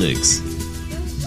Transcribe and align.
Matrix, 0.00 0.49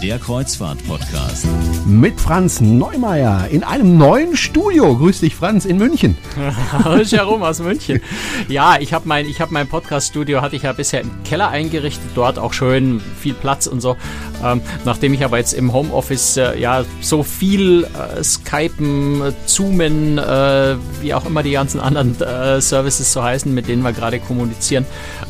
der 0.04 0.18
Kreuzfahrt-Podcast. 0.18 1.46
Mit 1.86 2.20
Franz 2.20 2.60
Neumeier 2.60 3.48
in 3.48 3.64
einem 3.64 3.96
neuen 3.96 4.36
Studio. 4.36 4.94
Grüß 4.98 5.20
dich, 5.20 5.34
Franz, 5.34 5.64
in 5.64 5.78
München. 5.78 6.18
Hallo, 6.72 7.02
Jerome 7.02 7.46
aus 7.46 7.60
München. 7.60 8.02
Ja, 8.48 8.76
ich 8.78 8.92
habe 8.92 9.08
mein, 9.08 9.26
hab 9.26 9.50
mein 9.50 9.66
Podcast-Studio, 9.66 10.42
hatte 10.42 10.56
ich 10.56 10.64
ja 10.64 10.74
bisher 10.74 11.00
im 11.00 11.10
Keller 11.24 11.48
eingerichtet, 11.48 12.10
dort 12.14 12.38
auch 12.38 12.52
schön 12.52 13.00
viel 13.18 13.32
Platz 13.32 13.66
und 13.66 13.80
so. 13.80 13.96
Ähm, 14.44 14.60
nachdem 14.84 15.14
ich 15.14 15.24
aber 15.24 15.38
jetzt 15.38 15.54
im 15.54 15.72
Homeoffice 15.72 16.36
äh, 16.36 16.58
ja 16.58 16.84
so 17.00 17.22
viel 17.22 17.84
äh, 17.84 18.22
Skypen, 18.22 19.22
Zoomen, 19.46 20.18
äh, 20.18 20.76
wie 21.00 21.14
auch 21.14 21.24
immer 21.24 21.42
die 21.42 21.52
ganzen 21.52 21.80
anderen 21.80 22.20
äh, 22.20 22.60
Services 22.60 23.10
so 23.10 23.22
heißen, 23.22 23.54
mit 23.54 23.68
denen 23.68 23.82
wir 23.82 23.92
gerade 23.92 24.20
kommunizieren, 24.20 24.84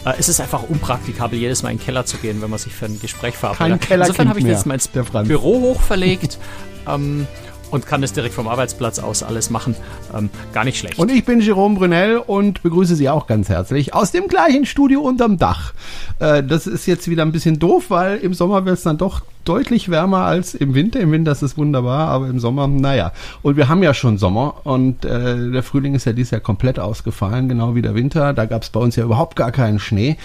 äh, 0.05 0.19
ist 0.19 0.28
es 0.28 0.41
einfach 0.41 0.64
unpraktikabel, 0.64 1.38
jedes 1.38 1.62
Mal 1.62 1.70
in 1.70 1.78
den 1.78 1.84
Keller 1.84 2.06
zu 2.06 2.16
gehen, 2.16 2.42
wenn 2.42 2.50
man 2.50 2.59
sich 2.59 2.72
für 2.72 2.86
ein 2.86 2.98
Gespräch 2.98 3.36
verabredet. 3.36 3.80
Kein 3.83 4.00
Insofern 4.00 4.28
habe 4.28 4.41
ich 4.41 4.45
mehr, 4.45 4.63
jetzt 4.73 4.91
mein 5.12 5.27
Büro 5.27 5.60
hochverlegt. 5.60 6.38
ähm, 6.88 7.27
und 7.70 7.86
kann 7.86 8.05
es 8.05 8.12
direkt 8.12 8.34
vom 8.34 8.46
Arbeitsplatz 8.46 9.00
aus 9.00 9.24
alles 9.24 9.50
machen. 9.50 9.74
Ähm, 10.16 10.30
gar 10.52 10.64
nicht 10.64 10.78
schlecht. 10.78 10.96
Und 10.98 11.10
ich 11.10 11.24
bin 11.24 11.41
Jerome 11.41 11.77
Brunel 11.77 12.18
und 12.18 12.62
begrüße 12.62 12.95
Sie 12.95 13.08
auch 13.08 13.27
ganz 13.27 13.48
herzlich 13.48 13.95
aus 13.95 14.12
dem 14.12 14.28
gleichen 14.28 14.64
Studio 14.64 15.00
unterm 15.00 15.38
Dach. 15.38 15.74
Äh, 16.20 16.45
das 16.45 16.69
ist 16.69 16.86
jetzt 16.86 17.08
wieder 17.08 17.22
ein 17.24 17.32
bisschen 17.32 17.58
doof, 17.58 17.86
weil 17.88 18.19
im 18.19 18.32
Sommer 18.32 18.64
wird 18.64 18.77
es 18.77 18.84
dann 18.84 18.96
doch 18.96 19.22
deutlich 19.45 19.89
wärmer 19.89 20.25
als 20.25 20.55
im 20.55 20.75
Winter. 20.75 21.01
Im 21.01 21.12
Winter 21.12 21.33
ist 21.33 21.43
es 21.43 21.57
wunderbar, 21.57 22.09
aber 22.09 22.29
im 22.29 22.41
Sommer, 22.41 22.66
naja. 22.69 23.12
Und 23.43 23.57
wir 23.57 23.69
haben 23.69 23.83
ja 23.83 23.95
schon 23.95 24.19
Sommer 24.19 24.55
und 24.64 25.05
äh, 25.05 25.51
der 25.51 25.62
Frühling 25.62 25.95
ist 25.95 26.06
ja 26.06 26.12
dieses 26.12 26.31
Jahr 26.31 26.41
komplett 26.41 26.78
ausgefallen, 26.78 27.48
genau 27.48 27.75
wie 27.75 27.83
der 27.83 27.95
Winter. 27.95 28.33
Da 28.33 28.47
gab 28.47 28.62
es 28.62 28.70
bei 28.70 28.81
uns 28.81 28.97
ja 28.97 29.05
überhaupt 29.05 29.36
gar 29.36 29.53
keinen 29.53 29.78
Schnee. 29.78 30.17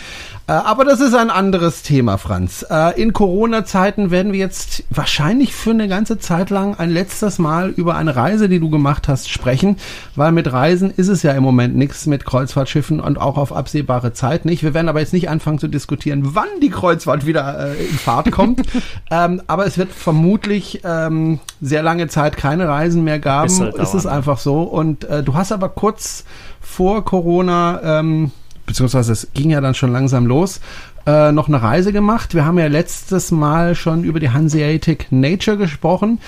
Äh, 0.47 0.53
aber 0.53 0.85
das 0.85 0.99
ist 0.99 1.13
ein 1.13 1.29
anderes 1.29 1.83
Thema, 1.83 2.17
Franz. 2.17 2.65
Äh, 2.69 2.99
in 3.01 3.13
Corona-Zeiten 3.13 4.11
werden 4.11 4.33
wir 4.33 4.39
jetzt 4.39 4.83
wahrscheinlich 4.89 5.53
für 5.53 5.71
eine 5.71 5.87
ganze 5.87 6.17
Zeit 6.17 6.49
lang 6.49 6.75
ein 6.79 6.89
letztes 6.89 7.37
Mal 7.37 7.69
über 7.69 7.95
eine 7.95 8.15
Reise, 8.15 8.49
die 8.49 8.59
du 8.59 8.69
gemacht 8.69 9.07
hast, 9.07 9.29
sprechen, 9.29 9.77
weil 10.15 10.31
mit 10.31 10.51
Reisen 10.51 10.91
ist 10.91 11.07
es 11.07 11.23
ja 11.23 11.33
im 11.33 11.43
Moment 11.43 11.75
nichts 11.75 12.05
mit 12.07 12.25
Kreuzfahrtschiffen 12.25 12.99
und 12.99 13.19
auch 13.19 13.37
auf 13.37 13.53
absehbare 13.53 14.13
Zeit 14.13 14.45
nicht. 14.45 14.63
Wir 14.63 14.73
werden 14.73 14.89
aber 14.89 14.99
jetzt 14.99 15.13
nicht 15.13 15.29
anfangen 15.29 15.59
zu 15.59 15.67
diskutieren, 15.67 16.35
wann 16.35 16.47
die 16.61 16.69
Kreuzfahrt 16.69 17.25
wieder 17.25 17.73
äh, 17.75 17.85
in 17.85 17.97
Fahrt 17.97 18.31
kommt. 18.31 18.61
Ähm, 19.11 19.41
aber 19.47 19.65
es 19.65 19.77
wird 19.77 19.91
vermutlich 19.91 20.81
ähm, 20.83 21.39
sehr 21.61 21.81
lange 21.81 22.07
Zeit 22.07 22.37
keine 22.37 22.67
Reisen 22.67 23.03
mehr 23.03 23.19
gaben. 23.19 23.47
Ist, 23.47 23.59
halt 23.59 23.75
ist 23.75 23.93
es 23.95 24.05
einfach 24.05 24.37
so. 24.37 24.61
Und 24.61 25.03
äh, 25.05 25.23
du 25.23 25.33
hast 25.33 25.51
aber 25.51 25.69
kurz 25.69 26.25
vor 26.61 27.03
Corona, 27.03 27.99
ähm, 27.99 28.31
beziehungsweise 28.65 29.11
es 29.11 29.29
ging 29.33 29.49
ja 29.49 29.61
dann 29.61 29.73
schon 29.73 29.91
langsam 29.91 30.27
los, 30.27 30.61
äh, 31.07 31.31
noch 31.31 31.47
eine 31.47 31.61
Reise 31.61 31.91
gemacht. 31.91 32.35
Wir 32.35 32.45
haben 32.45 32.59
ja 32.59 32.67
letztes 32.67 33.31
Mal 33.31 33.73
schon 33.73 34.03
über 34.03 34.19
die 34.19 34.29
Hanseatic 34.29 35.07
Nature 35.11 35.57
gesprochen 35.57 36.19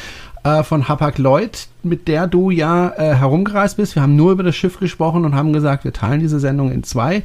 äh, 0.43 0.63
von 0.63 0.87
Hapag 0.87 1.19
Lloyd, 1.19 1.67
mit 1.83 2.07
der 2.07 2.25
du 2.25 2.49
ja 2.49 2.89
äh, 2.89 3.15
herumgereist 3.15 3.77
bist. 3.77 3.95
Wir 3.95 4.01
haben 4.01 4.15
nur 4.15 4.31
über 4.31 4.43
das 4.43 4.55
Schiff 4.55 4.79
gesprochen 4.79 5.25
und 5.25 5.35
haben 5.35 5.53
gesagt, 5.53 5.83
wir 5.83 5.93
teilen 5.93 6.19
diese 6.19 6.39
Sendung 6.39 6.71
in 6.71 6.83
zwei. 6.83 7.21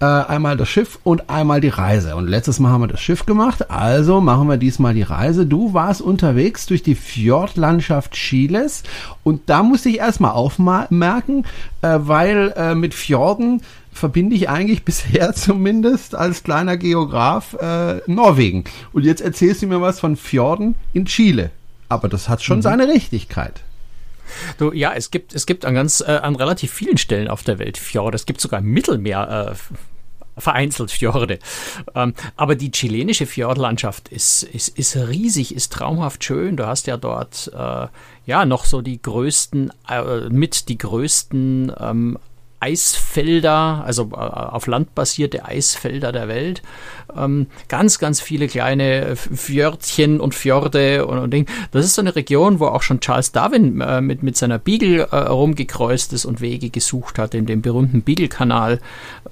Äh, 0.00 0.04
einmal 0.04 0.56
das 0.56 0.68
Schiff 0.68 1.00
und 1.02 1.28
einmal 1.28 1.60
die 1.60 1.70
Reise. 1.70 2.14
Und 2.14 2.28
letztes 2.28 2.60
Mal 2.60 2.70
haben 2.70 2.82
wir 2.82 2.88
das 2.88 3.00
Schiff 3.00 3.26
gemacht, 3.26 3.68
also 3.68 4.20
machen 4.20 4.48
wir 4.48 4.56
diesmal 4.56 4.94
die 4.94 5.02
Reise. 5.02 5.44
Du 5.44 5.74
warst 5.74 6.00
unterwegs 6.00 6.66
durch 6.66 6.84
die 6.84 6.94
Fjordlandschaft 6.94 8.12
Chiles 8.12 8.84
und 9.24 9.42
da 9.46 9.64
musste 9.64 9.88
ich 9.88 9.98
erstmal 9.98 10.30
aufmerken, 10.30 11.44
äh, 11.82 11.98
weil 11.98 12.54
äh, 12.56 12.76
mit 12.76 12.94
Fjorden 12.94 13.60
verbinde 13.92 14.36
ich 14.36 14.48
eigentlich 14.48 14.84
bisher 14.84 15.34
zumindest 15.34 16.14
als 16.14 16.44
kleiner 16.44 16.76
Geograf 16.76 17.54
äh, 17.54 17.96
Norwegen. 18.06 18.64
Und 18.92 19.04
jetzt 19.04 19.20
erzählst 19.20 19.62
du 19.62 19.66
mir 19.66 19.80
was 19.80 19.98
von 19.98 20.14
Fjorden 20.14 20.76
in 20.92 21.06
Chile. 21.06 21.50
Aber 21.88 22.08
das 22.08 22.28
hat 22.28 22.42
schon 22.42 22.58
mhm. 22.58 22.62
seine 22.62 22.86
Richtigkeit. 22.86 23.62
Du, 24.58 24.72
ja, 24.72 24.92
es 24.92 25.10
gibt, 25.10 25.34
es 25.34 25.46
gibt 25.46 25.64
an 25.64 25.74
ganz, 25.74 26.00
äh, 26.00 26.12
an 26.22 26.36
relativ 26.36 26.72
vielen 26.72 26.98
Stellen 26.98 27.28
auf 27.28 27.42
der 27.42 27.58
Welt 27.58 27.78
Fjorde. 27.78 28.16
Es 28.16 28.26
gibt 28.26 28.40
sogar 28.40 28.60
im 28.60 28.66
Mittelmeer 28.66 29.52
äh, 29.52 29.74
vereinzelt 30.40 30.90
Fjorde. 30.90 31.38
Ähm, 31.94 32.14
aber 32.36 32.54
die 32.54 32.70
chilenische 32.70 33.26
Fjordlandschaft 33.26 34.08
ist, 34.08 34.42
ist, 34.42 34.68
ist 34.78 34.96
riesig, 34.96 35.54
ist 35.54 35.72
traumhaft 35.72 36.24
schön. 36.24 36.56
Du 36.56 36.66
hast 36.66 36.86
ja 36.86 36.96
dort 36.96 37.50
äh, 37.54 37.86
ja 38.26 38.44
noch 38.44 38.64
so 38.64 38.80
die 38.80 39.00
größten, 39.00 39.72
äh, 39.88 40.28
mit 40.30 40.68
die 40.68 40.78
größten 40.78 41.72
ähm, 41.78 42.18
Eisfelder, 42.60 43.84
also 43.86 44.10
äh, 44.12 44.16
auf 44.16 44.66
Land 44.66 44.94
basierte 44.94 45.44
Eisfelder 45.44 46.12
der 46.12 46.28
Welt. 46.28 46.62
Ähm, 47.16 47.46
ganz, 47.68 47.98
ganz 47.98 48.20
viele 48.20 48.48
kleine 48.48 49.14
Fjordchen 49.16 50.20
und 50.20 50.34
Fjorde 50.34 51.06
und, 51.06 51.18
und 51.18 51.32
Ding. 51.32 51.46
Das 51.70 51.84
ist 51.84 51.94
so 51.94 52.02
eine 52.02 52.16
Region, 52.16 52.58
wo 52.58 52.66
auch 52.66 52.82
schon 52.82 53.00
Charles 53.00 53.32
Darwin 53.32 53.80
äh, 53.80 54.00
mit, 54.00 54.22
mit 54.22 54.36
seiner 54.36 54.58
Beagle 54.58 55.08
äh, 55.10 55.16
rumgekreuzt 55.16 56.12
ist 56.12 56.24
und 56.24 56.40
Wege 56.40 56.70
gesucht 56.70 57.18
hat, 57.18 57.34
in 57.34 57.46
dem 57.46 57.62
berühmten 57.62 58.02
Beagle-Kanal, 58.02 58.80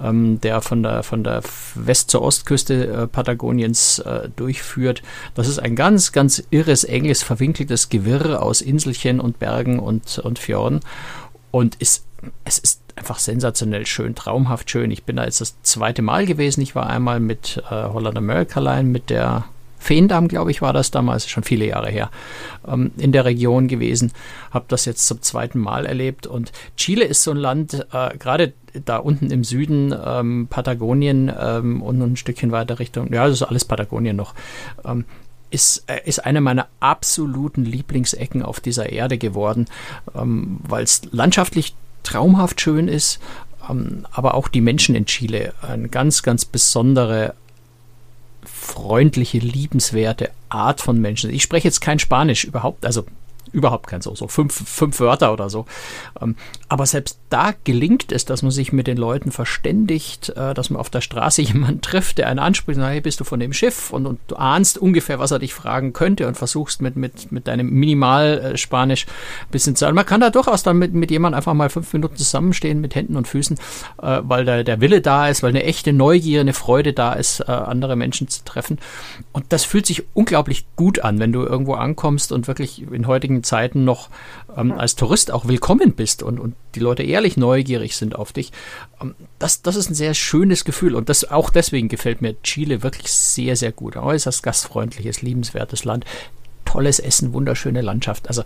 ähm, 0.00 0.41
der 0.41 0.60
von 0.60 0.82
der, 0.82 1.03
von 1.03 1.25
der 1.25 1.42
West- 1.75 2.10
zur 2.10 2.22
Ostküste 2.22 2.86
äh, 2.86 3.06
Patagoniens 3.09 3.98
äh, 4.00 4.28
durchführt. 4.36 5.03
Das 5.34 5.48
ist 5.48 5.59
ein 5.59 5.75
ganz, 5.75 6.12
ganz 6.12 6.42
irres, 6.50 6.84
enges, 6.84 7.22
verwinkeltes 7.22 7.88
Gewirr 7.88 8.42
aus 8.42 8.60
Inselchen 8.60 9.20
und 9.20 9.38
Bergen 9.38 9.81
und, 9.81 10.19
und 10.20 10.38
Fjorden 10.38 10.81
und 11.50 11.75
ist 11.76 12.04
es 12.44 12.59
ist 12.59 12.85
einfach 12.97 13.19
sensationell 13.19 13.87
schön, 13.87 14.15
traumhaft 14.15 14.71
schön. 14.71 14.91
Ich 14.91 15.05
bin 15.05 15.17
da 15.17 15.25
jetzt 15.25 15.41
das 15.41 15.61
zweite 15.62 16.03
Mal 16.03 16.27
gewesen. 16.27 16.62
Ich 16.62 16.75
war 16.75 16.89
einmal 16.89 17.21
mit 17.21 17.62
äh, 17.71 17.71
Holland 17.71 18.17
America 18.17 18.59
Line, 18.61 18.89
mit 18.89 19.11
der 19.11 19.45
Feendamm, 19.79 20.27
glaube 20.27 20.51
ich, 20.51 20.62
war 20.62 20.73
das 20.73 20.91
damals, 20.91 21.29
schon 21.29 21.45
viele 21.45 21.67
Jahre 21.67 21.91
her, 21.91 22.11
ähm, 22.67 22.91
in 22.97 23.12
der 23.12 23.25
Region 23.25 23.69
gewesen. 23.69 24.12
Habe 24.51 24.65
das 24.69 24.84
jetzt 24.84 25.07
zum 25.07 25.23
zweiten 25.23 25.61
Mal 25.61 25.87
erlebt. 25.87 26.27
Und 26.27 26.51
Chile 26.77 27.05
ist 27.05 27.23
so 27.23 27.31
ein 27.31 27.37
Land, 27.37 27.87
äh, 27.93 28.17
gerade 28.19 28.53
da 28.84 28.97
unten 28.97 29.31
im 29.31 29.45
Süden, 29.45 29.95
ähm, 30.05 30.49
Patagonien 30.51 31.31
ähm, 31.39 31.83
und 31.83 32.03
ein 32.03 32.17
Stückchen 32.17 32.51
weiter 32.51 32.81
Richtung, 32.81 33.13
ja, 33.13 33.27
das 33.27 33.34
ist 33.34 33.43
alles 33.43 33.65
Patagonien 33.65 34.17
noch. 34.17 34.34
Ähm, 34.84 35.05
ist, 35.51 35.84
äh, 35.87 36.01
ist 36.05 36.25
eine 36.25 36.41
meiner 36.41 36.67
absoluten 36.81 37.65
Lieblingsecken 37.65 38.43
auf 38.43 38.59
dieser 38.59 38.91
Erde 38.91 39.19
geworden, 39.19 39.67
ähm, 40.17 40.59
weil 40.67 40.83
es 40.83 41.03
landschaftlich 41.13 41.75
traumhaft 42.06 42.61
schön 42.61 42.89
ist, 42.89 43.19
ähm, 43.69 44.06
aber 44.11 44.34
auch 44.34 44.49
die 44.49 44.61
Menschen 44.61 44.94
in 44.94 45.06
Chile 45.06 45.53
eine 45.62 45.89
ganz, 45.89 46.22
ganz 46.22 46.44
besondere 46.44 47.34
freundliche, 48.44 49.39
liebenswerte 49.39 50.31
Art 50.49 50.81
von 50.81 51.00
Menschen. 51.00 51.31
Ich 51.31 51.43
spreche 51.43 51.69
jetzt 51.69 51.81
kein 51.81 51.99
Spanisch 51.99 52.45
überhaupt, 52.45 52.87
also 52.87 53.05
überhaupt 53.56 53.87
kein 53.87 54.03
so, 54.03 54.15
so 54.15 54.28
fünf, 54.28 54.53
fünf 54.53 55.00
Wörter 55.00 55.33
oder 55.33 55.49
so. 55.49 55.65
Ähm, 56.21 56.37
aber 56.69 56.84
selbst 56.84 57.19
da 57.31 57.55
gelingt 57.65 58.12
es, 58.12 58.27
dass 58.27 58.43
man 58.43 58.50
sich 58.50 58.71
mit 58.71 58.87
den 58.87 58.99
Leuten 58.99 59.33
verständigt, 59.33 60.28
äh, 60.37 60.53
dass 60.53 60.69
man 60.69 60.78
auf 60.78 60.91
der 60.91 61.00
Straße 61.00 61.41
jemanden 61.43 61.81
trifft, 61.81 62.19
der 62.19 62.28
einen 62.28 62.39
anspricht, 62.39 62.78
hey, 62.78 63.00
bist 63.00 63.19
du 63.19 63.25
von 63.25 63.41
dem 63.41 63.55
Schiff? 63.55 63.91
Und, 63.93 64.05
und 64.05 64.21
du 64.28 64.37
ahnst 64.37 64.77
ungefähr, 64.77 65.19
was 65.19 65.31
er 65.31 65.39
dich 65.39 65.55
fragen 65.55 65.95
könnte 65.95 66.28
und 66.28 66.37
versuchst 66.37 66.83
mit, 66.83 66.97
mit, 66.97 67.33
mit 67.33 67.49
deinem 67.49 67.71
Minimal-Spanisch 67.71 69.05
äh, 69.05 69.09
ein 69.09 69.50
bisschen 69.50 69.75
zu. 69.75 69.91
Man 69.91 70.05
kann 70.05 70.21
da 70.21 70.28
durchaus 70.28 70.62
dann 70.62 70.77
mit, 70.77 70.93
mit 70.93 71.11
jemandem 71.11 71.39
einfach 71.39 71.55
mal 71.55 71.71
fünf 71.71 71.91
Minuten 71.95 72.16
zusammenstehen 72.16 72.83
mit 72.83 72.95
Händen 72.95 73.16
und 73.16 73.27
Füßen, 73.27 73.56
äh, 74.03 74.21
weil 74.22 74.45
der, 74.45 74.65
der 74.65 74.83
Wille 74.83 75.00
da 75.00 75.28
ist, 75.28 75.43
weil 75.43 75.50
eine 75.50 75.65
echte 75.65 75.95
Neugier, 75.95 76.43
eine 76.43 76.53
Freude 76.53 76.93
da 76.93 77.15
ist, 77.15 77.41
andere 77.49 77.97
Menschen 77.97 78.28
zu 78.28 78.45
treffen. 78.45 78.78
Und 79.33 79.47
das 79.50 79.65
fühlt 79.65 79.87
sich 79.87 80.05
unglaublich 80.15 80.66
gut 80.77 81.00
an, 81.00 81.19
wenn 81.19 81.33
du 81.33 81.43
irgendwo 81.43 81.75
ankommst 81.75 82.33
und 82.33 82.48
wirklich 82.48 82.83
in 82.91 83.07
heutigen 83.07 83.42
Zeiten 83.47 83.84
noch 83.84 84.10
ähm, 84.57 84.72
als 84.72 84.97
Tourist 84.97 85.31
auch 85.31 85.48
willkommen 85.48 85.93
bist 85.93 86.22
und, 86.22 86.39
und 86.39 86.54
die 86.75 86.81
Leute 86.81 87.03
ehrlich 87.03 87.37
neugierig 87.37 87.97
sind 87.97 88.16
auf 88.16 88.33
dich. 88.33 88.53
Ähm, 89.01 89.15
das, 89.39 89.63
das 89.63 89.77
ist 89.77 89.91
ein 89.91 89.95
sehr 89.95 90.15
schönes 90.15 90.65
Gefühl 90.65 90.95
und 90.95 91.09
das 91.09 91.31
auch 91.31 91.51
deswegen 91.51 91.89
gefällt 91.89 92.21
mir 92.21 92.41
Chile 92.43 92.83
wirklich 92.83 93.10
sehr, 93.13 93.57
sehr 93.57 93.72
gut. 93.72 93.97
Äußerst 93.97 94.43
gastfreundliches, 94.43 95.22
liebenswertes 95.22 95.84
Land, 95.84 96.04
tolles 96.65 96.98
Essen, 96.98 97.33
wunderschöne 97.33 97.81
Landschaft. 97.81 98.28
Also 98.28 98.43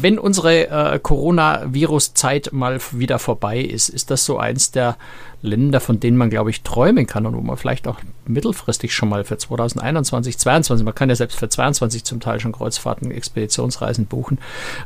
wenn 0.00 0.18
unsere 0.18 0.68
äh, 0.68 0.98
Coronavirus-Zeit 0.98 2.52
mal 2.52 2.78
wieder 2.92 3.18
vorbei 3.18 3.60
ist, 3.60 3.88
ist 3.88 4.10
das 4.10 4.24
so 4.24 4.38
eins 4.38 4.70
der 4.70 4.96
Länder, 5.42 5.80
von 5.80 6.00
denen 6.00 6.16
man, 6.16 6.30
glaube 6.30 6.50
ich, 6.50 6.62
träumen 6.62 7.06
kann 7.06 7.26
und 7.26 7.36
wo 7.36 7.40
man 7.40 7.56
vielleicht 7.56 7.86
auch 7.86 8.00
mittelfristig 8.26 8.94
schon 8.94 9.08
mal 9.08 9.24
für 9.24 9.38
2021, 9.38 10.38
2022, 10.38 10.84
man 10.84 10.94
kann 10.94 11.08
ja 11.08 11.16
selbst 11.16 11.38
für 11.38 11.48
2022 11.48 12.04
zum 12.04 12.20
Teil 12.20 12.40
schon 12.40 12.52
Kreuzfahrten, 12.52 13.10
Expeditionsreisen 13.10 14.06
buchen, 14.06 14.38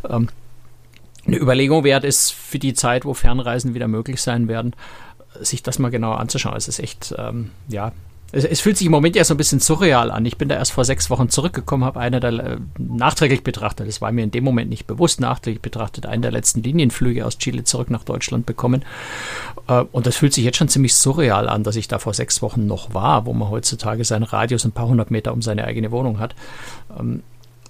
ähm, 0.08 0.28
eine 1.26 1.36
Überlegung 1.36 1.84
wert 1.84 2.04
ist 2.04 2.32
für 2.32 2.58
die 2.58 2.74
Zeit, 2.74 3.04
wo 3.04 3.14
Fernreisen 3.14 3.74
wieder 3.74 3.88
möglich 3.88 4.20
sein 4.20 4.48
werden, 4.48 4.74
sich 5.40 5.62
das 5.62 5.78
mal 5.78 5.90
genauer 5.90 6.18
anzuschauen. 6.18 6.56
Es 6.56 6.68
ist 6.68 6.80
echt, 6.80 7.14
ähm, 7.16 7.50
ja, 7.68 7.92
es, 8.32 8.44
es, 8.44 8.60
fühlt 8.60 8.78
sich 8.78 8.86
im 8.86 8.92
Moment 8.92 9.14
ja 9.14 9.24
so 9.24 9.34
ein 9.34 9.36
bisschen 9.36 9.60
surreal 9.60 10.10
an. 10.10 10.24
Ich 10.24 10.38
bin 10.38 10.48
da 10.48 10.56
erst 10.56 10.72
vor 10.72 10.84
sechs 10.84 11.10
Wochen 11.10 11.28
zurückgekommen, 11.28 11.84
habe 11.84 12.00
einer 12.00 12.18
der 12.18 12.32
äh, 12.32 12.56
nachträglich 12.78 13.44
betrachtet, 13.44 13.86
das 13.86 14.00
war 14.00 14.10
mir 14.10 14.24
in 14.24 14.30
dem 14.30 14.42
Moment 14.42 14.70
nicht 14.70 14.86
bewusst, 14.86 15.20
nachträglich 15.20 15.60
betrachtet, 15.60 16.06
einen 16.06 16.22
der 16.22 16.32
letzten 16.32 16.62
Linienflüge 16.62 17.26
aus 17.26 17.38
Chile 17.38 17.64
zurück 17.64 17.90
nach 17.90 18.04
Deutschland 18.04 18.46
bekommen. 18.46 18.84
Äh, 19.68 19.84
und 19.92 20.06
das 20.06 20.16
fühlt 20.16 20.32
sich 20.32 20.44
jetzt 20.44 20.56
schon 20.56 20.68
ziemlich 20.68 20.94
surreal 20.94 21.48
an, 21.48 21.62
dass 21.62 21.76
ich 21.76 21.88
da 21.88 21.98
vor 21.98 22.14
sechs 22.14 22.40
Wochen 22.40 22.66
noch 22.66 22.94
war, 22.94 23.26
wo 23.26 23.34
man 23.34 23.50
heutzutage 23.50 24.04
seinen 24.04 24.24
Radius 24.24 24.64
ein 24.64 24.72
paar 24.72 24.88
hundert 24.88 25.10
Meter 25.10 25.32
um 25.32 25.42
seine 25.42 25.64
eigene 25.64 25.90
Wohnung 25.90 26.18
hat. 26.18 26.34
Ähm, 26.98 27.22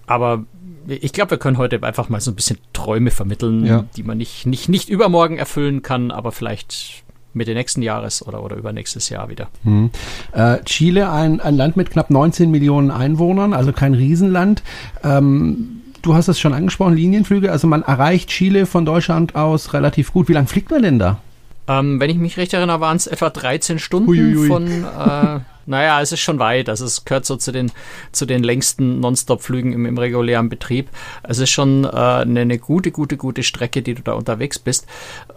aber 0.07 0.45
ich 0.87 1.13
glaube, 1.13 1.33
wir 1.33 1.39
können 1.39 1.59
heute 1.59 1.83
einfach 1.83 2.09
mal 2.09 2.21
so 2.21 2.31
ein 2.31 2.35
bisschen 2.35 2.59
Träume 2.73 3.11
vermitteln, 3.11 3.65
ja. 3.65 3.85
die 3.97 4.03
man 4.03 4.19
nicht, 4.19 4.47
nicht, 4.47 4.69
nicht 4.69 4.89
übermorgen 4.89 5.39
erfüllen 5.39 5.83
kann, 5.83 6.11
aber 6.11 6.33
vielleicht 6.33 7.05
Mitte 7.35 7.55
nächsten 7.55 7.83
Jahres 7.83 8.27
oder, 8.27 8.43
oder 8.43 8.57
übernächstes 8.57 9.09
Jahr 9.09 9.29
wieder. 9.29 9.49
Hm. 9.65 9.91
Äh, 10.33 10.59
Chile, 10.65 11.11
ein, 11.11 11.41
ein 11.41 11.57
Land 11.57 11.77
mit 11.77 11.91
knapp 11.91 12.11
19 12.11 12.51
Millionen 12.51 12.91
Einwohnern, 12.91 13.53
also 13.53 13.73
kein 13.73 13.95
Riesenland. 13.95 14.63
Ähm, 15.03 15.83
du 16.03 16.15
hast 16.15 16.29
es 16.29 16.39
schon 16.39 16.53
angesprochen, 16.53 16.95
Linienflüge. 16.95 17.51
Also 17.51 17.67
man 17.67 17.83
erreicht 17.83 18.29
Chile 18.29 18.67
von 18.67 18.85
Deutschland 18.85 19.35
aus 19.35 19.73
relativ 19.73 20.13
gut. 20.13 20.29
Wie 20.29 20.33
lange 20.35 20.49
fliegt 20.49 20.71
man 20.71 20.83
denn 20.83 20.99
da? 20.99 21.21
Ähm, 21.69 22.01
wenn 22.01 22.11
ich 22.11 22.17
mich 22.17 22.37
recht 22.37 22.53
erinnere, 22.53 22.81
waren 22.81 22.97
es 22.97 23.07
etwa 23.07 23.31
13 23.31 23.79
Stunden 23.79 24.09
Uiuiui. 24.09 24.49
von. 24.49 24.67
Äh, 24.67 25.41
naja, 25.65 26.01
es 26.01 26.11
ist 26.11 26.21
schon 26.21 26.41
weit. 26.41 26.69
Also 26.69 26.85
es 26.85 27.05
gehört 27.05 27.25
so 27.25 27.37
zu 27.37 27.53
den, 27.53 27.71
zu 28.11 28.27
den 28.27 28.43
längsten 28.43 29.01
Nonstop-Flügen 29.01 29.73
im, 29.73 29.87
im 29.87 29.97
regulären 29.97 30.49
Betrieb. 30.49 30.89
Es 31.23 31.39
ist 31.39 31.51
schon 31.51 31.85
äh, 31.85 31.89
eine, 31.89 32.41
eine, 32.41 32.59
gute, 32.59 32.91
gute, 32.91 33.17
gute 33.17 33.45
Strecke, 33.45 33.83
die 33.83 33.95
du 33.95 34.03
da 34.03 34.15
unterwegs 34.15 34.59
bist. 34.59 34.87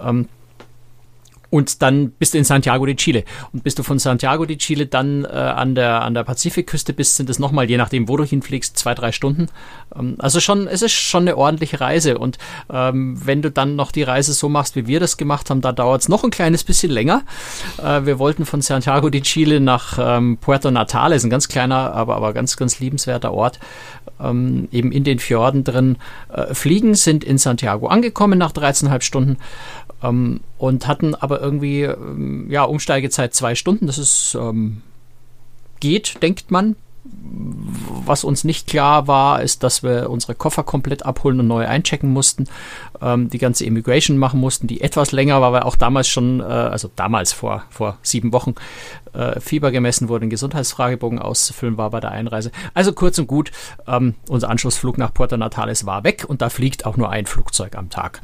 Ähm, 0.03 0.27
und 1.55 1.81
dann 1.81 2.09
bist 2.09 2.33
du 2.33 2.37
in 2.37 2.43
Santiago 2.43 2.85
de 2.85 2.95
Chile. 2.95 3.23
Und 3.53 3.63
bist 3.63 3.79
du 3.79 3.83
von 3.83 3.97
Santiago 3.97 4.43
de 4.45 4.57
Chile 4.57 4.87
dann 4.87 5.23
äh, 5.23 5.27
an, 5.27 5.73
der, 5.73 6.01
an 6.01 6.13
der 6.13 6.25
Pazifikküste 6.25 6.91
bist, 6.91 7.15
sind 7.15 7.29
es 7.29 7.39
nochmal, 7.39 7.69
je 7.69 7.77
nachdem, 7.77 8.09
wo 8.09 8.17
du 8.17 8.25
hinfliegst, 8.25 8.77
zwei, 8.77 8.93
drei 8.93 9.13
Stunden. 9.13 9.47
Ähm, 9.97 10.15
also 10.19 10.41
schon, 10.41 10.67
es 10.67 10.81
ist 10.81 10.91
schon 10.91 11.21
eine 11.21 11.37
ordentliche 11.37 11.79
Reise. 11.79 12.17
Und 12.17 12.39
ähm, 12.69 13.25
wenn 13.25 13.41
du 13.41 13.51
dann 13.51 13.77
noch 13.77 13.93
die 13.93 14.03
Reise 14.03 14.33
so 14.33 14.49
machst, 14.49 14.75
wie 14.75 14.85
wir 14.85 14.99
das 14.99 15.15
gemacht 15.15 15.49
haben, 15.49 15.61
da 15.61 15.71
dauert 15.71 16.01
es 16.01 16.09
noch 16.09 16.25
ein 16.25 16.29
kleines 16.29 16.65
bisschen 16.65 16.91
länger. 16.91 17.23
Äh, 17.81 18.05
wir 18.05 18.19
wollten 18.19 18.45
von 18.45 18.61
Santiago 18.61 19.09
de 19.09 19.21
Chile 19.21 19.61
nach 19.61 19.97
ähm, 19.97 20.37
Puerto 20.41 20.69
Natales, 20.71 21.23
ein 21.23 21.29
ganz 21.29 21.47
kleiner, 21.47 21.93
aber, 21.93 22.17
aber 22.17 22.33
ganz, 22.33 22.57
ganz 22.57 22.81
liebenswerter 22.81 23.33
Ort, 23.33 23.61
ähm, 24.19 24.67
eben 24.73 24.91
in 24.91 25.05
den 25.05 25.19
Fjorden 25.19 25.63
drin 25.63 25.99
äh, 26.33 26.53
fliegen, 26.53 26.95
sind 26.95 27.23
in 27.23 27.37
Santiago 27.37 27.87
angekommen 27.87 28.37
nach 28.37 28.51
13,5 28.51 29.01
Stunden 29.03 29.37
ähm, 30.05 30.41
und 30.57 30.87
hatten 30.87 31.15
aber 31.15 31.41
irgendwie, 31.41 31.83
ähm, 31.83 32.47
ja, 32.49 32.63
Umsteigezeit 32.63 33.33
zwei 33.33 33.55
Stunden. 33.55 33.87
Das 33.87 33.97
ist, 33.97 34.37
ähm, 34.39 34.81
geht, 35.79 36.21
denkt 36.21 36.51
man. 36.51 36.75
Was 38.05 38.23
uns 38.23 38.43
nicht 38.43 38.65
klar 38.65 39.07
war, 39.07 39.43
ist, 39.43 39.61
dass 39.61 39.83
wir 39.83 40.09
unsere 40.09 40.33
Koffer 40.33 40.63
komplett 40.63 41.05
abholen 41.05 41.39
und 41.39 41.47
neu 41.47 41.67
einchecken 41.67 42.11
mussten, 42.11 42.47
ähm, 43.01 43.29
die 43.29 43.37
ganze 43.37 43.65
Immigration 43.65 44.17
machen 44.17 44.39
mussten, 44.39 44.67
die 44.67 44.81
etwas 44.81 45.11
länger 45.11 45.41
war, 45.41 45.53
weil 45.53 45.63
auch 45.63 45.75
damals 45.75 46.07
schon, 46.07 46.39
äh, 46.39 46.43
also 46.43 46.89
damals 46.95 47.33
vor, 47.33 47.63
vor 47.69 47.97
sieben 48.01 48.33
Wochen, 48.33 48.55
äh, 49.15 49.39
Fieber 49.39 49.71
gemessen 49.71 50.09
wurde, 50.09 50.25
ein 50.25 50.29
Gesundheitsfragebogen 50.29 51.19
auszufüllen 51.19 51.77
war 51.77 51.89
bei 51.89 51.99
der 51.99 52.11
Einreise. 52.11 52.51
Also 52.73 52.93
kurz 52.93 53.17
und 53.17 53.27
gut, 53.27 53.51
ähm, 53.87 54.15
unser 54.29 54.49
Anschlussflug 54.49 54.97
nach 54.97 55.13
Puerto 55.13 55.37
Natales 55.37 55.85
war 55.85 56.03
weg 56.03 56.25
und 56.27 56.41
da 56.41 56.49
fliegt 56.49 56.85
auch 56.85 56.97
nur 56.97 57.09
ein 57.09 57.25
Flugzeug 57.25 57.75
am 57.75 57.89
Tag. 57.89 58.21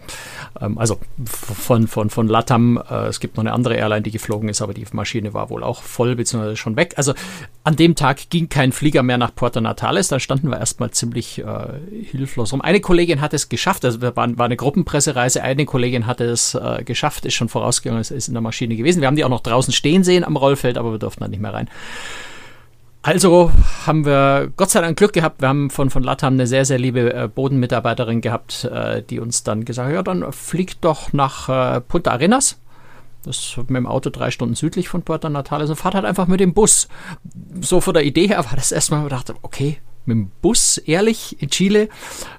Ähm, 0.60 0.78
also 0.78 1.00
von, 1.26 1.88
von, 1.88 2.10
von 2.10 2.28
Latam, 2.28 2.82
äh, 2.90 3.08
es 3.08 3.20
gibt 3.20 3.38
noch 3.38 3.44
eine 3.44 3.54
andere 3.54 3.76
Airline, 3.76 4.02
die 4.02 4.12
geflogen 4.12 4.50
ist, 4.50 4.62
aber 4.62 4.74
die 4.74 4.86
Maschine 4.92 5.34
war 5.34 5.50
wohl 5.50 5.64
auch 5.64 5.82
voll 5.82 6.16
bzw. 6.16 6.56
schon 6.56 6.76
weg. 6.76 6.94
Also 6.98 7.14
an 7.64 7.76
dem 7.76 7.96
Tag 7.96 8.30
ging 8.30 8.50
kein 8.50 8.72
Flieger 8.72 9.04
mehr 9.04 9.18
nach 9.18 9.34
Puerto 9.34 9.62
Natales, 9.62 10.08
da 10.08 10.20
standen 10.20 10.50
wir 10.50 10.60
erstmal 10.60 10.92
ziemlich 10.92 11.40
äh, 11.40 11.46
hilflos 12.04 12.52
rum. 12.52 12.62
Eine 12.62 12.82
Kollegin 12.82 13.22
hat 13.22 13.34
es 13.34 13.50
geschafft, 13.50 13.86
also 13.86 14.02
waren, 14.02 14.38
war 14.38 14.46
eine 14.46 14.58
Gruppenpressereise, 14.62 15.44
eine 15.44 15.66
Kollegin 15.66 16.08
hatte 16.08 16.24
es 16.24 16.56
äh, 16.56 16.84
geschafft, 16.84 17.26
ist 17.26 17.34
schon 17.34 17.50
vorausgegangen, 17.50 18.02
ist 18.02 18.28
in 18.28 18.34
der 18.34 18.42
Maschine 18.42 18.76
gewesen. 18.76 19.02
Wir 19.02 19.08
haben 19.08 19.16
die 19.16 19.26
auch 19.26 19.30
noch 19.30 19.42
draußen 19.42 19.74
stehen 19.74 20.04
sehen 20.04 20.24
am 20.24 20.38
Rollfeld, 20.38 20.78
aber 20.78 20.92
wir 20.92 21.00
durften 21.00 21.22
da 21.22 21.28
nicht 21.28 21.42
mehr 21.42 21.54
rein. 21.54 21.70
Also 23.04 23.52
haben 23.88 24.06
wir 24.06 24.52
Gott 24.56 24.70
sei 24.70 24.82
Dank 24.82 24.98
Glück 24.98 25.14
gehabt. 25.14 25.42
Wir 25.42 25.48
haben 25.48 25.72
von, 25.72 25.90
von 25.90 26.04
Latam 26.04 26.36
eine 26.36 26.46
sehr, 26.46 26.66
sehr 26.66 26.78
liebe 26.78 27.14
äh, 27.14 27.28
Bodenmitarbeiterin 27.28 28.22
gehabt, 28.22 28.66
äh, 28.66 29.02
die 29.02 29.20
uns 29.20 29.44
dann 29.44 29.66
gesagt 29.66 29.88
hat, 29.88 29.96
ja, 29.96 30.04
dann 30.04 30.32
fliegt 30.32 30.86
doch 30.86 31.12
nach 31.12 31.50
äh, 31.50 31.82
Punta 31.82 32.12
Arenas. 32.12 32.60
Das 33.24 33.58
mit 33.58 33.70
dem 33.70 33.88
Auto 33.88 34.10
drei 34.10 34.32
Stunden 34.32 34.56
südlich 34.56 34.88
von 34.88 35.04
Puerto 35.04 35.30
Natales 35.30 35.70
und 35.70 35.76
fahrt 35.76 35.96
halt 35.96 36.06
einfach 36.06 36.28
mit 36.28 36.40
dem 36.40 36.54
Bus. 36.54 36.88
So 37.60 37.82
von 37.82 37.94
der 37.94 38.04
Idee 38.04 38.28
her 38.28 38.38
war 38.38 38.56
das 38.56 38.72
erstmal, 38.72 39.04
ich 39.04 39.10
dachte, 39.10 39.36
okay, 39.42 39.78
mit 40.06 40.16
dem 40.16 40.32
Bus, 40.42 40.78
ehrlich, 40.78 41.42
in 41.42 41.50
Chile, 41.50 41.90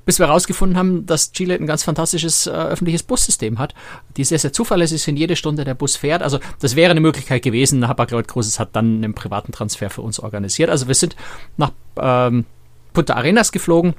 bis 0.05 0.19
wir 0.19 0.27
herausgefunden 0.27 0.77
haben, 0.77 1.07
dass 1.07 1.33
Chile 1.33 1.55
ein 1.55 1.67
ganz 1.67 1.83
fantastisches 1.83 2.47
äh, 2.47 2.51
öffentliches 2.51 3.03
Bussystem 3.03 3.59
hat, 3.59 3.75
die 4.17 4.25
sehr, 4.25 4.39
sehr 4.39 4.53
zuverlässig 4.53 5.03
sind, 5.03 5.17
jede 5.17 5.37
Stunde 5.37 5.65
der 5.65 5.75
Bus 5.75 5.97
fährt. 5.97 6.23
Also 6.23 6.39
das 6.61 6.77
wäre 6.77 6.91
eine 6.91 7.01
Möglichkeit 7.01 7.43
gewesen. 7.43 7.87
Hapag-Lloyd 7.87 8.29
Cruises 8.29 8.59
hat 8.59 8.75
dann 8.75 8.97
einen 8.97 9.15
privaten 9.15 9.53
Transfer 9.53 9.91
für 9.91 10.03
uns 10.03 10.19
organisiert. 10.21 10.71
Also 10.71 10.89
wir 10.89 10.95
sind 10.95 11.17
nach 11.57 11.73
ähm, 11.97 12.45
Punta 12.93 13.15
Arenas 13.15 13.53
geflogen 13.53 13.95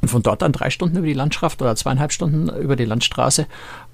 und 0.00 0.08
von 0.08 0.22
dort 0.22 0.42
dann 0.42 0.52
drei 0.52 0.70
Stunden 0.70 0.96
über 0.96 1.06
die 1.06 1.14
Landschaft 1.14 1.60
oder 1.60 1.74
zweieinhalb 1.76 2.12
Stunden 2.12 2.48
über 2.60 2.76
die 2.76 2.84
Landstraße 2.84 3.46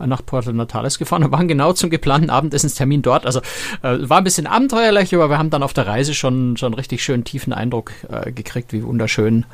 nach 0.04 0.24
Puerto 0.24 0.52
Natales 0.52 0.98
gefahren 0.98 1.24
und 1.24 1.32
waren 1.32 1.48
genau 1.48 1.72
zum 1.72 1.90
geplanten 1.90 2.30
Abendessenstermin 2.30 3.02
dort. 3.02 3.26
Also 3.26 3.40
äh, 3.82 4.08
war 4.08 4.18
ein 4.18 4.24
bisschen 4.24 4.46
abenteuerlich, 4.46 5.14
aber 5.14 5.30
wir 5.30 5.38
haben 5.38 5.50
dann 5.50 5.62
auf 5.62 5.72
der 5.72 5.86
Reise 5.86 6.14
schon, 6.14 6.56
schon 6.56 6.74
richtig 6.74 7.02
schön 7.02 7.24
tiefen 7.24 7.52
Eindruck 7.52 7.92
äh, 8.10 8.32
gekriegt, 8.32 8.72
wie 8.72 8.82
wunderschön 8.82 9.46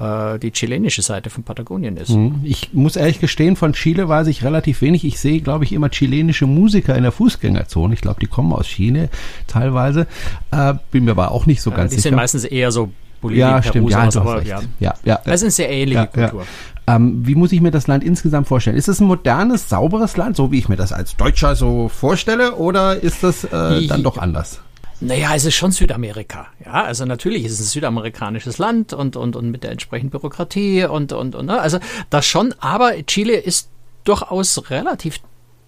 äh, 0.00 0.38
die 0.38 0.52
chilenische 0.52 1.02
Seite 1.02 1.30
von 1.30 1.44
Patagonien 1.44 1.96
ist. 1.96 2.10
Mhm. 2.10 2.40
Ich 2.44 2.72
muss 2.72 2.96
ehrlich 2.96 3.20
gestehen, 3.20 3.56
von 3.56 3.72
Chile 3.74 4.08
weiß 4.08 4.26
ich 4.28 4.42
relativ 4.44 4.80
wenig. 4.80 5.04
Ich 5.04 5.20
sehe, 5.20 5.40
glaube 5.40 5.64
ich, 5.64 5.72
immer 5.72 5.90
chilenische 5.90 6.46
Musiker 6.46 6.96
in 6.96 7.02
der 7.02 7.12
Fußgängerzone. 7.12 7.94
Ich 7.94 8.00
glaube, 8.00 8.20
die 8.20 8.26
kommen 8.26 8.52
aus 8.52 8.66
Chile 8.66 9.10
teilweise. 9.46 10.06
Äh, 10.50 10.74
bin 10.90 11.04
mir 11.04 11.12
aber 11.12 11.30
auch 11.30 11.46
nicht 11.46 11.62
so 11.62 11.70
ganz 11.70 11.90
die 11.90 11.96
sicher. 11.96 12.08
Die 12.08 12.08
sind 12.10 12.16
meistens 12.16 12.44
eher 12.44 12.72
so 12.72 12.90
Bolivien, 13.24 13.48
ja, 13.48 13.60
Peru, 13.60 13.70
stimmt, 13.70 13.90
ja, 13.90 14.10
sowas, 14.10 14.16
aber 14.16 14.42
ja. 14.42 14.60
ja, 14.80 14.94
ja. 15.02 15.18
Das 15.24 15.36
ist 15.36 15.42
eine 15.42 15.50
sehr 15.50 15.70
ähnliche 15.70 16.00
ja, 16.00 16.06
Kultur. 16.06 16.42
Ja. 16.86 16.96
Ähm, 16.96 17.26
wie 17.26 17.34
muss 17.34 17.52
ich 17.52 17.62
mir 17.62 17.70
das 17.70 17.86
Land 17.86 18.04
insgesamt 18.04 18.46
vorstellen? 18.46 18.76
Ist 18.76 18.88
es 18.88 19.00
ein 19.00 19.06
modernes, 19.06 19.70
sauberes 19.70 20.18
Land, 20.18 20.36
so 20.36 20.52
wie 20.52 20.58
ich 20.58 20.68
mir 20.68 20.76
das 20.76 20.92
als 20.92 21.16
Deutscher 21.16 21.56
so 21.56 21.88
vorstelle, 21.88 22.56
oder 22.56 23.02
ist 23.02 23.22
das 23.22 23.44
äh, 23.44 23.86
dann 23.86 24.02
doch 24.02 24.18
anders? 24.18 24.60
Naja, 25.00 25.34
es 25.34 25.46
ist 25.46 25.54
schon 25.54 25.72
Südamerika. 25.72 26.48
Ja, 26.64 26.84
also 26.84 27.06
natürlich 27.06 27.46
ist 27.46 27.52
es 27.52 27.60
ein 27.60 27.64
südamerikanisches 27.64 28.58
Land 28.58 28.92
und, 28.92 29.16
und, 29.16 29.36
und 29.36 29.50
mit 29.50 29.64
der 29.64 29.72
entsprechenden 29.72 30.10
Bürokratie 30.10 30.84
und, 30.84 31.12
und, 31.12 31.34
und, 31.34 31.46
ne? 31.46 31.58
also 31.58 31.78
das 32.10 32.26
schon, 32.26 32.54
aber 32.60 32.92
Chile 33.06 33.36
ist 33.36 33.70
durchaus 34.04 34.70
relativ 34.70 35.20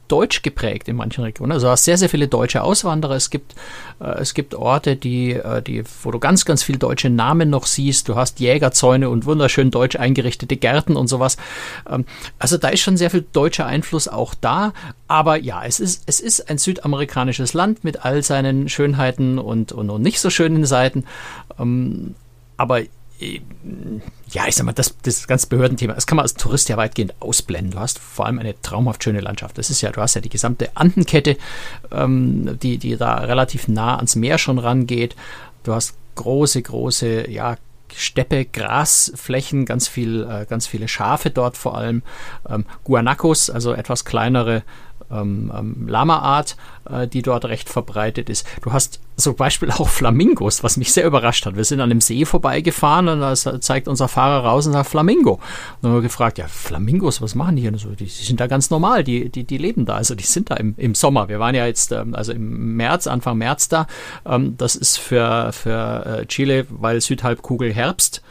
deutsch 0.09 0.43
geprägt 0.43 0.89
in 0.89 0.97
manchen 0.97 1.25
Regionen. 1.25 1.53
Also 1.53 1.69
hast 1.69 1.85
sehr, 1.85 1.99
sehr 1.99 2.09
viele 2.09 2.29
deutsche 2.29 2.63
Auswanderer. 2.63 3.15
Es 3.15 3.31
gibt, 3.31 3.55
äh, 4.01 4.21
es 4.21 4.35
gibt 4.35 4.55
Orte, 4.55 4.97
die, 4.97 5.33
äh, 5.33 5.63
die, 5.63 5.85
wo 6.03 6.11
du 6.11 6.19
ganz, 6.19 6.45
ganz 6.45 6.63
viele 6.63 6.79
deutsche 6.79 7.11
Namen 7.11 7.51
noch 7.51 7.67
siehst. 7.67 8.09
Du 8.09 8.17
hast 8.17 8.41
Jägerzäune 8.41 9.09
und 9.11 9.27
wunderschön 9.27 9.71
deutsch 9.71 9.97
eingerichtete 9.97 10.57
Gärten 10.57 10.97
und 10.97 11.09
sowas. 11.09 11.37
Ähm, 11.89 12.05
also 12.39 12.59
da 12.59 12.69
ist 12.69 12.81
schon 12.81 12.97
sehr 12.97 13.11
viel 13.11 13.25
deutscher 13.33 13.67
Einfluss 13.67 14.09
auch 14.09 14.35
da. 14.35 14.73
Aber 15.09 15.37
ja, 15.37 15.65
es 15.65 15.81
ist, 15.81 16.03
es 16.07 16.21
ist 16.21 16.51
ein 16.51 16.59
südamerikanisches 16.59 17.55
Land 17.55 17.85
mit 17.85 18.05
all 18.05 18.23
seinen 18.23 18.69
Schönheiten 18.69 19.39
und, 19.39 19.73
und, 19.73 19.91
und 19.91 20.03
nicht 20.03 20.21
so 20.21 20.31
schönen 20.31 20.65
Seiten. 20.67 21.05
Ähm, 21.59 22.15
aber 22.57 22.83
ja, 24.37 24.47
ich 24.47 24.55
sag 24.55 24.67
mal, 24.67 24.73
das, 24.73 24.95
das 25.01 25.27
ganze 25.27 25.47
Behördenthema, 25.47 25.95
das 25.95 26.07
kann 26.07 26.17
man 26.17 26.25
als 26.25 26.35
Tourist 26.35 26.69
ja 26.69 26.77
weitgehend 26.77 27.15
ausblenden. 27.21 27.71
Du 27.71 27.79
hast 27.79 27.99
vor 27.99 28.27
allem 28.27 28.39
eine 28.39 28.61
traumhaft 28.61 29.03
schöne 29.03 29.21
Landschaft. 29.21 29.57
Das 29.57 29.71
ist 29.71 29.81
ja, 29.81 29.91
du 29.91 30.03
hast 30.03 30.15
ja 30.15 30.21
die 30.21 30.29
gesamte 30.29 30.69
Andenkette, 30.77 31.39
ähm, 31.91 32.59
die, 32.61 32.77
die 32.77 32.99
da 32.99 33.15
relativ 33.15 33.67
nah 33.67 33.97
ans 33.97 34.15
Meer 34.15 34.37
schon 34.37 34.59
rangeht. 34.59 35.17
Du 35.65 35.73
hast 35.73 35.95
große, 36.17 36.61
große, 36.61 37.31
ja, 37.31 37.57
Steppe, 37.95 38.45
Grasflächen, 38.45 39.65
ganz 39.65 39.89
viel, 39.89 40.29
äh, 40.29 40.45
ganz 40.45 40.67
viele 40.67 40.87
Schafe 40.87 41.31
dort 41.31 41.57
vor 41.57 41.79
allem, 41.79 42.03
ähm, 42.47 42.67
Guanacos, 42.85 43.49
also 43.49 43.73
etwas 43.73 44.05
kleinere 44.05 44.65
ähm, 45.11 45.53
ähm, 45.57 45.89
Lama-Art, 45.89 46.57
äh, 46.89 47.07
die 47.07 47.23
dort 47.23 47.45
recht 47.45 47.69
verbreitet 47.69 48.29
ist. 48.29 48.47
Du 48.63 48.73
hast 48.73 49.01
zum 49.17 49.35
Beispiel 49.35 49.71
auch 49.71 49.89
Flamingos, 49.89 50.63
was 50.63 50.77
mich 50.77 50.93
sehr 50.93 51.07
überrascht 51.07 51.47
hat. 51.47 51.57
Wir 51.57 51.65
sind 51.65 51.81
an 51.81 51.91
einem 51.91 52.01
See 52.01 52.25
vorbeigefahren 52.25 53.09
und 53.09 53.21
da 53.21 53.35
zeigt 53.35 53.89
unser 53.89 54.09
Fahrer 54.09 54.45
raus 54.45 54.67
und 54.67 54.73
sagt 54.75 54.91
Flamingo. 54.91 55.35
Und 55.35 55.41
dann 55.83 55.91
haben 55.91 55.99
wir 55.99 56.03
gefragt, 56.03 56.39
ja, 56.39 56.47
Flamingos, 56.49 57.23
was 57.23 57.35
machen 57.35 57.57
die 57.57 57.63
hier? 57.63 57.77
So, 57.79 57.91
die, 57.91 58.05
die, 58.05 58.11
sind 58.11 58.41
da 58.41 58.47
ganz 58.47 58.71
normal, 58.71 59.05
die, 59.05 59.31
die, 59.31 59.45
die 59.45 59.59
leben 59.59 59.87
da. 59.87 59.95
Also 59.95 60.15
die 60.15 60.25
sind 60.25 60.51
da 60.51 60.57
im, 60.57 60.75
im 60.77 60.95
Sommer. 60.95 61.29
Wir 61.29 61.41
waren 61.41 61.55
ja 61.55 61.67
jetzt 61.67 61.93
ähm, 61.93 62.15
also 62.15 62.33
im 62.33 62.77
März, 62.77 63.07
Anfang 63.07 63.39
März 63.39 63.69
da. 63.69 63.87
Ähm, 64.25 64.57
das 64.59 64.77
ist 64.77 64.99
für, 64.99 65.53
für 65.53 66.21
äh, 66.21 66.27
Chile, 66.27 66.67
weil 66.69 67.01
Südhalbkugel 67.01 67.73
Herbst 67.73 68.23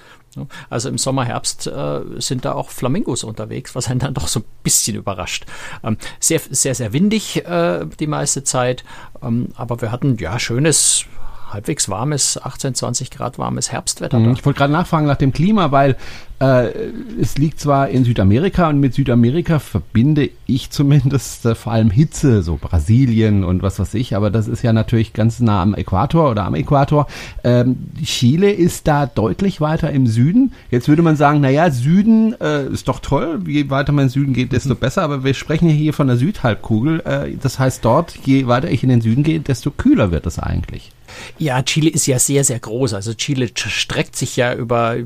also 0.69 0.89
im 0.89 0.97
Sommer, 0.97 1.25
Herbst 1.25 1.67
äh, 1.67 2.01
sind 2.17 2.45
da 2.45 2.53
auch 2.53 2.69
Flamingos 2.69 3.23
unterwegs, 3.23 3.75
was 3.75 3.89
einen 3.89 3.99
dann 3.99 4.13
doch 4.13 4.27
so 4.27 4.41
ein 4.41 4.45
bisschen 4.63 4.95
überrascht. 4.95 5.45
Ähm, 5.83 5.97
sehr, 6.19 6.39
sehr, 6.49 6.75
sehr 6.75 6.93
windig 6.93 7.45
äh, 7.45 7.85
die 7.99 8.07
meiste 8.07 8.43
Zeit, 8.43 8.83
ähm, 9.21 9.49
aber 9.55 9.81
wir 9.81 9.91
hatten 9.91 10.17
ja 10.17 10.39
schönes 10.39 11.05
halbwegs 11.51 11.89
warmes, 11.89 12.39
18, 12.41 12.75
20 12.75 13.11
Grad 13.11 13.37
warmes 13.37 13.71
Herbstwetter. 13.71 14.19
Mhm. 14.19 14.33
Ich 14.33 14.45
wollte 14.45 14.57
gerade 14.57 14.73
nachfragen 14.73 15.07
nach 15.07 15.17
dem 15.17 15.33
Klima, 15.33 15.71
weil 15.71 15.95
äh, 16.39 16.69
es 17.21 17.37
liegt 17.37 17.61
zwar 17.61 17.87
in 17.89 18.03
Südamerika 18.03 18.67
und 18.67 18.79
mit 18.79 18.93
Südamerika 18.93 19.59
verbinde 19.59 20.29
ich 20.47 20.69
zumindest 20.69 21.45
äh, 21.45 21.55
vor 21.55 21.71
allem 21.71 21.89
Hitze, 21.89 22.43
so 22.43 22.57
Brasilien 22.57 23.45
und 23.45 23.61
was 23.61 23.79
weiß 23.79 23.93
ich, 23.93 24.15
aber 24.15 24.29
das 24.29 24.47
ist 24.47 24.61
ja 24.61 24.73
natürlich 24.73 25.13
ganz 25.13 25.39
nah 25.39 25.61
am 25.61 25.75
Äquator 25.75 26.29
oder 26.29 26.43
am 26.43 26.55
Äquator. 26.55 27.07
Ähm, 27.43 27.77
Chile 28.03 28.51
ist 28.51 28.87
da 28.87 29.05
deutlich 29.05 29.61
weiter 29.61 29.91
im 29.91 30.07
Süden. 30.07 30.51
Jetzt 30.71 30.89
würde 30.89 31.03
man 31.03 31.15
sagen, 31.15 31.39
naja, 31.39 31.71
Süden 31.71 32.35
äh, 32.41 32.65
ist 32.67 32.89
doch 32.89 32.99
toll, 32.99 33.39
je 33.47 33.69
weiter 33.69 33.93
man 33.93 34.03
in 34.03 34.07
den 34.07 34.13
Süden 34.13 34.33
geht, 34.33 34.51
desto 34.51 34.73
mhm. 34.73 34.79
besser, 34.79 35.03
aber 35.03 35.23
wir 35.23 35.33
sprechen 35.33 35.69
ja 35.69 35.73
hier 35.73 35.93
von 35.93 36.07
der 36.07 36.17
Südhalbkugel. 36.17 36.99
Äh, 37.05 37.37
das 37.41 37.59
heißt 37.59 37.85
dort, 37.85 38.13
je 38.25 38.47
weiter 38.47 38.69
ich 38.69 38.83
in 38.83 38.89
den 38.89 39.01
Süden 39.01 39.23
gehe, 39.23 39.39
desto 39.39 39.71
kühler 39.71 40.11
wird 40.11 40.25
es 40.25 40.37
eigentlich. 40.37 40.91
Ja, 41.37 41.61
Chile 41.63 41.89
ist 41.89 42.07
ja 42.07 42.19
sehr, 42.19 42.43
sehr 42.43 42.59
groß. 42.59 42.93
Also 42.93 43.13
Chile 43.13 43.49
streckt 43.55 44.15
sich 44.15 44.35
ja 44.35 44.53
über, 44.53 44.97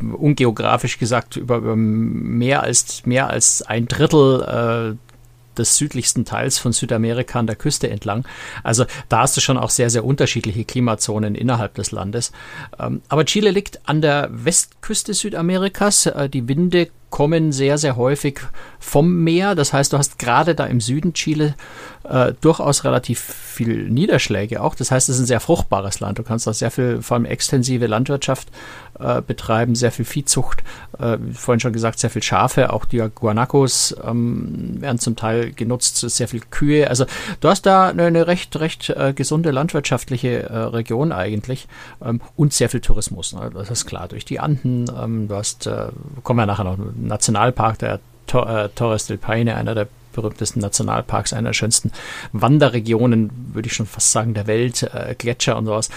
ungeografisch 0.00 0.98
gesagt, 0.98 1.36
über, 1.36 1.56
über 1.56 1.76
mehr 1.76 2.62
als 2.62 3.04
mehr 3.06 3.30
als 3.30 3.62
ein 3.62 3.86
Drittel 3.86 4.96
äh, 4.96 5.13
des 5.54 5.76
südlichsten 5.76 6.24
Teils 6.24 6.58
von 6.58 6.72
Südamerika 6.72 7.38
an 7.38 7.46
der 7.46 7.56
Küste 7.56 7.88
entlang. 7.88 8.24
Also 8.62 8.84
da 9.08 9.20
hast 9.20 9.36
du 9.36 9.40
schon 9.40 9.58
auch 9.58 9.70
sehr, 9.70 9.90
sehr 9.90 10.04
unterschiedliche 10.04 10.64
Klimazonen 10.64 11.34
innerhalb 11.34 11.74
des 11.74 11.92
Landes. 11.92 12.32
Ähm, 12.78 13.02
aber 13.08 13.24
Chile 13.24 13.50
liegt 13.50 13.88
an 13.88 14.00
der 14.00 14.28
Westküste 14.32 15.14
Südamerikas. 15.14 16.06
Äh, 16.06 16.28
die 16.28 16.48
Winde 16.48 16.88
kommen 17.14 17.52
sehr, 17.52 17.78
sehr 17.78 17.94
häufig 17.94 18.40
vom 18.80 19.22
Meer. 19.22 19.54
Das 19.54 19.72
heißt, 19.72 19.92
du 19.92 19.98
hast 19.98 20.18
gerade 20.18 20.56
da 20.56 20.66
im 20.66 20.80
Süden 20.80 21.12
Chile 21.12 21.54
äh, 22.02 22.32
durchaus 22.40 22.82
relativ 22.82 23.20
viel 23.20 23.88
Niederschläge 23.88 24.60
auch. 24.60 24.74
Das 24.74 24.90
heißt, 24.90 25.08
es 25.08 25.14
ist 25.14 25.22
ein 25.22 25.26
sehr 25.26 25.38
fruchtbares 25.38 26.00
Land. 26.00 26.18
Du 26.18 26.24
kannst 26.24 26.48
da 26.48 26.52
sehr 26.52 26.72
viel, 26.72 27.02
vor 27.02 27.16
allem 27.16 27.24
extensive 27.24 27.86
Landwirtschaft 27.86 28.48
äh, 28.98 29.22
betreiben, 29.22 29.74
sehr 29.74 29.92
viel 29.92 30.04
Viehzucht. 30.04 30.62
Äh, 30.98 31.18
vorhin 31.32 31.60
schon 31.60 31.72
gesagt, 31.72 31.98
sehr 31.98 32.10
viel 32.10 32.22
Schafe. 32.22 32.72
Auch 32.72 32.84
die 32.84 32.98
Guanacos 33.14 33.94
ähm, 34.04 34.80
werden 34.80 34.98
zum 34.98 35.16
Teil 35.16 35.52
genutzt, 35.52 35.98
sehr 35.98 36.28
viel 36.28 36.40
Kühe. 36.50 36.88
Also 36.88 37.06
du 37.40 37.48
hast 37.48 37.66
da 37.66 37.88
eine, 37.88 38.26
recht, 38.26 38.54
recht 38.56 38.90
äh, 38.90 39.12
gesunde 39.12 39.50
landwirtschaftliche 39.50 40.44
äh, 40.44 40.56
Region 40.56 41.12
eigentlich 41.12 41.66
ähm, 42.04 42.20
und 42.36 42.52
sehr 42.52 42.68
viel 42.68 42.80
Tourismus. 42.80 43.32
Ne? 43.32 43.50
Das 43.52 43.70
ist 43.70 43.86
klar. 43.86 44.08
Durch 44.08 44.24
die 44.24 44.40
Anden, 44.40 44.86
ähm, 45.00 45.28
du 45.28 45.36
hast, 45.36 45.66
äh, 45.66 45.88
kommen 46.22 46.38
wir 46.38 46.46
nachher 46.46 46.64
noch 46.64 46.78
Nationalpark, 46.96 47.78
der 47.78 48.00
Tor, 48.26 48.48
äh, 48.48 48.68
Torres 48.70 49.06
del 49.06 49.18
Paine, 49.18 49.56
einer 49.56 49.74
der 49.74 49.88
berühmtesten 50.12 50.60
Nationalparks, 50.60 51.32
einer 51.32 51.50
der 51.50 51.54
schönsten 51.54 51.92
Wanderregionen, 52.32 53.30
würde 53.52 53.66
ich 53.66 53.74
schon 53.74 53.86
fast 53.86 54.12
sagen, 54.12 54.32
der 54.34 54.46
Welt, 54.46 54.82
äh, 54.82 55.14
Gletscher 55.18 55.56
und 55.56 55.66
sowas. 55.66 55.90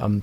Ähm, 0.00 0.22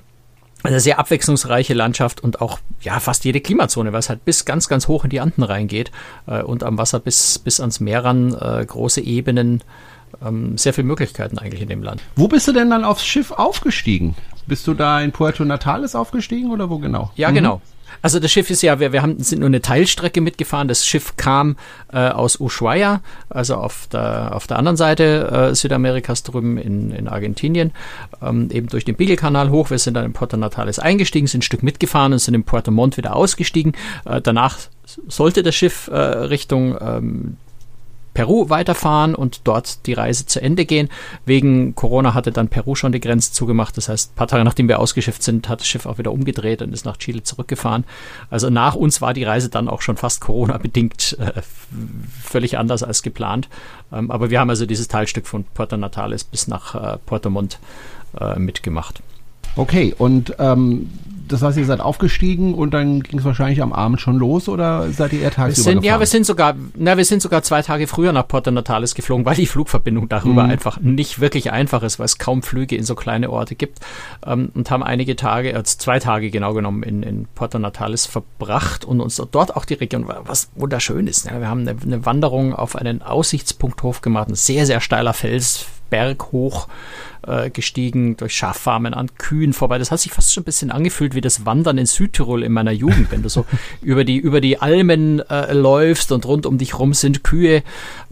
eine 0.68 0.80
sehr 0.80 0.98
abwechslungsreiche 0.98 1.74
Landschaft 1.74 2.22
und 2.22 2.40
auch 2.40 2.58
ja 2.80 3.00
fast 3.00 3.24
jede 3.24 3.40
Klimazone, 3.40 3.92
weil 3.92 4.00
es 4.00 4.08
halt 4.08 4.24
bis 4.24 4.44
ganz, 4.44 4.68
ganz 4.68 4.86
hoch 4.86 5.04
in 5.04 5.10
die 5.10 5.20
Anden 5.20 5.42
reingeht 5.42 5.90
äh, 6.26 6.42
und 6.42 6.62
am 6.62 6.78
Wasser 6.78 7.00
bis, 7.00 7.38
bis 7.38 7.60
ans 7.60 7.80
Meer 7.80 8.04
ran, 8.04 8.34
äh, 8.34 8.64
große 8.64 9.00
Ebenen, 9.00 9.62
ähm, 10.24 10.56
sehr 10.56 10.72
viele 10.72 10.86
Möglichkeiten 10.86 11.38
eigentlich 11.38 11.62
in 11.62 11.68
dem 11.68 11.82
Land. 11.82 12.02
Wo 12.16 12.28
bist 12.28 12.46
du 12.48 12.52
denn 12.52 12.70
dann 12.70 12.84
aufs 12.84 13.04
Schiff 13.04 13.30
aufgestiegen? 13.32 14.14
Bist 14.46 14.66
du 14.66 14.74
da 14.74 15.00
in 15.00 15.12
Puerto 15.12 15.44
Natales 15.44 15.94
aufgestiegen 15.94 16.50
oder 16.50 16.70
wo 16.70 16.78
genau? 16.78 17.10
Ja, 17.16 17.30
mhm. 17.30 17.34
genau. 17.34 17.62
Also 18.02 18.20
das 18.20 18.30
Schiff 18.30 18.50
ist 18.50 18.62
ja, 18.62 18.80
wir, 18.80 18.92
wir 18.92 19.02
haben, 19.02 19.18
sind 19.22 19.40
nur 19.40 19.46
eine 19.46 19.62
Teilstrecke 19.62 20.20
mitgefahren. 20.20 20.68
Das 20.68 20.86
Schiff 20.86 21.16
kam 21.16 21.56
äh, 21.92 22.08
aus 22.08 22.40
Ushuaia, 22.40 23.00
also 23.28 23.56
auf 23.56 23.88
der, 23.92 24.34
auf 24.34 24.46
der 24.46 24.58
anderen 24.58 24.76
Seite 24.76 25.50
äh, 25.50 25.54
Südamerikas 25.54 26.22
drüben 26.22 26.58
in, 26.58 26.90
in 26.90 27.08
Argentinien, 27.08 27.72
ähm, 28.22 28.50
eben 28.50 28.68
durch 28.68 28.84
den 28.84 28.96
Beagle-Kanal 28.96 29.50
hoch. 29.50 29.70
Wir 29.70 29.78
sind 29.78 29.94
dann 29.94 30.04
in 30.04 30.12
Puerto 30.12 30.36
Natales 30.36 30.78
eingestiegen, 30.78 31.26
sind 31.26 31.40
ein 31.40 31.42
Stück 31.42 31.62
mitgefahren 31.62 32.12
und 32.12 32.18
sind 32.18 32.34
in 32.34 32.44
Puerto 32.44 32.70
Montt 32.70 32.96
wieder 32.96 33.16
ausgestiegen. 33.16 33.72
Äh, 34.04 34.20
danach 34.20 34.58
sollte 35.08 35.42
das 35.42 35.54
Schiff 35.54 35.88
äh, 35.88 35.96
Richtung 35.96 36.76
ähm, 36.80 37.36
Peru 38.18 38.48
weiterfahren 38.50 39.14
und 39.14 39.42
dort 39.44 39.86
die 39.86 39.92
Reise 39.92 40.26
zu 40.26 40.42
Ende 40.42 40.66
gehen. 40.66 40.88
Wegen 41.24 41.76
Corona 41.76 42.14
hatte 42.14 42.32
dann 42.32 42.48
Peru 42.48 42.74
schon 42.74 42.90
die 42.90 42.98
Grenze 42.98 43.32
zugemacht. 43.32 43.76
Das 43.76 43.88
heißt, 43.88 44.10
ein 44.10 44.16
paar 44.16 44.26
Tage 44.26 44.42
nachdem 44.42 44.66
wir 44.66 44.80
ausgeschifft 44.80 45.22
sind, 45.22 45.48
hat 45.48 45.60
das 45.60 45.68
Schiff 45.68 45.86
auch 45.86 45.98
wieder 45.98 46.10
umgedreht 46.10 46.60
und 46.60 46.72
ist 46.72 46.84
nach 46.84 46.96
Chile 46.96 47.22
zurückgefahren. 47.22 47.84
Also 48.28 48.50
nach 48.50 48.74
uns 48.74 49.00
war 49.00 49.14
die 49.14 49.22
Reise 49.22 49.50
dann 49.50 49.68
auch 49.68 49.82
schon 49.82 49.96
fast 49.96 50.20
Corona-bedingt 50.20 51.16
äh, 51.20 51.42
völlig 52.20 52.58
anders 52.58 52.82
als 52.82 53.04
geplant. 53.04 53.48
Ähm, 53.92 54.10
aber 54.10 54.30
wir 54.30 54.40
haben 54.40 54.50
also 54.50 54.66
dieses 54.66 54.88
Teilstück 54.88 55.28
von 55.28 55.44
Puerto 55.44 55.76
Natales 55.76 56.24
bis 56.24 56.48
nach 56.48 56.74
äh, 56.74 56.98
Puerto 57.06 57.30
Montt 57.30 57.60
äh, 58.20 58.36
mitgemacht. 58.36 59.00
Okay, 59.58 59.92
und 59.98 60.36
ähm, 60.38 60.88
das 61.28 61.42
heißt, 61.42 61.58
ihr 61.58 61.66
seid 61.66 61.80
aufgestiegen 61.80 62.54
und 62.54 62.72
dann 62.72 63.02
ging 63.02 63.18
es 63.18 63.24
wahrscheinlich 63.24 63.60
am 63.60 63.72
Abend 63.72 64.00
schon 64.00 64.16
los 64.16 64.48
oder 64.48 64.90
seid 64.92 65.12
ihr 65.12 65.20
eher 65.20 65.30
tagsüber 65.30 65.66
wir 65.66 65.72
sind, 65.74 65.84
Ja, 65.84 65.98
wir 65.98 66.06
sind 66.06 66.24
sogar, 66.24 66.54
na, 66.74 66.96
wir 66.96 67.04
sind 67.04 67.22
sogar 67.22 67.42
zwei 67.42 67.62
Tage 67.62 67.86
früher 67.86 68.12
nach 68.12 68.26
Porto 68.26 68.50
Natales 68.50 68.94
geflogen, 68.94 69.24
weil 69.26 69.34
die 69.34 69.46
Flugverbindung 69.46 70.08
darüber 70.08 70.44
mhm. 70.44 70.50
einfach 70.50 70.80
nicht 70.80 71.20
wirklich 71.20 71.52
einfach 71.52 71.82
ist, 71.82 71.98
weil 71.98 72.06
es 72.06 72.18
kaum 72.18 72.42
Flüge 72.42 72.76
in 72.76 72.84
so 72.84 72.94
kleine 72.94 73.30
Orte 73.30 73.54
gibt 73.54 73.80
ähm, 74.24 74.50
und 74.54 74.70
haben 74.70 74.82
einige 74.82 75.16
Tage, 75.16 75.52
äh, 75.52 75.62
zwei 75.64 75.98
Tage 75.98 76.30
genau 76.30 76.54
genommen 76.54 76.82
in, 76.82 77.02
in 77.02 77.26
Porto 77.34 77.58
Natales 77.58 78.06
verbracht 78.06 78.84
und 78.84 79.00
uns 79.00 79.20
dort 79.30 79.56
auch 79.56 79.64
die 79.64 79.74
Region, 79.74 80.06
was 80.24 80.50
wunderschön 80.54 81.06
ist. 81.06 81.26
Ja, 81.26 81.40
wir 81.40 81.48
haben 81.48 81.66
eine, 81.66 81.76
eine 81.82 82.06
Wanderung 82.06 82.54
auf 82.54 82.76
einen 82.76 83.02
Aussichtspunkthof 83.02 84.00
gemacht, 84.00 84.28
ein 84.28 84.34
sehr, 84.34 84.66
sehr 84.66 84.80
steiler 84.80 85.12
Fels, 85.12 85.66
Berg 85.90 86.32
hoch 86.32 86.68
äh, 87.26 87.50
gestiegen, 87.50 88.16
durch 88.16 88.34
Schaffarmen 88.34 88.94
an 88.94 89.10
Kühen 89.18 89.52
vorbei. 89.52 89.78
Das 89.78 89.90
hat 89.90 90.00
sich 90.00 90.12
fast 90.12 90.32
schon 90.32 90.42
ein 90.42 90.44
bisschen 90.44 90.70
angefühlt 90.70 91.14
wie 91.14 91.20
das 91.20 91.46
Wandern 91.46 91.78
in 91.78 91.86
Südtirol 91.86 92.42
in 92.42 92.52
meiner 92.52 92.72
Jugend, 92.72 93.10
wenn 93.10 93.22
du 93.22 93.28
so 93.28 93.44
über 93.82 94.04
die, 94.04 94.16
über 94.18 94.40
die 94.40 94.60
Almen 94.60 95.20
äh, 95.28 95.52
läufst 95.52 96.12
und 96.12 96.26
rund 96.26 96.46
um 96.46 96.58
dich 96.58 96.78
rum 96.78 96.94
sind 96.94 97.24
Kühe. 97.24 97.62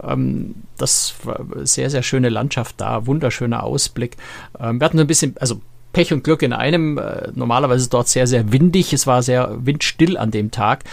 Ähm, 0.03 0.55
das 0.77 1.15
war 1.23 1.39
eine 1.39 1.65
sehr, 1.65 1.89
sehr 1.89 2.03
schöne 2.03 2.29
Landschaft 2.29 2.75
da, 2.77 3.05
wunderschöner 3.05 3.63
Ausblick. 3.63 4.17
Ähm, 4.59 4.79
wir 4.79 4.85
hatten 4.85 4.99
ein 4.99 5.07
bisschen, 5.07 5.35
also 5.39 5.61
Pech 5.93 6.13
und 6.13 6.23
Glück 6.23 6.43
in 6.43 6.53
einem. 6.53 6.97
Äh, 6.97 7.31
normalerweise 7.33 7.77
ist 7.77 7.83
es 7.83 7.89
dort 7.89 8.07
sehr, 8.07 8.27
sehr 8.27 8.51
windig. 8.51 8.93
Es 8.93 9.07
war 9.07 9.23
sehr 9.23 9.65
windstill 9.65 10.17
an 10.17 10.31
dem 10.31 10.51
Tag. 10.51 10.83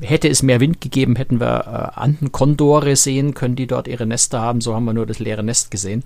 Hätte 0.00 0.28
es 0.28 0.42
mehr 0.42 0.60
Wind 0.60 0.80
gegeben, 0.80 1.16
hätten 1.16 1.40
wir 1.40 1.92
äh, 1.96 2.00
Andenkondore 2.00 2.96
sehen 2.96 3.34
können, 3.34 3.56
die 3.56 3.66
dort 3.66 3.88
ihre 3.88 4.06
Nester 4.06 4.40
haben. 4.40 4.60
So 4.60 4.74
haben 4.74 4.84
wir 4.84 4.92
nur 4.92 5.06
das 5.06 5.18
leere 5.18 5.42
Nest 5.42 5.70
gesehen. 5.70 6.04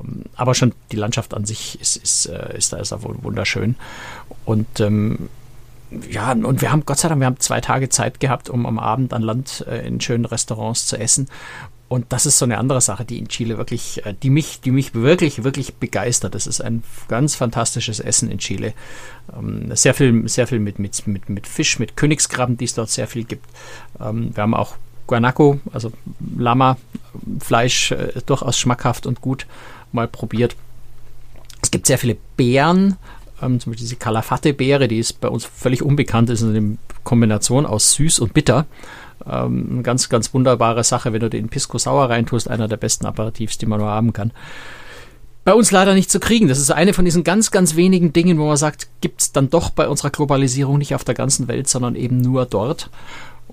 Ähm, 0.00 0.24
aber 0.34 0.54
schon 0.54 0.72
die 0.92 0.96
Landschaft 0.96 1.34
an 1.34 1.44
sich 1.44 1.80
ist, 1.80 1.96
ist, 1.96 2.26
äh, 2.26 2.56
ist 2.56 2.72
da 2.72 2.78
ist 2.78 2.92
auch 2.92 3.00
wunderschön. 3.02 3.76
Und 4.44 4.80
ähm, 4.80 5.28
ja, 6.10 6.32
und 6.32 6.60
wir 6.60 6.70
haben 6.70 6.84
Gott 6.84 6.98
sei 6.98 7.08
Dank, 7.08 7.20
wir 7.20 7.26
haben 7.26 7.40
zwei 7.40 7.60
Tage 7.60 7.88
Zeit 7.88 8.20
gehabt, 8.20 8.50
um 8.50 8.66
am 8.66 8.78
Abend 8.78 9.12
an 9.14 9.22
Land 9.22 9.64
äh, 9.68 9.86
in 9.86 10.00
schönen 10.00 10.26
Restaurants 10.26 10.86
zu 10.86 10.98
essen. 10.98 11.28
Und 11.88 12.06
das 12.10 12.26
ist 12.26 12.38
so 12.38 12.44
eine 12.44 12.58
andere 12.58 12.82
Sache, 12.82 13.04
die 13.04 13.18
in 13.18 13.28
Chile 13.28 13.56
wirklich, 13.56 14.04
äh, 14.04 14.14
die 14.22 14.30
mich, 14.30 14.60
die 14.60 14.70
mich 14.70 14.94
wirklich, 14.94 15.42
wirklich 15.44 15.74
begeistert. 15.74 16.34
Das 16.34 16.46
ist 16.46 16.60
ein 16.60 16.82
ganz 17.08 17.34
fantastisches 17.34 17.98
Essen 17.98 18.30
in 18.30 18.38
Chile. 18.38 18.74
Ähm, 19.36 19.74
sehr 19.74 19.94
viel, 19.94 20.28
sehr 20.28 20.46
viel 20.46 20.58
mit, 20.58 20.78
mit, 20.78 21.06
mit, 21.06 21.28
mit 21.30 21.46
Fisch, 21.46 21.78
mit 21.78 21.96
Königskrabben, 21.96 22.58
die 22.58 22.66
es 22.66 22.74
dort 22.74 22.90
sehr 22.90 23.06
viel 23.06 23.24
gibt. 23.24 23.46
Ähm, 24.00 24.34
wir 24.34 24.42
haben 24.42 24.54
auch 24.54 24.76
Guanaco, 25.06 25.60
also 25.72 25.90
Lama-Fleisch, 26.36 27.92
äh, 27.92 28.12
durchaus 28.26 28.58
schmackhaft 28.58 29.06
und 29.06 29.22
gut 29.22 29.46
mal 29.90 30.06
probiert. 30.06 30.56
Es 31.62 31.70
gibt 31.70 31.86
sehr 31.86 31.98
viele 31.98 32.16
Beeren, 32.36 32.96
ähm, 33.40 33.60
zum 33.60 33.72
Beispiel 33.72 33.86
diese 33.86 33.96
Calafate-Beere, 33.96 34.88
die 34.88 34.98
ist 34.98 35.20
bei 35.20 35.28
uns 35.28 35.44
völlig 35.44 35.82
unbekannt, 35.82 36.30
ist 36.30 36.42
eine 36.42 36.76
Kombination 37.04 37.66
aus 37.66 37.92
süß 37.92 38.20
und 38.20 38.34
bitter. 38.34 38.66
Ähm, 39.26 39.68
eine 39.72 39.82
ganz, 39.82 40.08
ganz 40.08 40.32
wunderbare 40.34 40.84
Sache, 40.84 41.12
wenn 41.12 41.20
du 41.20 41.30
den 41.30 41.48
Pisco 41.48 41.78
Sauer 41.78 42.10
reintust, 42.10 42.48
einer 42.48 42.68
der 42.68 42.76
besten 42.76 43.06
Aperitifs, 43.06 43.58
die 43.58 43.66
man 43.66 43.80
nur 43.80 43.88
haben 43.88 44.12
kann. 44.12 44.32
Bei 45.44 45.54
uns 45.54 45.70
leider 45.70 45.94
nicht 45.94 46.10
zu 46.10 46.20
kriegen. 46.20 46.48
Das 46.48 46.58
ist 46.58 46.70
eine 46.70 46.92
von 46.92 47.04
diesen 47.04 47.24
ganz, 47.24 47.50
ganz 47.50 47.74
wenigen 47.74 48.12
Dingen, 48.12 48.38
wo 48.38 48.46
man 48.46 48.56
sagt, 48.56 48.88
gibt 49.00 49.22
es 49.22 49.32
dann 49.32 49.48
doch 49.48 49.70
bei 49.70 49.88
unserer 49.88 50.10
Globalisierung 50.10 50.78
nicht 50.78 50.94
auf 50.94 51.04
der 51.04 51.14
ganzen 51.14 51.48
Welt, 51.48 51.68
sondern 51.68 51.94
eben 51.94 52.20
nur 52.20 52.44
dort. 52.44 52.90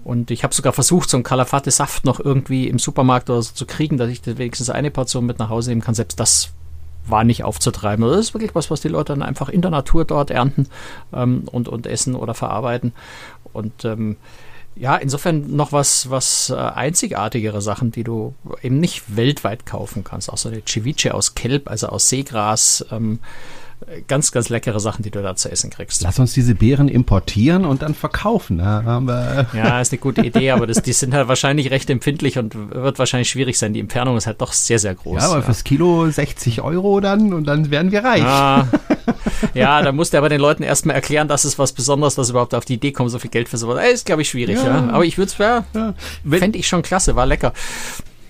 Und 0.04 0.30
ich 0.30 0.44
habe 0.44 0.54
sogar 0.54 0.74
versucht, 0.74 1.10
so 1.10 1.18
einen 1.18 1.24
Calafate-Saft 1.24 2.06
noch 2.06 2.20
irgendwie 2.20 2.68
im 2.68 2.80
Supermarkt 2.80 3.30
oder 3.30 3.42
so 3.42 3.54
zu 3.54 3.66
kriegen, 3.66 3.98
dass 3.98 4.10
ich 4.10 4.26
wenigstens 4.26 4.70
eine 4.70 4.92
Portion 4.92 5.26
mit 5.26 5.40
nach 5.40 5.50
Hause 5.50 5.72
nehmen 5.72 5.82
kann. 5.82 5.96
Selbst 5.96 6.20
das 6.20 6.50
war 7.08 7.24
nicht 7.24 7.44
aufzutreiben. 7.44 8.04
Also 8.04 8.18
das 8.18 8.28
ist 8.28 8.34
wirklich 8.34 8.56
was, 8.56 8.70
was 8.70 8.82
die 8.82 8.88
Leute 8.88 9.14
dann 9.14 9.22
einfach 9.22 9.50
in 9.50 9.62
der 9.62 9.72
Natur 9.72 10.06
dort 10.06 10.32
ernten 10.32 10.68
ähm, 11.14 11.44
und, 11.52 11.68
und 11.68 11.88
essen 11.88 12.16
oder 12.16 12.34
verarbeiten. 12.34 12.94
Und 13.54 13.86
ähm, 13.86 14.18
ja, 14.76 14.98
insofern 14.98 15.56
noch 15.56 15.72
was, 15.72 16.10
was 16.10 16.50
äh, 16.50 16.56
einzigartigere 16.56 17.62
Sachen, 17.62 17.92
die 17.92 18.04
du 18.04 18.36
eben 18.62 18.80
nicht 18.80 19.16
weltweit 19.16 19.66
kaufen 19.66 20.04
kannst. 20.04 20.30
Auch 20.30 20.38
so 20.38 20.50
eine 20.50 20.64
Ceviche 20.66 21.14
aus 21.14 21.34
Kelp, 21.36 21.70
also 21.70 21.88
aus 21.88 22.10
Seegras. 22.10 22.86
Ähm, 22.92 23.20
ganz, 24.08 24.32
ganz 24.32 24.50
leckere 24.50 24.80
Sachen, 24.80 25.04
die 25.04 25.12
du 25.12 25.22
da 25.22 25.36
zu 25.36 25.52
essen 25.52 25.70
kriegst. 25.70 26.02
Lass 26.02 26.18
uns 26.18 26.34
diese 26.34 26.56
Beeren 26.56 26.88
importieren 26.88 27.66
und 27.66 27.82
dann 27.82 27.94
verkaufen. 27.94 28.60
Ja, 28.60 29.02
ja 29.54 29.82
ist 29.82 29.92
eine 29.92 30.00
gute 30.00 30.22
Idee, 30.22 30.52
aber 30.52 30.66
das, 30.66 30.82
die 30.82 30.94
sind 30.94 31.14
halt 31.14 31.28
wahrscheinlich 31.28 31.72
recht 31.72 31.90
empfindlich 31.90 32.38
und 32.38 32.56
wird 32.72 33.00
wahrscheinlich 33.00 33.30
schwierig 33.30 33.58
sein. 33.58 33.74
Die 33.74 33.80
Entfernung 33.80 34.18
ist 34.18 34.28
halt 34.28 34.42
doch 34.42 34.54
sehr, 34.54 34.80
sehr 34.80 34.96
groß. 34.96 35.22
Ja, 35.22 35.30
aber 35.30 35.40
ja. 35.40 35.42
fürs 35.44 35.64
Kilo 35.64 36.10
60 36.10 36.62
Euro 36.62 37.00
dann 37.00 37.34
und 37.34 37.46
dann 37.46 37.70
werden 37.70 37.92
wir 37.92 38.04
reich. 38.04 38.24
Ja, 38.24 38.68
ja, 39.54 39.82
da 39.82 39.92
musste 39.92 40.18
aber 40.18 40.30
den 40.30 40.42
Leuten 40.42 40.64
erstmal 40.64 40.96
erklären, 40.96 41.28
dass 41.28 41.46
es 41.46 41.60
was 41.60 41.72
Besonderes, 41.72 42.18
was 42.18 42.30
überhaupt 42.30 42.56
auf 42.56 42.66
die 42.66 42.76
Idee 42.76 42.92
kommt, 42.92 43.12
so 43.12 43.20
viel 43.20 43.32
Geld 43.32 43.50
für 43.50 43.58
sowas. 43.58 43.80
Ey, 43.84 43.94
Ist, 43.94 44.06
glaube 44.06 44.24
ich, 44.24 44.30
schwierig, 44.30 44.58
ja. 44.58 44.66
ja. 44.66 44.90
Aber 44.90 45.06
ich 45.06 45.18
würde 45.18 45.32
es, 45.32 45.38
ja, 45.38 45.66
ja. 45.74 45.94
fände 46.28 46.58
ich 46.58 46.68
schon 46.68 46.82
klasse, 46.82 47.16
war 47.16 47.26
lecker 47.26 47.54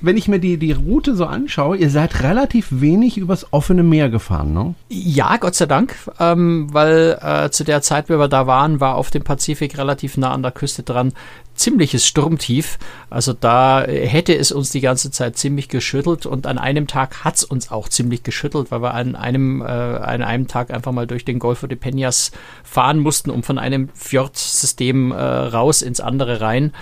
wenn 0.05 0.17
ich 0.17 0.27
mir 0.27 0.39
die, 0.39 0.57
die 0.57 0.71
Route 0.71 1.15
so 1.15 1.25
anschaue, 1.25 1.77
ihr 1.77 1.89
seid 1.89 2.21
relativ 2.21 2.67
wenig 2.69 3.17
übers 3.17 3.51
offene 3.51 3.83
Meer 3.83 4.09
gefahren, 4.09 4.53
ne? 4.53 4.75
Ja, 4.89 5.37
Gott 5.37 5.55
sei 5.55 5.65
Dank, 5.65 5.95
ähm, 6.19 6.67
weil 6.71 7.17
äh, 7.21 7.49
zu 7.49 7.63
der 7.63 7.81
Zeit, 7.81 8.09
wie 8.09 8.19
wir 8.19 8.27
da 8.27 8.45
waren, 8.45 8.79
war 8.79 8.95
auf 8.95 9.09
dem 9.09 9.23
Pazifik 9.23 9.77
relativ 9.77 10.17
nah 10.17 10.31
an 10.31 10.43
der 10.43 10.51
Küste 10.51 10.83
dran 10.83 11.13
ziemliches 11.55 12.05
Sturmtief. 12.05 12.77
Also 13.09 13.33
da 13.33 13.81
hätte 13.83 14.35
es 14.37 14.51
uns 14.51 14.69
die 14.71 14.81
ganze 14.81 15.09
Zeit 15.09 15.37
ziemlich 15.37 15.69
geschüttelt 15.69 16.25
und 16.25 16.47
an 16.47 16.57
einem 16.57 16.85
Tag 16.85 17.23
hat 17.23 17.35
es 17.35 17.43
uns 17.43 17.71
auch 17.71 17.89
ziemlich 17.89 18.23
geschüttelt, 18.23 18.71
weil 18.71 18.81
wir 18.81 18.93
an 18.93 19.15
einem, 19.15 19.61
äh, 19.61 19.65
an 19.65 20.21
einem 20.21 20.47
Tag 20.47 20.71
einfach 20.71 20.91
mal 20.91 21.07
durch 21.07 21.25
den 21.25 21.39
Golfo 21.39 21.65
de 21.65 21.77
Peñas 21.77 22.31
fahren 22.63 22.99
mussten, 22.99 23.29
um 23.29 23.41
von 23.41 23.57
einem 23.57 23.89
Fjordsystem 23.95 25.11
äh, 25.11 25.15
raus 25.15 25.81
ins 25.81 25.99
andere 25.99 26.41
rein 26.41 26.73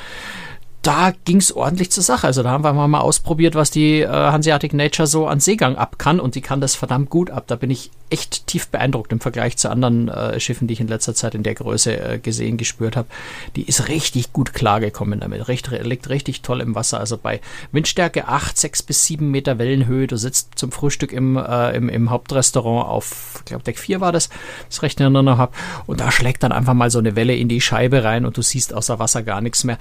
da 0.84 1.14
ging 1.24 1.38
es 1.38 1.56
ordentlich 1.56 1.92
zur 1.92 2.04
Sache. 2.04 2.28
Also 2.28 2.44
da 2.44 2.52
haben 2.52 2.64
wir 2.64 2.74
mal 2.74 3.00
ausprobiert, 3.00 3.56
was 3.56 3.72
die 3.72 4.02
äh, 4.02 4.08
Hanseatic 4.08 4.74
Nature 4.74 5.08
so 5.08 5.28
an 5.28 5.40
Seegang 5.40 5.78
ab 5.78 5.98
kann 5.98 6.20
und 6.20 6.36
die 6.36 6.42
kann 6.42 6.60
das 6.60 6.76
verdammt 6.76 7.10
gut 7.10 7.32
ab. 7.32 7.46
Da 7.48 7.56
bin 7.56 7.72
ich 7.72 7.90
echt 8.10 8.48
tief 8.48 8.68
beeindruckt 8.68 9.14
im 9.14 9.22
Vergleich 9.22 9.56
zu 9.56 9.70
anderen 9.70 10.10
äh, 10.10 10.42
Schiffen, 10.42 10.68
die 10.68 10.74
ich 10.74 10.82
in 10.82 10.90
letzter 10.90 11.16
Zeit 11.16 11.36
in 11.36 11.44
der 11.44 11.56
Größe 11.56 11.98
äh, 11.98 12.20
gesehen, 12.20 12.58
gespürt 12.58 12.98
habe. 12.98 13.08
Die 13.56 13.64
ist 13.64 13.88
richtig 13.88 14.34
gut 14.34 14.54
klargekommen 14.54 15.22
damit, 15.22 15.48
Recht, 15.48 15.72
liegt 15.72 16.10
richtig 16.10 16.42
toll 16.42 16.60
im 16.60 16.76
Wasser. 16.76 17.00
Also 17.00 17.18
bei 17.18 17.40
Windstärke 17.72 18.28
8, 18.28 18.58
6 18.58 18.84
bis 18.84 19.06
7 19.06 19.32
Meter 19.32 19.58
Wellenhöhe, 19.58 20.08
du 20.08 20.18
sitzt 20.18 20.60
zum 20.60 20.74
Frühstück 20.74 21.14
im, 21.14 21.38
äh, 21.38 21.78
im, 21.78 21.88
im 21.88 22.10
Hauptrestaurant 22.10 22.90
auf, 22.90 23.36
ich 23.40 23.46
glaube 23.46 23.64
Deck 23.64 23.80
4 23.80 24.02
war 24.02 24.12
das, 24.12 24.30
das 24.68 24.82
recht 24.82 25.00
Erinnerung 25.00 25.38
habe 25.38 25.54
und 25.86 26.02
da 26.02 26.12
schlägt 26.12 26.44
dann 26.44 26.52
einfach 26.52 26.74
mal 26.74 26.92
so 26.92 27.00
eine 27.00 27.16
Welle 27.16 27.36
in 27.36 27.48
die 27.48 27.62
Scheibe 27.62 28.04
rein 28.04 28.26
und 28.26 28.36
du 28.36 28.42
siehst 28.42 28.74
außer 28.74 29.00
Wasser 29.00 29.24
gar 29.24 29.40
nichts 29.40 29.64
mehr 29.64 29.78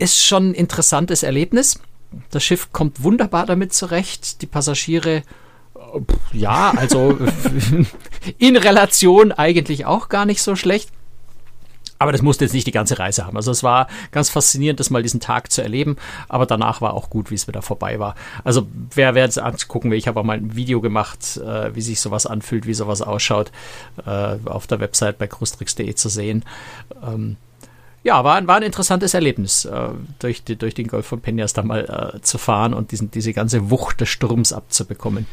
ist 0.00 0.24
schon 0.24 0.50
ein 0.50 0.54
interessantes 0.54 1.22
Erlebnis. 1.22 1.78
Das 2.30 2.42
Schiff 2.42 2.72
kommt 2.72 3.02
wunderbar 3.02 3.46
damit 3.46 3.72
zurecht. 3.72 4.42
Die 4.42 4.46
Passagiere, 4.46 5.16
äh, 5.16 5.22
ja, 6.32 6.72
also 6.76 7.18
in 8.38 8.56
Relation 8.56 9.32
eigentlich 9.32 9.86
auch 9.86 10.08
gar 10.08 10.26
nicht 10.26 10.42
so 10.42 10.56
schlecht. 10.56 10.90
Aber 11.98 12.12
das 12.12 12.22
musste 12.22 12.46
jetzt 12.46 12.54
nicht 12.54 12.66
die 12.66 12.72
ganze 12.72 12.98
Reise 12.98 13.26
haben. 13.26 13.36
Also 13.36 13.50
es 13.50 13.62
war 13.62 13.86
ganz 14.10 14.30
faszinierend, 14.30 14.80
das 14.80 14.88
mal 14.88 15.02
diesen 15.02 15.20
Tag 15.20 15.52
zu 15.52 15.60
erleben. 15.60 15.96
Aber 16.30 16.46
danach 16.46 16.80
war 16.80 16.94
auch 16.94 17.10
gut, 17.10 17.30
wie 17.30 17.34
es 17.34 17.46
wieder 17.46 17.60
vorbei 17.60 17.98
war. 17.98 18.14
Also 18.42 18.66
wer 18.94 19.14
wer 19.14 19.24
jetzt 19.24 19.38
angucken 19.38 19.90
will, 19.90 19.98
ich 19.98 20.08
habe 20.08 20.18
auch 20.18 20.24
mal 20.24 20.38
ein 20.38 20.56
Video 20.56 20.80
gemacht, 20.80 21.36
äh, 21.36 21.74
wie 21.74 21.82
sich 21.82 22.00
sowas 22.00 22.24
anfühlt, 22.24 22.66
wie 22.66 22.72
sowas 22.72 23.02
ausschaut, 23.02 23.52
äh, 24.06 24.36
auf 24.46 24.66
der 24.66 24.80
Website 24.80 25.18
bei 25.18 25.26
crustrix.de 25.26 25.94
zu 25.94 26.08
sehen. 26.08 26.46
Ähm, 27.06 27.36
ja, 28.02 28.24
war, 28.24 28.46
war 28.46 28.56
ein 28.56 28.62
interessantes 28.62 29.14
Erlebnis, 29.14 29.64
äh, 29.66 29.88
durch, 30.18 30.42
die, 30.42 30.56
durch 30.56 30.74
den 30.74 30.86
Golf 30.86 31.06
von 31.06 31.20
Peñas 31.20 31.54
da 31.54 31.62
mal 31.62 32.14
äh, 32.16 32.20
zu 32.22 32.38
fahren 32.38 32.72
und 32.72 32.92
diesen, 32.92 33.10
diese 33.10 33.32
ganze 33.32 33.70
Wucht 33.70 34.00
des 34.00 34.08
Sturms 34.08 34.52
abzubekommen. 34.52 35.26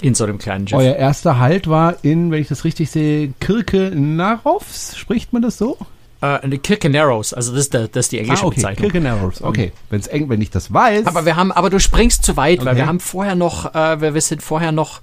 In 0.00 0.14
so 0.14 0.24
einem 0.24 0.38
kleinen 0.38 0.66
Schiff. 0.66 0.78
Euer 0.78 0.96
erster 0.96 1.38
Halt 1.38 1.68
war 1.68 1.96
in, 2.02 2.30
wenn 2.30 2.40
ich 2.40 2.48
das 2.48 2.64
richtig 2.64 2.90
sehe, 2.90 3.32
Kirke 3.38 3.92
Narovs, 3.94 4.96
spricht 4.96 5.32
man 5.32 5.42
das 5.42 5.58
so? 5.58 5.76
Äh, 6.22 6.58
Kirke 6.58 6.90
Narrows, 6.90 7.32
also 7.32 7.52
das 7.52 7.62
ist, 7.62 7.74
der, 7.74 7.88
das 7.88 8.06
ist 8.06 8.12
die 8.12 8.18
englische 8.18 8.44
ah, 8.44 8.46
okay. 8.46 8.56
Bezeichnung. 8.56 8.90
Kirke 8.90 9.06
Narrows, 9.06 9.42
okay. 9.42 9.72
Wenn's 9.88 10.06
eng, 10.06 10.28
wenn 10.28 10.40
ich 10.40 10.50
das 10.50 10.72
weiß. 10.72 11.06
Aber 11.06 11.24
wir 11.24 11.36
haben, 11.36 11.52
aber 11.52 11.70
du 11.70 11.78
springst 11.78 12.24
zu 12.24 12.36
weit, 12.36 12.58
okay. 12.58 12.66
weil 12.66 12.76
wir 12.76 12.86
haben 12.86 13.00
vorher 13.00 13.34
noch, 13.34 13.74
äh, 13.74 14.00
wir, 14.00 14.14
wir 14.14 14.20
sind 14.20 14.42
vorher 14.42 14.72
noch 14.72 15.00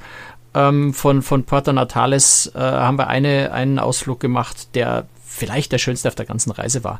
ähm, 0.53 0.93
von, 0.93 1.21
von 1.21 1.43
Puerto 1.43 1.71
Natales 1.71 2.51
äh, 2.53 2.59
haben 2.59 2.97
wir 2.97 3.07
eine, 3.07 3.51
einen 3.51 3.79
Ausflug 3.79 4.19
gemacht, 4.19 4.75
der 4.75 5.05
vielleicht 5.37 5.71
der 5.71 5.77
schönste 5.77 6.07
auf 6.07 6.15
der 6.15 6.25
ganzen 6.25 6.51
Reise 6.51 6.83
war. 6.83 6.99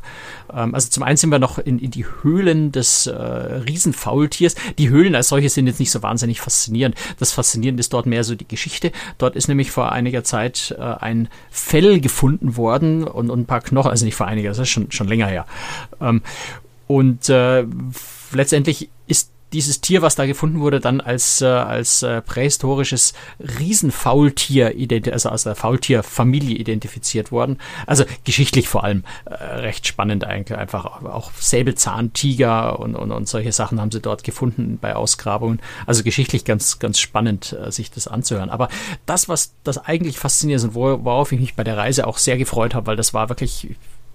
Ähm, 0.52 0.74
also 0.74 0.88
zum 0.88 1.02
einen 1.02 1.16
sind 1.16 1.30
wir 1.30 1.38
noch 1.38 1.58
in, 1.58 1.78
in 1.78 1.90
die 1.90 2.06
Höhlen 2.06 2.72
des 2.72 3.06
äh, 3.06 3.12
Riesenfaultiers. 3.12 4.54
Die 4.78 4.88
Höhlen 4.88 5.14
als 5.14 5.28
solche 5.28 5.48
sind 5.48 5.66
jetzt 5.66 5.80
nicht 5.80 5.90
so 5.90 6.02
wahnsinnig 6.02 6.40
faszinierend. 6.40 6.96
Das 7.18 7.32
Faszinierende 7.32 7.80
ist 7.80 7.92
dort 7.92 8.06
mehr 8.06 8.24
so 8.24 8.34
die 8.34 8.48
Geschichte. 8.48 8.92
Dort 9.18 9.36
ist 9.36 9.48
nämlich 9.48 9.70
vor 9.70 9.92
einiger 9.92 10.24
Zeit 10.24 10.74
äh, 10.78 10.82
ein 10.82 11.28
Fell 11.50 12.00
gefunden 12.00 12.56
worden 12.56 13.04
und, 13.04 13.30
und 13.30 13.40
ein 13.40 13.46
paar 13.46 13.60
Knochen, 13.60 13.90
also 13.90 14.04
nicht 14.04 14.14
vor 14.14 14.26
einiger, 14.26 14.50
das 14.50 14.58
ist 14.58 14.70
schon, 14.70 14.90
schon 14.90 15.08
länger 15.08 15.26
her. 15.26 15.46
Ähm, 16.00 16.22
und 16.86 17.28
äh, 17.28 17.66
letztendlich 18.32 18.88
ist 19.06 19.30
dieses 19.52 19.80
Tier, 19.80 20.02
was 20.02 20.14
da 20.14 20.26
gefunden 20.26 20.60
wurde, 20.60 20.80
dann 20.80 21.00
als, 21.00 21.40
äh, 21.40 21.46
als 21.46 22.02
äh, 22.02 22.20
prähistorisches 22.22 23.14
Riesenfaultier, 23.38 24.74
also 25.12 25.30
aus 25.30 25.44
der 25.44 25.54
Faultierfamilie 25.54 26.56
identifiziert 26.56 27.32
worden. 27.32 27.58
Also 27.86 28.04
geschichtlich 28.24 28.68
vor 28.68 28.84
allem 28.84 29.04
äh, 29.24 29.32
recht 29.34 29.86
spannend 29.86 30.24
eigentlich. 30.24 30.58
Einfach 30.58 31.02
auch 31.04 31.32
Säbelzahntiger 31.32 32.78
und, 32.78 32.94
und, 32.94 33.10
und 33.10 33.28
solche 33.28 33.52
Sachen 33.52 33.80
haben 33.80 33.90
sie 33.90 34.00
dort 34.00 34.24
gefunden 34.24 34.78
bei 34.80 34.94
Ausgrabungen. 34.94 35.60
Also 35.86 36.02
geschichtlich 36.02 36.44
ganz, 36.44 36.78
ganz 36.78 36.98
spannend, 36.98 37.56
äh, 37.58 37.72
sich 37.72 37.90
das 37.90 38.08
anzuhören. 38.08 38.50
Aber 38.50 38.68
das, 39.06 39.28
was 39.28 39.54
das 39.64 39.78
eigentlich 39.78 40.18
fasziniert 40.18 40.58
ist 40.58 40.64
und 40.64 40.74
worauf 40.74 41.32
ich 41.32 41.40
mich 41.40 41.54
bei 41.54 41.64
der 41.64 41.76
Reise 41.76 42.06
auch 42.06 42.18
sehr 42.18 42.36
gefreut 42.36 42.74
habe, 42.74 42.86
weil 42.86 42.96
das 42.96 43.14
war 43.14 43.28
wirklich 43.28 43.68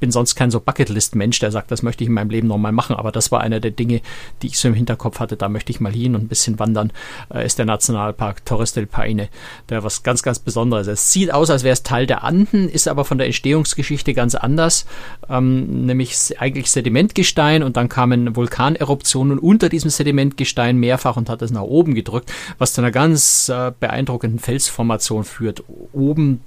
bin 0.03 0.11
sonst 0.11 0.35
kein 0.35 0.51
so 0.51 0.59
Bucketlist-Mensch, 0.59 1.39
der 1.39 1.49
sagt, 1.49 1.71
das 1.71 1.81
möchte 1.81 2.03
ich 2.03 2.09
in 2.09 2.13
meinem 2.13 2.29
Leben 2.29 2.49
nochmal 2.49 2.73
machen, 2.73 2.93
aber 2.93 3.13
das 3.13 3.31
war 3.31 3.39
einer 3.39 3.61
der 3.61 3.71
Dinge, 3.71 4.01
die 4.41 4.47
ich 4.47 4.59
so 4.59 4.67
im 4.67 4.73
Hinterkopf 4.73 5.21
hatte, 5.21 5.37
da 5.37 5.47
möchte 5.47 5.71
ich 5.71 5.79
mal 5.79 5.93
hin 5.93 6.13
und 6.13 6.25
ein 6.25 6.27
bisschen 6.27 6.59
wandern, 6.59 6.91
äh, 7.33 7.45
ist 7.45 7.57
der 7.57 7.65
Nationalpark 7.65 8.45
Torres 8.45 8.73
del 8.73 8.85
Paine, 8.85 9.29
der 9.69 9.85
was 9.85 10.03
ganz, 10.03 10.21
ganz 10.21 10.39
Besonderes 10.39 10.87
ist. 10.87 10.99
Es 10.99 11.13
sieht 11.13 11.33
aus, 11.33 11.49
als 11.49 11.63
wäre 11.63 11.71
es 11.71 11.83
Teil 11.83 12.05
der 12.05 12.25
Anden, 12.25 12.67
ist 12.67 12.89
aber 12.89 13.05
von 13.05 13.17
der 13.17 13.27
Entstehungsgeschichte 13.27 14.13
ganz 14.13 14.35
anders, 14.35 14.87
ähm, 15.29 15.85
nämlich 15.85 16.35
eigentlich 16.37 16.69
Sedimentgestein 16.69 17.63
und 17.63 17.77
dann 17.77 17.87
kamen 17.87 18.35
Vulkaneruptionen 18.35 19.39
unter 19.39 19.69
diesem 19.69 19.89
Sedimentgestein 19.89 20.75
mehrfach 20.75 21.15
und 21.15 21.29
hat 21.29 21.41
es 21.41 21.51
nach 21.51 21.61
oben 21.61 21.95
gedrückt, 21.95 22.29
was 22.57 22.73
zu 22.73 22.81
einer 22.81 22.91
ganz 22.91 23.47
äh, 23.47 23.71
beeindruckenden 23.79 24.39
Felsformation 24.39 25.23
führt. 25.23 25.63
Oben 25.93 26.41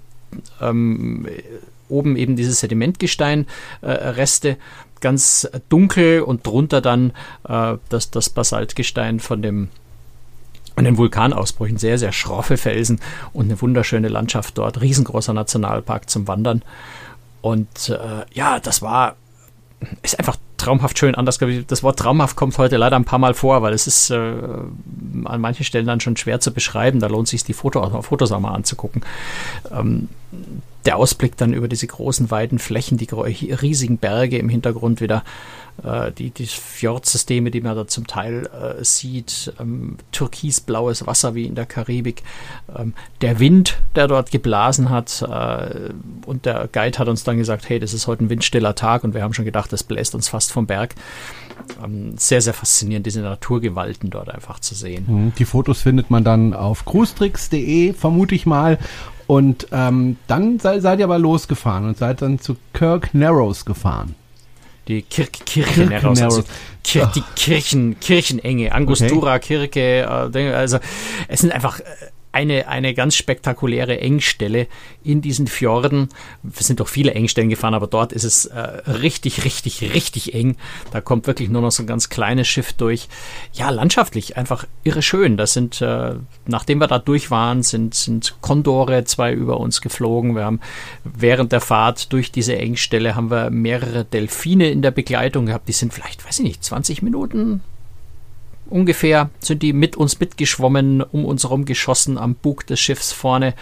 ähm, 0.60 1.26
oben 1.88 2.16
eben 2.16 2.36
diese 2.36 2.52
Sedimentgestein-Reste, 2.52 4.48
äh, 4.50 4.56
ganz 5.00 5.48
dunkel 5.68 6.22
und 6.22 6.46
drunter 6.46 6.80
dann 6.80 7.12
äh, 7.48 7.76
das, 7.88 8.10
das 8.10 8.30
Basaltgestein 8.30 9.20
von 9.20 9.42
dem 9.42 9.68
und 10.76 10.84
den 10.84 10.98
Vulkanausbrüchen, 10.98 11.78
sehr, 11.78 11.98
sehr 11.98 12.12
schroffe 12.12 12.58
Felsen 12.58 13.00
und 13.32 13.46
eine 13.46 13.60
wunderschöne 13.60 14.08
Landschaft 14.08 14.58
dort, 14.58 14.80
riesengroßer 14.80 15.32
Nationalpark 15.32 16.10
zum 16.10 16.28
Wandern. 16.28 16.62
Und 17.40 17.88
äh, 17.88 18.26
ja, 18.34 18.60
das 18.60 18.82
war, 18.82 19.16
ist 20.02 20.18
einfach 20.18 20.36
traumhaft 20.58 20.98
schön. 20.98 21.14
Anders, 21.14 21.38
das 21.66 21.82
Wort 21.82 21.98
traumhaft 21.98 22.36
kommt 22.36 22.58
heute 22.58 22.76
leider 22.76 22.96
ein 22.96 23.04
paar 23.04 23.18
Mal 23.18 23.34
vor, 23.34 23.62
weil 23.62 23.72
es 23.72 23.86
ist 23.86 24.10
äh, 24.10 24.16
an 24.16 25.40
manchen 25.40 25.64
Stellen 25.64 25.86
dann 25.86 26.00
schon 26.00 26.16
schwer 26.16 26.40
zu 26.40 26.52
beschreiben. 26.52 27.00
Da 27.00 27.06
lohnt 27.06 27.26
es 27.26 27.30
sich, 27.30 27.44
die 27.44 27.54
Foto, 27.54 28.02
Fotos 28.02 28.32
auch 28.32 28.40
mal 28.40 28.52
anzugucken. 28.52 29.02
Ähm, 29.72 30.08
der 30.86 30.96
Ausblick 30.96 31.36
dann 31.36 31.52
über 31.52 31.68
diese 31.68 31.86
großen, 31.86 32.30
weiten 32.30 32.58
Flächen, 32.58 32.96
die 32.96 33.08
riesigen 33.12 33.98
Berge 33.98 34.38
im 34.38 34.48
Hintergrund 34.48 35.00
wieder, 35.00 35.24
äh, 35.82 36.12
die, 36.12 36.30
die 36.30 36.46
Fjordsysteme, 36.46 37.50
die 37.50 37.60
man 37.60 37.76
da 37.76 37.86
zum 37.86 38.06
Teil 38.06 38.46
äh, 38.46 38.82
sieht, 38.84 39.52
ähm, 39.60 39.96
türkisblaues 40.12 41.06
Wasser 41.06 41.34
wie 41.34 41.44
in 41.44 41.54
der 41.54 41.66
Karibik, 41.66 42.22
ähm, 42.76 42.94
der 43.20 43.40
Wind, 43.40 43.78
der 43.94 44.08
dort 44.08 44.30
geblasen 44.30 44.88
hat 44.88 45.22
äh, 45.22 45.90
und 46.24 46.46
der 46.46 46.68
Guide 46.72 46.98
hat 46.98 47.08
uns 47.08 47.24
dann 47.24 47.36
gesagt, 47.36 47.68
hey, 47.68 47.78
das 47.78 47.92
ist 47.92 48.06
heute 48.06 48.24
ein 48.24 48.30
windstiller 48.30 48.74
Tag 48.74 49.04
und 49.04 49.12
wir 49.14 49.22
haben 49.22 49.34
schon 49.34 49.44
gedacht, 49.44 49.72
das 49.72 49.82
bläst 49.82 50.14
uns 50.14 50.28
fast 50.28 50.52
vom 50.52 50.66
Berg. 50.66 50.94
Ähm, 51.82 52.16
sehr, 52.16 52.40
sehr 52.40 52.54
faszinierend, 52.54 53.06
diese 53.06 53.20
Naturgewalten 53.20 54.10
dort 54.10 54.28
einfach 54.28 54.60
zu 54.60 54.74
sehen. 54.74 55.04
Mhm. 55.08 55.32
Die 55.38 55.44
Fotos 55.44 55.82
findet 55.82 56.10
man 56.10 56.22
dann 56.22 56.54
auf 56.54 56.84
cruestricks.de, 56.84 57.92
vermute 57.92 58.34
ich 58.34 58.46
mal. 58.46 58.78
Und 59.26 59.66
ähm, 59.72 60.16
dann 60.28 60.58
sei, 60.58 60.80
seid 60.80 61.00
ihr 61.00 61.04
aber 61.04 61.18
losgefahren 61.18 61.86
und 61.86 61.98
seid 61.98 62.22
dann 62.22 62.38
zu 62.38 62.56
Kirk 62.72 63.12
Narrows 63.12 63.64
gefahren. 63.64 64.14
Die 64.88 65.02
Kir 65.02 65.26
Kirche 65.26 65.86
Narrows. 65.86 66.22
Also 66.22 66.44
Kir 66.84 67.10
die 67.14 67.24
Kirchen, 67.34 67.98
Kirchenenge, 67.98 68.72
Angostura 68.72 69.34
okay. 69.34 69.68
Kirche, 69.68 70.32
äh, 70.34 70.52
also 70.52 70.78
es 71.26 71.40
sind 71.40 71.52
einfach 71.52 71.80
äh, 71.80 71.84
eine, 72.36 72.68
eine 72.68 72.92
ganz 72.92 73.16
spektakuläre 73.16 73.98
Engstelle 73.98 74.66
in 75.02 75.22
diesen 75.22 75.46
Fjorden. 75.46 76.10
Wir 76.42 76.62
sind 76.62 76.80
doch 76.80 76.88
viele 76.88 77.14
Engstellen 77.14 77.48
gefahren, 77.48 77.72
aber 77.72 77.86
dort 77.86 78.12
ist 78.12 78.24
es 78.24 78.44
äh, 78.44 78.60
richtig, 78.60 79.46
richtig, 79.46 79.94
richtig 79.94 80.34
eng. 80.34 80.56
Da 80.90 81.00
kommt 81.00 81.26
wirklich 81.26 81.48
nur 81.48 81.62
noch 81.62 81.70
so 81.70 81.82
ein 81.82 81.86
ganz 81.86 82.10
kleines 82.10 82.46
Schiff 82.46 82.74
durch. 82.74 83.08
Ja, 83.54 83.70
landschaftlich 83.70 84.36
einfach 84.36 84.66
irre 84.84 85.00
schön. 85.00 85.38
Das 85.38 85.54
sind, 85.54 85.80
äh, 85.80 86.16
nachdem 86.46 86.78
wir 86.78 86.88
da 86.88 86.98
durch 86.98 87.30
waren, 87.30 87.62
sind, 87.62 87.94
sind 87.94 88.36
Kondore 88.42 89.04
zwei 89.04 89.32
über 89.32 89.58
uns 89.58 89.80
geflogen. 89.80 90.36
Wir 90.36 90.44
haben 90.44 90.60
während 91.04 91.52
der 91.52 91.62
Fahrt 91.62 92.12
durch 92.12 92.30
diese 92.32 92.58
Engstelle 92.58 93.14
haben 93.14 93.30
wir 93.30 93.48
mehrere 93.48 94.04
Delfine 94.04 94.68
in 94.68 94.82
der 94.82 94.90
Begleitung 94.90 95.46
gehabt. 95.46 95.68
Die 95.68 95.72
sind 95.72 95.94
vielleicht, 95.94 96.26
weiß 96.26 96.40
ich 96.40 96.44
nicht, 96.44 96.62
20 96.62 97.00
Minuten 97.00 97.62
ungefähr 98.68 99.30
sind 99.40 99.62
die 99.62 99.72
mit 99.72 99.96
uns 99.96 100.20
mitgeschwommen, 100.20 101.02
um 101.02 101.24
uns 101.24 101.44
herum 101.44 101.64
geschossen, 101.64 102.18
am 102.18 102.34
Bug 102.34 102.66
des 102.66 102.80
Schiffs 102.80 103.12
vorne 103.12 103.54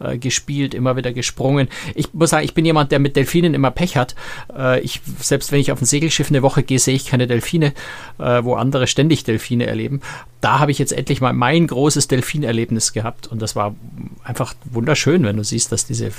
äh, 0.00 0.18
gespielt, 0.18 0.74
immer 0.74 0.96
wieder 0.96 1.12
gesprungen. 1.12 1.68
Ich 1.94 2.12
muss 2.14 2.30
sagen, 2.30 2.44
ich 2.44 2.54
bin 2.54 2.64
jemand, 2.64 2.92
der 2.92 2.98
mit 2.98 3.16
Delfinen 3.16 3.54
immer 3.54 3.70
Pech 3.70 3.96
hat. 3.96 4.14
Äh, 4.56 4.80
ich, 4.80 5.00
selbst 5.20 5.52
wenn 5.52 5.60
ich 5.60 5.72
auf 5.72 5.80
ein 5.80 5.86
Segelschiff 5.86 6.28
eine 6.28 6.42
Woche 6.42 6.62
gehe, 6.62 6.78
sehe 6.78 6.94
ich 6.94 7.06
keine 7.06 7.26
Delfine, 7.26 7.72
äh, 8.18 8.44
wo 8.44 8.54
andere 8.54 8.86
ständig 8.86 9.24
Delfine 9.24 9.66
erleben. 9.66 10.00
Da 10.40 10.58
habe 10.58 10.70
ich 10.70 10.78
jetzt 10.78 10.92
endlich 10.92 11.20
mal 11.20 11.32
mein 11.32 11.66
großes 11.66 12.08
Delfinerlebnis 12.08 12.92
gehabt 12.92 13.28
und 13.28 13.40
das 13.40 13.54
war 13.54 13.74
einfach 14.24 14.54
wunderschön, 14.64 15.24
wenn 15.24 15.36
du 15.36 15.44
siehst, 15.44 15.70
dass 15.70 15.86
diese 15.86 16.10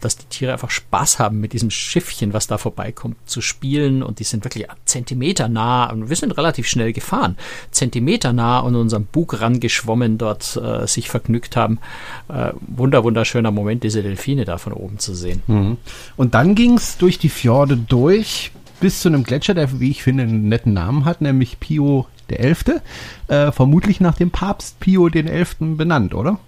dass 0.00 0.16
die 0.16 0.26
Tiere 0.26 0.52
einfach 0.52 0.70
Spaß 0.70 1.18
haben 1.18 1.40
mit 1.40 1.52
diesem 1.52 1.70
Schiffchen, 1.70 2.32
was 2.32 2.46
da 2.46 2.58
vorbeikommt, 2.58 3.16
zu 3.26 3.40
spielen. 3.40 4.02
Und 4.02 4.18
die 4.18 4.24
sind 4.24 4.44
wirklich 4.44 4.66
Zentimeter 4.84 5.48
nah. 5.48 5.90
Und 5.90 6.08
wir 6.08 6.16
sind 6.16 6.36
relativ 6.36 6.66
schnell 6.66 6.92
gefahren. 6.92 7.36
Zentimeter 7.70 8.32
nah 8.32 8.60
an 8.62 8.74
unserem 8.74 9.06
Bug 9.06 9.40
rangeschwommen, 9.40 10.18
dort 10.18 10.56
äh, 10.56 10.86
sich 10.86 11.08
vergnügt 11.08 11.56
haben. 11.56 11.78
Äh, 12.28 12.52
wunder, 12.60 13.04
wunderschöner 13.04 13.50
Moment, 13.50 13.82
diese 13.84 14.02
Delfine 14.02 14.44
da 14.44 14.58
von 14.58 14.72
oben 14.72 14.98
zu 14.98 15.14
sehen. 15.14 15.42
Mhm. 15.46 15.76
Und 16.16 16.34
dann 16.34 16.54
ging 16.54 16.74
es 16.74 16.96
durch 16.96 17.18
die 17.18 17.28
Fjorde 17.28 17.76
durch 17.76 18.52
bis 18.80 19.00
zu 19.00 19.08
einem 19.08 19.24
Gletscher, 19.24 19.54
der, 19.54 19.80
wie 19.80 19.90
ich 19.90 20.02
finde, 20.02 20.24
einen 20.24 20.48
netten 20.48 20.72
Namen 20.74 21.04
hat, 21.04 21.20
nämlich 21.20 21.60
Pio 21.60 22.06
Elfte. 22.28 22.82
Äh, 23.28 23.52
vermutlich 23.52 24.00
nach 24.00 24.16
dem 24.16 24.30
Papst 24.30 24.80
Pio 24.80 25.08
Elften 25.08 25.76
benannt, 25.76 26.14
oder? 26.14 26.38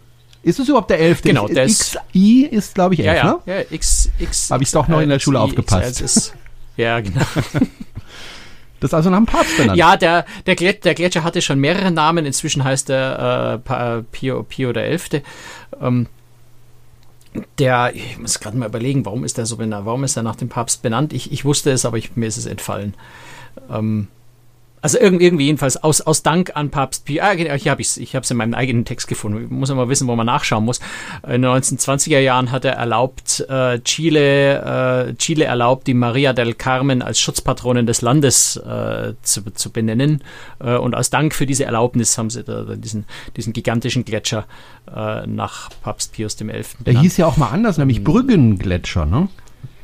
Ist 0.46 0.60
es 0.60 0.68
überhaupt 0.68 0.90
der 0.90 1.00
11.? 1.00 1.22
Genau, 1.22 1.48
der 1.48 1.66
XI 1.66 2.48
ist, 2.48 2.76
glaube 2.76 2.94
ich, 2.94 3.00
11, 3.00 3.06
ja, 3.08 3.14
ja, 3.16 3.24
ne? 3.24 3.38
Ja, 3.46 3.64
X, 3.68 4.10
X. 4.20 4.48
Habe 4.52 4.62
ich 4.62 4.70
doch 4.70 4.86
noch 4.86 5.00
in 5.00 5.08
der 5.08 5.18
Schule 5.18 5.40
aufgepasst. 5.40 6.00
Ist, 6.00 6.34
ja, 6.76 7.00
genau. 7.00 7.20
Das 8.78 8.90
ist 8.90 8.94
also 8.94 9.08
nach 9.08 9.16
dem 9.16 9.24
Papst 9.24 9.56
benannt. 9.56 9.78
Ja, 9.78 9.96
der, 9.96 10.26
der, 10.44 10.54
Gletscher, 10.54 10.80
der 10.82 10.94
Gletscher 10.94 11.24
hatte 11.24 11.40
schon 11.40 11.58
mehrere 11.58 11.90
Namen. 11.90 12.26
Inzwischen 12.26 12.62
heißt 12.62 12.90
er 12.90 13.62
äh, 13.64 14.02
Pio, 14.12 14.42
Pio 14.42 14.74
der 14.74 14.84
Elfte. 14.84 15.22
Ähm, 15.80 16.08
der, 17.58 17.92
ich 17.94 18.18
muss 18.18 18.38
gerade 18.38 18.58
mal 18.58 18.66
überlegen, 18.66 19.06
warum 19.06 19.24
ist 19.24 19.38
der 19.38 19.46
so 19.46 19.56
benannt? 19.56 19.86
Warum 19.86 20.04
ist 20.04 20.18
er 20.18 20.22
nach 20.22 20.36
dem 20.36 20.50
Papst 20.50 20.82
benannt? 20.82 21.14
Ich, 21.14 21.32
ich 21.32 21.46
wusste 21.46 21.70
es, 21.70 21.86
aber 21.86 21.96
ich, 21.96 22.16
mir 22.16 22.26
ist 22.26 22.36
es 22.36 22.44
entfallen. 22.44 22.92
Ähm, 23.70 24.08
also 24.82 24.98
irgendwie 24.98 25.46
jedenfalls 25.46 25.76
aus, 25.76 26.00
aus 26.00 26.22
Dank 26.22 26.52
an 26.54 26.70
Papst 26.70 27.04
Pio. 27.04 27.22
Ah, 27.22 27.34
genau, 27.34 27.54
hier 27.54 27.70
habe 27.70 27.80
ich. 27.82 28.00
Ich 28.00 28.14
habe 28.14 28.24
es 28.24 28.30
in 28.30 28.36
meinem 28.36 28.54
eigenen 28.54 28.84
Text 28.84 29.08
gefunden. 29.08 29.44
Ich 29.44 29.50
muss 29.50 29.70
immer 29.70 29.88
wissen, 29.88 30.06
wo 30.06 30.14
man 30.14 30.26
nachschauen 30.26 30.64
muss. 30.64 30.80
In 31.24 31.42
den 31.42 31.50
1920er 31.50 32.18
Jahren 32.18 32.52
hat 32.52 32.64
er 32.64 32.74
erlaubt, 32.74 33.44
äh, 33.48 33.80
Chile, 33.80 35.08
äh, 35.08 35.14
Chile 35.14 35.44
erlaubt, 35.44 35.86
die 35.86 35.94
Maria 35.94 36.32
del 36.32 36.54
Carmen 36.54 37.02
als 37.02 37.18
Schutzpatronin 37.18 37.86
des 37.86 38.02
Landes 38.02 38.56
äh, 38.56 39.14
zu, 39.22 39.42
zu 39.52 39.70
benennen. 39.70 40.22
Äh, 40.60 40.76
und 40.76 40.94
als 40.94 41.10
Dank 41.10 41.34
für 41.34 41.46
diese 41.46 41.64
Erlaubnis 41.64 42.16
haben 42.18 42.30
sie 42.30 42.44
da, 42.44 42.62
diesen, 42.76 43.06
diesen 43.36 43.52
gigantischen 43.52 44.04
Gletscher 44.04 44.46
äh, 44.94 45.26
nach 45.26 45.70
Papst 45.82 46.12
Pius 46.12 46.36
XI. 46.36 46.44
Benannt. 46.44 46.64
Der 46.86 47.00
hieß 47.00 47.16
ja 47.16 47.26
auch 47.26 47.36
mal 47.36 47.50
anders, 47.50 47.78
nämlich 47.78 48.04
Brüggengletscher, 48.04 49.06
ne? 49.06 49.28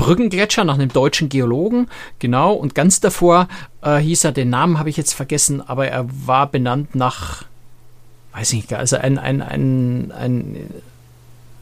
Brückengletscher 0.02 0.64
nach 0.64 0.74
einem 0.74 0.88
deutschen 0.88 1.28
Geologen, 1.28 1.86
genau. 2.18 2.54
Und 2.54 2.74
ganz 2.74 2.98
davor 2.98 3.46
äh, 3.82 3.98
hieß 3.98 4.24
er, 4.24 4.32
den 4.32 4.50
Namen 4.50 4.80
habe 4.80 4.90
ich 4.90 4.96
jetzt 4.96 5.12
vergessen, 5.12 5.60
aber 5.60 5.86
er 5.86 6.06
war 6.26 6.48
benannt 6.48 6.96
nach, 6.96 7.44
weiß 8.32 8.52
ich 8.54 8.62
nicht, 8.62 8.74
also 8.74 8.96
ein, 8.96 9.16
ein, 9.16 9.40
ein, 9.40 10.10
ein, 10.10 10.56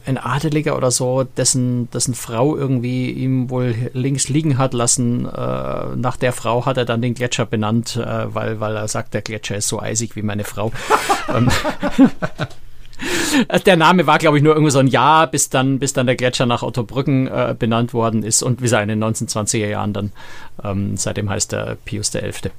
ein 0.07 0.17
Adeliger 0.17 0.75
oder 0.75 0.89
so, 0.89 1.23
dessen, 1.23 1.87
dessen 1.91 2.15
Frau 2.15 2.57
irgendwie 2.57 3.11
ihm 3.11 3.51
wohl 3.51 3.75
links 3.93 4.27
liegen 4.27 4.57
hat 4.57 4.73
lassen. 4.73 5.27
Äh, 5.27 5.95
nach 5.95 6.17
der 6.17 6.33
Frau 6.33 6.65
hat 6.65 6.77
er 6.77 6.85
dann 6.85 7.03
den 7.03 7.13
Gletscher 7.13 7.45
benannt, 7.45 7.95
äh, 7.95 8.33
weil, 8.33 8.59
weil 8.59 8.75
er 8.75 8.87
sagt, 8.87 9.13
der 9.13 9.21
Gletscher 9.21 9.57
ist 9.57 9.67
so 9.67 9.79
eisig 9.79 10.15
wie 10.15 10.23
meine 10.23 10.45
Frau. 10.45 10.71
Ähm, 11.29 11.49
der 13.65 13.77
Name 13.77 14.07
war, 14.07 14.17
glaube 14.17 14.37
ich, 14.37 14.43
nur 14.43 14.53
irgendwie 14.53 14.71
so 14.71 14.79
ein 14.79 14.87
Jahr, 14.87 15.27
bis 15.27 15.49
dann, 15.49 15.79
bis 15.79 15.93
dann 15.93 16.05
der 16.05 16.15
Gletscher 16.15 16.45
nach 16.45 16.63
Otto 16.63 16.83
Brücken 16.83 17.27
äh, 17.27 17.55
benannt 17.57 17.93
worden 17.93 18.23
ist 18.23 18.43
und 18.43 18.59
wie 18.59 18.63
gesagt, 18.63 18.83
in 18.83 18.99
den 18.99 19.03
1920er 19.03 19.67
Jahren 19.67 19.93
dann, 19.93 20.11
ähm, 20.63 20.97
seitdem 20.97 21.29
heißt 21.29 21.53
er 21.53 21.77
Pius 21.85 22.11
XI. 22.11 22.51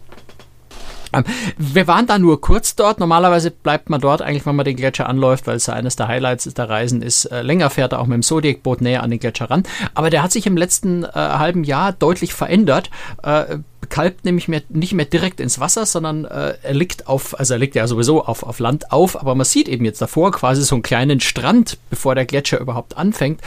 Ähm, 1.13 1.25
wir 1.59 1.87
waren 1.87 2.07
da 2.07 2.19
nur 2.19 2.41
kurz 2.41 2.75
dort. 2.75 2.99
Normalerweise 2.99 3.51
bleibt 3.51 3.91
man 3.91 4.01
dort 4.01 4.23
eigentlich, 4.23 4.47
wenn 4.47 4.57
man 4.57 4.65
den 4.65 4.77
Gletscher 4.77 5.09
anläuft, 5.09 5.47
weil 5.47 5.57
es 5.57 5.69
eines 5.69 5.97
der 5.97 6.09
Highlights 6.09 6.45
der 6.45 6.69
Reisen 6.69 7.03
ist. 7.03 7.27
Äh, 7.27 7.43
länger 7.43 7.71
fährt 7.71 7.93
er 7.93 8.01
auch 8.01 8.07
mit 8.07 8.15
dem 8.15 8.23
Zodiac-Boot 8.23 8.81
näher 8.81 9.03
an 9.03 9.11
den 9.11 9.21
Gletscher 9.21 9.51
ran. 9.51 9.65
Aber 9.95 10.11
der 10.11 10.23
hat 10.23 10.33
sich 10.33 10.47
im 10.47 10.57
letzten 10.57 11.05
äh, 11.05 11.09
halben 11.13 11.65
Jahr 11.65 11.93
deutlich 11.93 12.35
verändert. 12.35 12.91
Äh, 13.23 13.59
kalbt 13.93 14.25
nämlich 14.25 14.49
mehr, 14.49 14.63
nicht 14.71 14.95
mehr 14.95 15.05
direkt 15.05 15.39
ins 15.39 15.61
Wasser, 15.61 15.85
sondern 15.85 16.25
äh, 16.25 16.55
er 16.63 16.73
liegt 16.73 17.09
auf, 17.09 17.39
also 17.39 17.53
er 17.53 17.59
liegt 17.59 17.75
ja 17.75 17.87
sowieso 17.87 18.25
auf, 18.25 18.43
auf 18.43 18.59
Land 18.59 18.91
auf, 18.91 19.21
aber 19.21 19.35
man 19.35 19.45
sieht 19.45 19.69
eben 19.69 19.85
jetzt 19.85 20.01
davor 20.01 20.33
quasi 20.33 20.63
so 20.63 20.75
einen 20.75 20.83
kleinen 20.83 21.21
Strand, 21.21 21.77
bevor 21.91 22.15
der 22.15 22.25
Gletscher 22.25 22.59
überhaupt 22.59 22.97
anfängt. 22.97 23.43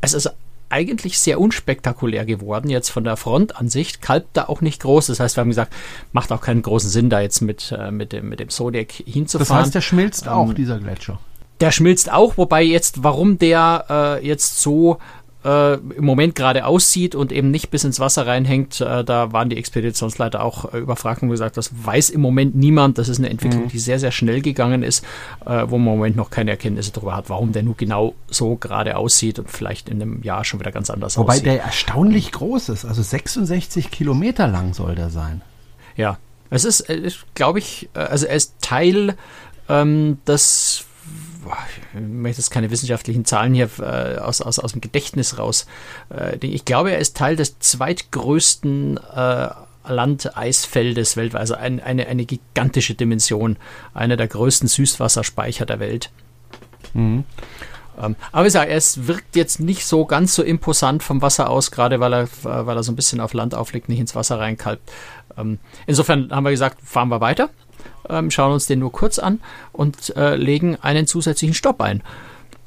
Es 0.00 0.14
ist 0.14 0.30
eigentlich 0.70 1.18
sehr 1.18 1.38
unspektakulär 1.38 2.24
geworden, 2.24 2.70
jetzt 2.70 2.88
von 2.88 3.04
der 3.04 3.18
Frontansicht, 3.18 4.00
kalbt 4.00 4.30
da 4.32 4.44
auch 4.46 4.62
nicht 4.62 4.80
groß. 4.80 5.08
Das 5.08 5.20
heißt, 5.20 5.36
wir 5.36 5.42
haben 5.42 5.50
gesagt, 5.50 5.74
macht 6.12 6.32
auch 6.32 6.40
keinen 6.40 6.62
großen 6.62 6.88
Sinn, 6.88 7.10
da 7.10 7.20
jetzt 7.20 7.42
mit, 7.42 7.70
äh, 7.78 7.90
mit, 7.90 8.12
dem, 8.14 8.30
mit 8.30 8.40
dem 8.40 8.48
Zodiac 8.48 8.90
hinzufahren. 8.90 9.48
Das 9.48 9.66
heißt, 9.66 9.74
der 9.74 9.80
schmilzt 9.82 10.26
ähm, 10.26 10.32
auch, 10.32 10.54
dieser 10.54 10.78
Gletscher. 10.78 11.18
Der 11.60 11.72
schmilzt 11.72 12.10
auch, 12.10 12.38
wobei 12.38 12.62
jetzt, 12.62 13.02
warum 13.02 13.38
der 13.38 13.84
äh, 14.22 14.26
jetzt 14.26 14.62
so 14.62 14.98
äh, 15.44 15.74
im 15.74 16.04
Moment 16.04 16.34
gerade 16.34 16.66
aussieht 16.66 17.14
und 17.14 17.32
eben 17.32 17.50
nicht 17.50 17.70
bis 17.70 17.84
ins 17.84 18.00
Wasser 18.00 18.26
reinhängt, 18.26 18.80
äh, 18.80 19.04
da 19.04 19.32
waren 19.32 19.48
die 19.48 19.56
Expeditionsleiter 19.56 20.42
auch 20.42 20.72
äh, 20.72 20.78
überfragt 20.78 21.22
und 21.22 21.30
gesagt, 21.30 21.56
das 21.56 21.70
weiß 21.72 22.10
im 22.10 22.20
Moment 22.20 22.54
niemand. 22.54 22.98
Das 22.98 23.08
ist 23.08 23.18
eine 23.18 23.30
Entwicklung, 23.30 23.64
mhm. 23.64 23.68
die 23.68 23.78
sehr, 23.78 23.98
sehr 23.98 24.12
schnell 24.12 24.42
gegangen 24.42 24.82
ist, 24.82 25.04
äh, 25.46 25.64
wo 25.68 25.78
man 25.78 25.94
im 25.94 25.98
Moment 25.98 26.16
noch 26.16 26.30
keine 26.30 26.50
Erkenntnisse 26.50 26.92
darüber 26.92 27.16
hat, 27.16 27.30
warum 27.30 27.52
der 27.52 27.62
nur 27.62 27.76
genau 27.76 28.14
so 28.28 28.56
gerade 28.56 28.96
aussieht 28.96 29.38
und 29.38 29.50
vielleicht 29.50 29.88
in 29.88 30.02
einem 30.02 30.22
Jahr 30.22 30.44
schon 30.44 30.60
wieder 30.60 30.72
ganz 30.72 30.90
anders 30.90 31.16
Wobei 31.16 31.34
aussieht. 31.34 31.46
Wobei 31.46 31.54
der 31.54 31.64
erstaunlich 31.64 32.32
groß 32.32 32.68
ist, 32.70 32.84
also 32.84 33.02
66 33.02 33.90
Kilometer 33.90 34.46
lang 34.46 34.74
soll 34.74 34.94
der 34.94 35.10
sein. 35.10 35.42
Ja, 35.96 36.18
es 36.50 36.64
ist, 36.64 36.80
ist 36.80 37.24
glaube 37.34 37.60
ich, 37.60 37.88
äh, 37.94 38.00
also 38.00 38.26
er 38.26 38.36
ist 38.36 38.54
Teil 38.60 39.16
ähm, 39.68 40.18
des 40.26 40.84
ich 41.94 42.00
möchte 42.00 42.40
jetzt 42.40 42.50
keine 42.50 42.70
wissenschaftlichen 42.70 43.24
Zahlen 43.24 43.54
hier 43.54 43.68
äh, 43.80 44.18
aus, 44.18 44.40
aus, 44.40 44.58
aus 44.58 44.72
dem 44.72 44.80
Gedächtnis 44.80 45.38
raus. 45.38 45.66
Äh, 46.10 46.36
ich 46.46 46.64
glaube, 46.64 46.92
er 46.92 46.98
ist 46.98 47.16
Teil 47.16 47.36
des 47.36 47.58
zweitgrößten 47.58 48.98
äh, 48.98 49.48
Landeisfeldes 49.86 51.16
weltweit, 51.16 51.40
also 51.40 51.54
ein, 51.54 51.80
eine, 51.80 52.06
eine 52.06 52.24
gigantische 52.24 52.94
Dimension, 52.94 53.56
einer 53.94 54.16
der 54.16 54.28
größten 54.28 54.68
Süßwasserspeicher 54.68 55.66
der 55.66 55.80
Welt. 55.80 56.10
Mhm. 56.94 57.24
Ähm, 58.00 58.16
aber 58.32 58.44
wie 58.44 58.48
gesagt, 58.48 58.70
es 58.70 59.06
wirkt 59.06 59.36
jetzt 59.36 59.60
nicht 59.60 59.86
so 59.86 60.04
ganz 60.04 60.34
so 60.34 60.42
imposant 60.42 61.02
vom 61.02 61.22
Wasser 61.22 61.50
aus, 61.50 61.70
gerade 61.70 62.00
weil 62.00 62.14
er, 62.14 62.28
weil 62.42 62.76
er 62.76 62.82
so 62.82 62.92
ein 62.92 62.96
bisschen 62.96 63.20
auf 63.20 63.34
Land 63.34 63.54
aufliegt, 63.54 63.88
nicht 63.88 64.00
ins 64.00 64.14
Wasser 64.14 64.38
reinkalbt. 64.38 64.90
Ähm, 65.36 65.58
insofern 65.86 66.30
haben 66.30 66.44
wir 66.44 66.50
gesagt, 66.50 66.78
fahren 66.82 67.08
wir 67.08 67.20
weiter 67.20 67.50
ähm, 68.10 68.30
schauen 68.30 68.52
uns 68.52 68.66
den 68.66 68.78
nur 68.80 68.92
kurz 68.92 69.18
an 69.18 69.40
und 69.72 70.14
äh, 70.16 70.36
legen 70.36 70.76
einen 70.80 71.06
zusätzlichen 71.06 71.54
Stopp 71.54 71.80
ein. 71.80 72.02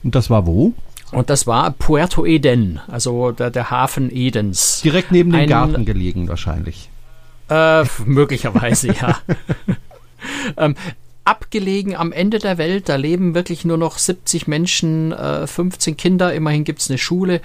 Und 0.04 0.16
das 0.16 0.30
war 0.30 0.46
wo? 0.46 0.74
Und 1.12 1.30
das 1.30 1.46
war 1.46 1.72
Puerto 1.72 2.26
Eden, 2.26 2.82
also 2.88 3.32
der, 3.32 3.52
der 3.52 3.70
Hafen 3.70 4.10
Edens. 4.12 4.82
Direkt 4.84 5.12
neben 5.12 5.32
dem 5.32 5.42
Ein, 5.42 5.50
Garten 5.50 5.86
gelegen 5.86 6.28
wahrscheinlich. 6.28 6.90
Äh, 7.50 7.84
möglicherweise, 8.06 8.88
ja. 8.94 9.20
ähm, 10.58 10.76
abgelegen 11.26 11.96
am 11.96 12.12
Ende 12.12 12.40
der 12.40 12.58
Welt, 12.58 12.90
da 12.90 12.96
leben 12.96 13.36
wirklich 13.36 13.64
nur 13.64 13.78
noch 13.78 13.98
70 13.98 14.48
Menschen, 14.48 15.12
äh, 15.12 15.48
15 15.48 15.96
Kinder, 15.98 16.34
immerhin 16.34 16.64
gibt 16.64 16.82
es 16.82 16.90
eine 16.90 16.98
Schule, 16.98 17.42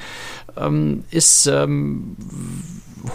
ähm, 0.56 1.04
ist 1.10 1.46
ähm, 1.46 2.16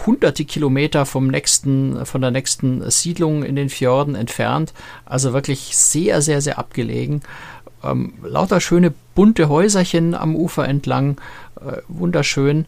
hunderte 0.06 0.44
Kilometer 0.44 1.06
vom 1.06 1.28
nächsten, 1.28 2.04
von 2.06 2.20
der 2.20 2.30
nächsten 2.30 2.90
Siedlung 2.90 3.42
in 3.42 3.56
den 3.56 3.68
Fjorden 3.68 4.14
entfernt. 4.14 4.72
Also 5.04 5.32
wirklich 5.32 5.76
sehr, 5.76 6.22
sehr, 6.22 6.40
sehr 6.40 6.58
abgelegen. 6.58 7.22
Ähm, 7.82 8.14
lauter 8.22 8.60
schöne 8.60 8.92
bunte 9.14 9.48
Häuserchen 9.48 10.14
am 10.14 10.34
Ufer 10.36 10.66
entlang, 10.66 11.20
äh, 11.60 11.78
wunderschön. 11.88 12.66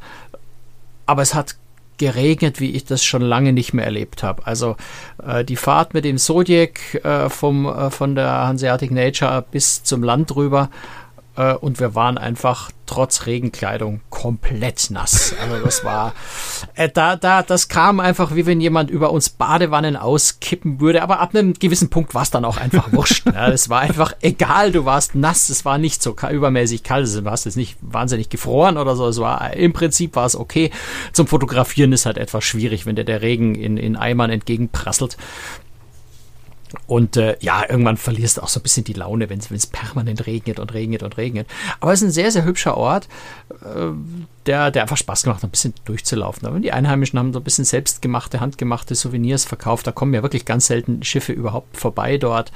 Aber 1.06 1.22
es 1.22 1.34
hat 1.34 1.56
geregnet, 1.98 2.60
wie 2.60 2.72
ich 2.72 2.84
das 2.84 3.04
schon 3.04 3.22
lange 3.22 3.52
nicht 3.52 3.72
mehr 3.72 3.84
erlebt 3.84 4.22
habe. 4.22 4.46
Also 4.46 4.76
äh, 5.26 5.44
die 5.44 5.56
Fahrt 5.56 5.94
mit 5.94 6.04
dem 6.04 6.18
Zodiac 6.18 6.94
äh, 7.04 7.30
vom, 7.30 7.66
äh, 7.66 7.90
von 7.90 8.14
der 8.14 8.30
Hanseatic 8.30 8.90
Nature 8.90 9.44
bis 9.50 9.82
zum 9.82 10.02
Land 10.02 10.34
rüber 10.36 10.70
äh, 11.36 11.54
und 11.54 11.80
wir 11.80 11.94
waren 11.94 12.18
einfach 12.18 12.70
trotz 12.86 13.26
Regenkleidung 13.26 14.00
komplett 14.10 14.90
nass. 14.90 15.34
Also 15.42 15.64
das 15.64 15.84
war, 15.84 16.14
äh, 16.74 16.88
da, 16.88 17.16
da, 17.16 17.42
das 17.42 17.68
kam 17.68 18.00
einfach 18.00 18.34
wie 18.34 18.46
wenn 18.46 18.60
jemand 18.60 18.90
über 18.90 19.10
uns 19.10 19.28
Badewannen 19.28 19.96
auskippen 19.96 20.80
würde. 20.80 21.02
Aber 21.02 21.20
ab 21.20 21.34
einem 21.34 21.54
gewissen 21.54 21.90
Punkt 21.90 22.14
war 22.14 22.22
es 22.22 22.30
dann 22.30 22.44
auch 22.44 22.56
einfach 22.58 22.92
wurscht. 22.92 23.26
ja, 23.26 23.48
es 23.48 23.68
war 23.68 23.80
einfach 23.80 24.14
egal, 24.20 24.72
du 24.72 24.84
warst 24.84 25.14
nass. 25.14 25.48
Es 25.48 25.64
war 25.64 25.78
nicht 25.78 26.02
so 26.02 26.16
übermäßig 26.30 26.82
kalt. 26.82 27.06
Du 27.06 27.24
warst 27.24 27.44
jetzt 27.44 27.56
nicht 27.56 27.76
wahnsinnig 27.80 28.28
gefroren 28.28 28.78
oder 28.78 28.96
so. 28.96 29.08
Es 29.08 29.18
war, 29.18 29.52
im 29.54 29.72
Prinzip 29.72 30.16
war 30.16 30.26
es 30.26 30.36
okay. 30.36 30.70
Zum 31.12 31.26
Fotografieren 31.26 31.92
ist 31.92 32.06
halt 32.06 32.18
etwas 32.18 32.44
schwierig, 32.44 32.86
wenn 32.86 32.96
dir 32.96 33.04
der 33.04 33.22
Regen 33.22 33.54
in, 33.54 33.76
in 33.76 33.96
Eimern 33.96 34.30
entgegenprasselt. 34.30 35.16
Und 36.86 37.16
äh, 37.16 37.36
ja, 37.40 37.64
irgendwann 37.68 37.96
verlierst 37.96 38.36
du 38.36 38.42
auch 38.42 38.48
so 38.48 38.60
ein 38.60 38.62
bisschen 38.62 38.84
die 38.84 38.92
Laune, 38.92 39.30
wenn 39.30 39.38
es 39.38 39.66
permanent 39.66 40.26
regnet 40.26 40.58
und 40.58 40.74
regnet 40.74 41.02
und 41.02 41.16
regnet. 41.16 41.46
Aber 41.80 41.92
es 41.92 42.02
ist 42.02 42.08
ein 42.08 42.12
sehr, 42.12 42.30
sehr 42.30 42.44
hübscher 42.44 42.76
Ort, 42.76 43.08
äh, 43.50 43.90
der, 44.46 44.70
der 44.70 44.82
einfach 44.82 44.96
Spaß 44.96 45.24
gemacht 45.24 45.42
hat, 45.42 45.48
ein 45.48 45.50
bisschen 45.50 45.74
durchzulaufen. 45.84 46.46
Aber 46.46 46.60
die 46.60 46.72
Einheimischen 46.72 47.18
haben 47.18 47.32
so 47.32 47.40
ein 47.40 47.44
bisschen 47.44 47.64
selbstgemachte, 47.64 48.40
handgemachte 48.40 48.94
Souvenirs 48.94 49.44
verkauft. 49.44 49.86
Da 49.86 49.92
kommen 49.92 50.14
ja 50.14 50.22
wirklich 50.22 50.44
ganz 50.44 50.66
selten 50.66 51.02
Schiffe 51.02 51.32
überhaupt 51.32 51.76
vorbei 51.76 52.18
dort. 52.18 52.52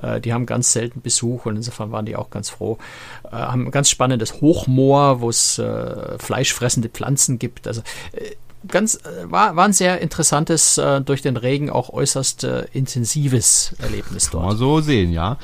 Äh, 0.00 0.20
die 0.20 0.32
haben 0.32 0.46
ganz 0.46 0.72
selten 0.72 1.00
Besuch 1.00 1.46
und 1.46 1.56
insofern 1.56 1.92
waren 1.92 2.06
die 2.06 2.16
auch 2.16 2.30
ganz 2.30 2.50
froh. 2.50 2.78
Äh, 3.24 3.36
haben 3.36 3.66
ein 3.66 3.70
ganz 3.70 3.90
spannendes 3.90 4.40
Hochmoor, 4.40 5.20
wo 5.20 5.28
es 5.28 5.58
äh, 5.58 6.18
fleischfressende 6.18 6.88
Pflanzen 6.88 7.38
gibt. 7.38 7.66
Also 7.66 7.82
äh, 8.12 8.32
ganz, 8.68 8.94
äh, 8.96 9.30
war, 9.30 9.56
war 9.56 9.64
ein 9.66 9.72
sehr 9.72 10.00
interessantes, 10.00 10.78
äh, 10.78 11.00
durch 11.00 11.22
den 11.22 11.36
Regen 11.36 11.70
auch 11.70 11.90
äußerst 11.90 12.44
äh, 12.44 12.64
intensives 12.72 13.74
Erlebnis 13.78 14.30
dort. 14.30 14.44
Mal 14.44 14.56
so 14.56 14.80
sehen, 14.80 15.12
ja. 15.12 15.38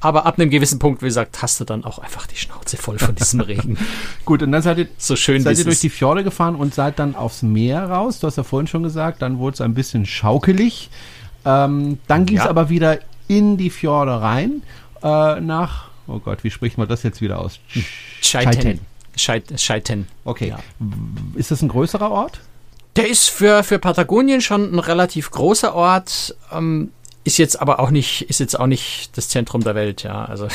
Aber 0.00 0.26
ab 0.26 0.38
einem 0.38 0.50
gewissen 0.50 0.78
Punkt, 0.78 1.02
wie 1.02 1.06
gesagt, 1.06 1.42
hast 1.42 1.60
du 1.60 1.64
dann 1.64 1.84
auch 1.84 1.98
einfach 1.98 2.26
die 2.26 2.36
Schnauze 2.36 2.76
voll 2.76 2.98
von 2.98 3.14
diesem 3.14 3.40
Regen. 3.40 3.78
Gut, 4.24 4.42
und 4.42 4.52
dann 4.52 4.62
seid 4.62 4.78
ihr, 4.78 4.88
so 4.98 5.16
schön 5.16 5.42
seid 5.42 5.58
ihr 5.58 5.64
durch 5.64 5.80
die 5.80 5.90
Fjorde 5.90 6.24
gefahren 6.24 6.54
und 6.56 6.74
seid 6.74 6.98
dann 6.98 7.14
aufs 7.14 7.42
Meer 7.42 7.84
raus. 7.90 8.20
Du 8.20 8.26
hast 8.26 8.36
ja 8.36 8.42
vorhin 8.42 8.66
schon 8.66 8.82
gesagt, 8.82 9.22
dann 9.22 9.38
wurde 9.38 9.54
es 9.54 9.60
ein 9.60 9.74
bisschen 9.74 10.06
schaukelig. 10.06 10.90
Ähm, 11.44 11.98
dann 12.06 12.26
ging 12.26 12.36
es 12.38 12.44
Ja. 12.44 12.50
aber 12.50 12.68
wieder 12.68 12.98
in 13.28 13.56
die 13.56 13.70
Fjorde 13.70 14.20
rein, 14.20 14.62
äh, 15.02 15.40
nach, 15.40 15.88
oh 16.06 16.18
Gott, 16.18 16.44
wie 16.44 16.50
spricht 16.50 16.76
man 16.78 16.88
das 16.88 17.02
jetzt 17.02 17.20
wieder 17.20 17.38
aus? 17.38 17.60
Scheiten. 18.20 18.80
Scheiten. 19.16 19.58
Scheiten. 19.58 20.08
Okay. 20.24 20.48
Ja. 20.48 20.58
Ist 21.34 21.50
das 21.50 21.62
ein 21.62 21.68
größerer 21.68 22.10
Ort? 22.10 22.40
Der 22.96 23.08
ist 23.08 23.30
für, 23.30 23.62
für 23.62 23.78
Patagonien 23.78 24.40
schon 24.40 24.74
ein 24.74 24.78
relativ 24.78 25.30
großer 25.30 25.74
Ort, 25.74 26.34
ähm, 26.52 26.90
ist 27.22 27.38
jetzt 27.38 27.60
aber 27.60 27.80
auch 27.80 27.90
nicht, 27.90 28.22
ist 28.22 28.40
jetzt 28.40 28.58
auch 28.58 28.66
nicht 28.66 29.16
das 29.16 29.28
Zentrum 29.28 29.62
der 29.62 29.74
Welt, 29.74 30.02
ja. 30.02 30.24
Also 30.24 30.48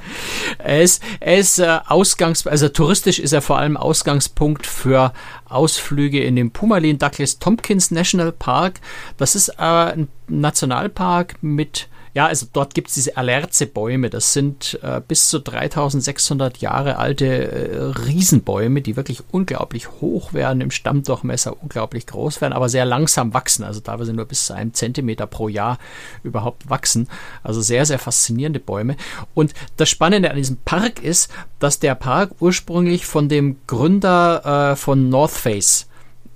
er 0.58 0.82
ist, 0.82 1.02
er 1.20 1.38
ist 1.38 1.58
äh, 1.58 1.80
Ausgangs, 1.86 2.46
also 2.46 2.68
touristisch 2.68 3.18
ist 3.18 3.32
er 3.32 3.40
vor 3.40 3.58
allem 3.58 3.76
Ausgangspunkt 3.76 4.66
für 4.66 5.12
Ausflüge 5.48 6.22
in 6.22 6.36
den 6.36 6.50
Pumalin 6.50 6.98
Douglas 6.98 7.38
Tompkins 7.38 7.90
National 7.90 8.30
Park. 8.30 8.80
Das 9.16 9.34
ist 9.34 9.48
äh, 9.48 9.62
ein 9.62 10.08
Nationalpark 10.28 11.42
mit 11.42 11.88
ja, 12.14 12.26
also 12.26 12.46
dort 12.52 12.74
gibt 12.74 12.88
es 12.88 12.94
diese 12.94 13.16
Alerze-Bäume. 13.16 14.10
Das 14.10 14.34
sind 14.34 14.78
äh, 14.82 15.00
bis 15.06 15.28
zu 15.28 15.38
3600 15.38 16.58
Jahre 16.58 16.98
alte 16.98 17.26
äh, 17.26 17.78
Riesenbäume, 18.06 18.82
die 18.82 18.96
wirklich 18.96 19.22
unglaublich 19.30 19.90
hoch 20.02 20.34
werden, 20.34 20.60
im 20.60 20.70
Stammdurchmesser 20.70 21.62
unglaublich 21.62 22.06
groß 22.06 22.42
werden, 22.42 22.52
aber 22.52 22.68
sehr 22.68 22.84
langsam 22.84 23.32
wachsen. 23.32 23.64
Also 23.64 23.80
teilweise 23.80 24.12
nur 24.12 24.26
bis 24.26 24.44
zu 24.44 24.52
einem 24.52 24.74
Zentimeter 24.74 25.26
pro 25.26 25.48
Jahr 25.48 25.78
überhaupt 26.22 26.68
wachsen. 26.68 27.08
Also 27.42 27.62
sehr, 27.62 27.86
sehr 27.86 27.98
faszinierende 27.98 28.60
Bäume. 28.60 28.96
Und 29.32 29.54
das 29.78 29.88
Spannende 29.88 30.30
an 30.30 30.36
diesem 30.36 30.58
Park 30.58 31.02
ist, 31.02 31.32
dass 31.60 31.78
der 31.78 31.94
Park 31.94 32.32
ursprünglich 32.40 33.06
von 33.06 33.30
dem 33.30 33.56
Gründer 33.66 34.72
äh, 34.72 34.76
von 34.76 35.08
North 35.08 35.30
Face 35.30 35.88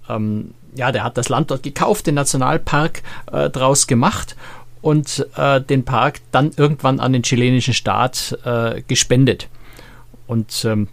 ähm, 0.08 0.54
ja, 0.74 0.92
der 0.92 1.04
hat 1.04 1.16
das 1.16 1.30
Land 1.30 1.50
dort 1.50 1.62
gekauft, 1.62 2.06
den 2.06 2.14
Nationalpark 2.16 3.02
äh, 3.32 3.48
draus 3.48 3.86
gemacht 3.86 4.36
und 4.86 5.26
äh, 5.34 5.60
den 5.60 5.84
Park 5.84 6.20
dann 6.30 6.52
irgendwann 6.56 7.00
an 7.00 7.12
den 7.12 7.24
chilenischen 7.24 7.74
Staat 7.74 8.38
äh, 8.44 8.82
gespendet. 8.86 9.48
Und 10.28 10.64
ähm, 10.64 10.86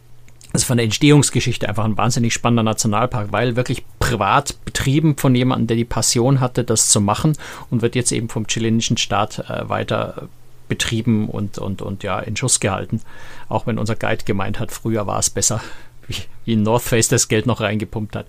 das 0.52 0.64
ist 0.64 0.68
von 0.68 0.78
der 0.78 0.86
Entstehungsgeschichte 0.86 1.70
einfach 1.70 1.86
ein 1.86 1.96
wahnsinnig 1.96 2.34
spannender 2.34 2.64
Nationalpark, 2.64 3.32
weil 3.32 3.56
wirklich 3.56 3.86
privat 4.00 4.66
betrieben 4.66 5.16
von 5.16 5.36
jemandem, 5.36 5.68
der 5.68 5.78
die 5.78 5.86
Passion 5.86 6.40
hatte, 6.40 6.64
das 6.64 6.90
zu 6.90 7.02
machen 7.02 7.38
und 7.70 7.84
wird 7.84 7.94
jetzt 7.94 8.12
eben 8.12 8.30
vom 8.30 8.48
chilenischen 8.48 8.98
Staat 8.98 9.48
äh, 9.48 9.70
weiter 9.70 10.28
betrieben 10.68 11.30
und, 11.30 11.60
und, 11.60 11.84
und 11.84 12.02
ja 12.02 12.18
in 12.18 12.36
Schuss 12.36 12.60
gehalten. 12.60 13.00
Auch 13.48 13.68
wenn 13.68 13.78
unser 13.78 13.96
Guide 13.96 14.24
gemeint 14.26 14.60
hat, 14.60 14.72
früher 14.72 15.06
war 15.06 15.20
es 15.20 15.30
besser, 15.30 15.62
wie, 16.08 16.16
wie 16.46 16.56
North 16.56 16.82
Face 16.82 17.10
das 17.10 17.28
Geld 17.28 17.46
noch 17.46 17.62
reingepumpt 17.62 18.16
hat. 18.16 18.26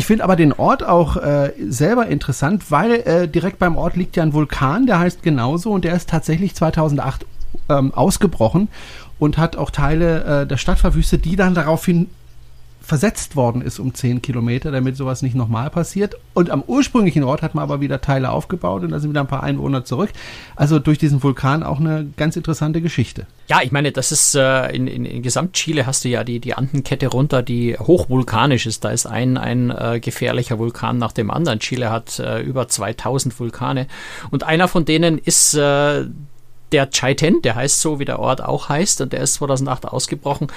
Ich 0.00 0.06
finde 0.06 0.24
aber 0.24 0.34
den 0.34 0.54
Ort 0.54 0.82
auch 0.82 1.18
äh, 1.18 1.52
selber 1.68 2.06
interessant, 2.06 2.70
weil 2.70 2.92
äh, 2.92 3.28
direkt 3.28 3.58
beim 3.58 3.76
Ort 3.76 3.96
liegt 3.96 4.16
ja 4.16 4.22
ein 4.22 4.32
Vulkan, 4.32 4.86
der 4.86 4.98
heißt 4.98 5.22
genauso 5.22 5.72
und 5.72 5.84
der 5.84 5.94
ist 5.94 6.08
tatsächlich 6.08 6.54
2008 6.54 7.26
ähm, 7.68 7.92
ausgebrochen 7.92 8.68
und 9.18 9.36
hat 9.36 9.56
auch 9.56 9.68
Teile 9.68 10.24
äh, 10.24 10.46
der 10.46 10.56
Stadt 10.56 10.78
verwüstet, 10.78 11.26
die 11.26 11.36
dann 11.36 11.54
daraufhin 11.54 12.08
versetzt 12.80 13.36
worden 13.36 13.62
ist 13.62 13.78
um 13.78 13.94
10 13.94 14.22
Kilometer, 14.22 14.70
damit 14.70 14.96
sowas 14.96 15.22
nicht 15.22 15.34
nochmal 15.34 15.70
passiert. 15.70 16.16
Und 16.34 16.50
am 16.50 16.62
ursprünglichen 16.62 17.22
Ort 17.24 17.42
hat 17.42 17.54
man 17.54 17.62
aber 17.62 17.80
wieder 17.80 18.00
Teile 18.00 18.30
aufgebaut 18.30 18.82
und 18.82 18.90
da 18.90 18.98
sind 18.98 19.10
wieder 19.10 19.20
ein 19.20 19.26
paar 19.26 19.42
Einwohner 19.42 19.84
zurück. 19.84 20.10
Also 20.56 20.78
durch 20.78 20.98
diesen 20.98 21.22
Vulkan 21.22 21.62
auch 21.62 21.78
eine 21.78 22.06
ganz 22.16 22.36
interessante 22.36 22.80
Geschichte. 22.80 23.26
Ja, 23.48 23.60
ich 23.62 23.72
meine, 23.72 23.92
das 23.92 24.12
ist 24.12 24.34
äh, 24.34 24.68
in, 24.74 24.86
in, 24.86 25.04
in 25.04 25.22
Gesamtchile 25.22 25.86
hast 25.86 26.04
du 26.04 26.08
ja 26.08 26.24
die, 26.24 26.40
die 26.40 26.54
Andenkette 26.54 27.08
runter, 27.08 27.42
die 27.42 27.76
hochvulkanisch 27.78 28.66
ist. 28.66 28.84
Da 28.84 28.90
ist 28.90 29.06
ein, 29.06 29.36
ein 29.36 29.70
äh, 29.70 30.00
gefährlicher 30.00 30.58
Vulkan 30.58 30.98
nach 30.98 31.12
dem 31.12 31.30
anderen. 31.30 31.60
Chile 31.60 31.90
hat 31.90 32.18
äh, 32.18 32.40
über 32.40 32.68
2000 32.68 33.38
Vulkane 33.38 33.86
und 34.30 34.44
einer 34.44 34.68
von 34.68 34.84
denen 34.84 35.18
ist 35.18 35.54
äh, 35.54 36.06
der 36.72 36.90
Chaiten, 36.90 37.42
der 37.42 37.54
heißt 37.54 37.80
so, 37.80 37.98
wie 37.98 38.04
der 38.04 38.18
Ort 38.18 38.42
auch 38.42 38.68
heißt, 38.68 39.00
und 39.00 39.12
der 39.12 39.20
ist 39.20 39.34
2008 39.34 39.86
ausgebrochen. 39.86 40.48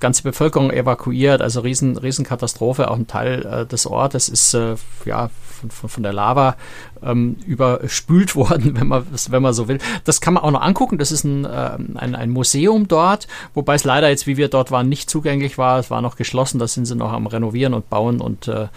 Ganze 0.00 0.22
Bevölkerung 0.22 0.70
evakuiert, 0.70 1.40
also 1.40 1.60
riesen, 1.60 1.96
Riesenkatastrophe. 1.96 2.90
Auch 2.90 2.96
ein 2.96 3.06
Teil 3.06 3.44
äh, 3.46 3.66
des 3.66 3.86
Ortes 3.86 4.28
ist 4.28 4.54
äh, 4.54 4.76
ja 5.04 5.30
von, 5.60 5.70
von, 5.70 5.88
von 5.88 6.02
der 6.02 6.12
Lava 6.12 6.56
ähm, 7.04 7.36
überspült 7.46 8.34
worden, 8.36 8.78
wenn 8.78 8.88
man, 8.88 9.06
wenn 9.28 9.42
man 9.42 9.52
so 9.52 9.68
will. 9.68 9.78
Das 10.04 10.20
kann 10.20 10.34
man 10.34 10.42
auch 10.42 10.50
noch 10.50 10.62
angucken. 10.62 10.98
Das 10.98 11.12
ist 11.12 11.24
ein, 11.24 11.44
äh, 11.44 11.78
ein, 11.94 12.14
ein 12.14 12.30
Museum 12.30 12.88
dort, 12.88 13.28
wobei 13.54 13.74
es 13.74 13.84
leider 13.84 14.08
jetzt, 14.08 14.26
wie 14.26 14.36
wir 14.36 14.48
dort 14.48 14.70
waren, 14.70 14.88
nicht 14.88 15.10
zugänglich 15.10 15.58
war. 15.58 15.78
Es 15.78 15.90
war 15.90 16.02
noch 16.02 16.16
geschlossen. 16.16 16.58
Da 16.58 16.66
sind 16.66 16.86
sie 16.86 16.94
noch 16.94 17.12
am 17.12 17.26
Renovieren 17.26 17.74
und 17.74 17.88
Bauen 17.90 18.20
und 18.20 18.48
äh, 18.48 18.68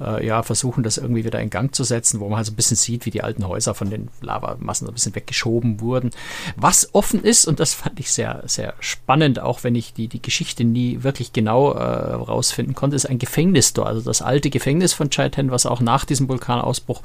äh, 0.00 0.26
ja, 0.26 0.42
versuchen 0.42 0.82
das 0.82 0.98
irgendwie 0.98 1.24
wieder 1.24 1.40
in 1.40 1.50
Gang 1.50 1.74
zu 1.74 1.84
setzen, 1.84 2.20
wo 2.20 2.28
man 2.28 2.38
halt 2.38 2.46
so 2.46 2.52
ein 2.52 2.56
bisschen 2.56 2.76
sieht, 2.76 3.06
wie 3.06 3.10
die 3.10 3.22
alten 3.22 3.46
Häuser 3.46 3.74
von 3.74 3.90
den 3.90 4.08
Lavamassen 4.20 4.86
so 4.86 4.90
ein 4.90 4.94
bisschen 4.94 5.14
weggeschoben 5.14 5.80
wurden. 5.80 6.10
Was 6.56 6.94
offen 6.94 7.22
ist, 7.22 7.46
und 7.46 7.60
das 7.60 7.74
fand 7.74 8.00
ich 8.00 8.10
sehr, 8.12 8.42
sehr 8.46 8.74
spannend, 8.80 9.40
auch 9.40 9.64
wenn 9.64 9.74
ich 9.74 9.94
die, 9.94 10.08
die 10.08 10.22
Geschichte 10.22 10.64
nie 10.64 11.02
wirklich 11.02 11.32
genau 11.32 11.72
äh, 11.72 12.14
rausfinden 12.14 12.74
konnte, 12.74 12.96
ist 12.96 13.06
ein 13.06 13.18
Gefängnis 13.18 13.72
dort. 13.72 13.88
Also 13.88 14.00
das 14.00 14.22
alte 14.22 14.50
Gefängnis 14.50 14.92
von 14.92 15.10
Chaiten, 15.10 15.50
was 15.50 15.66
auch 15.66 15.80
nach 15.80 16.04
diesem 16.04 16.28
Vulkanausbruch 16.28 17.02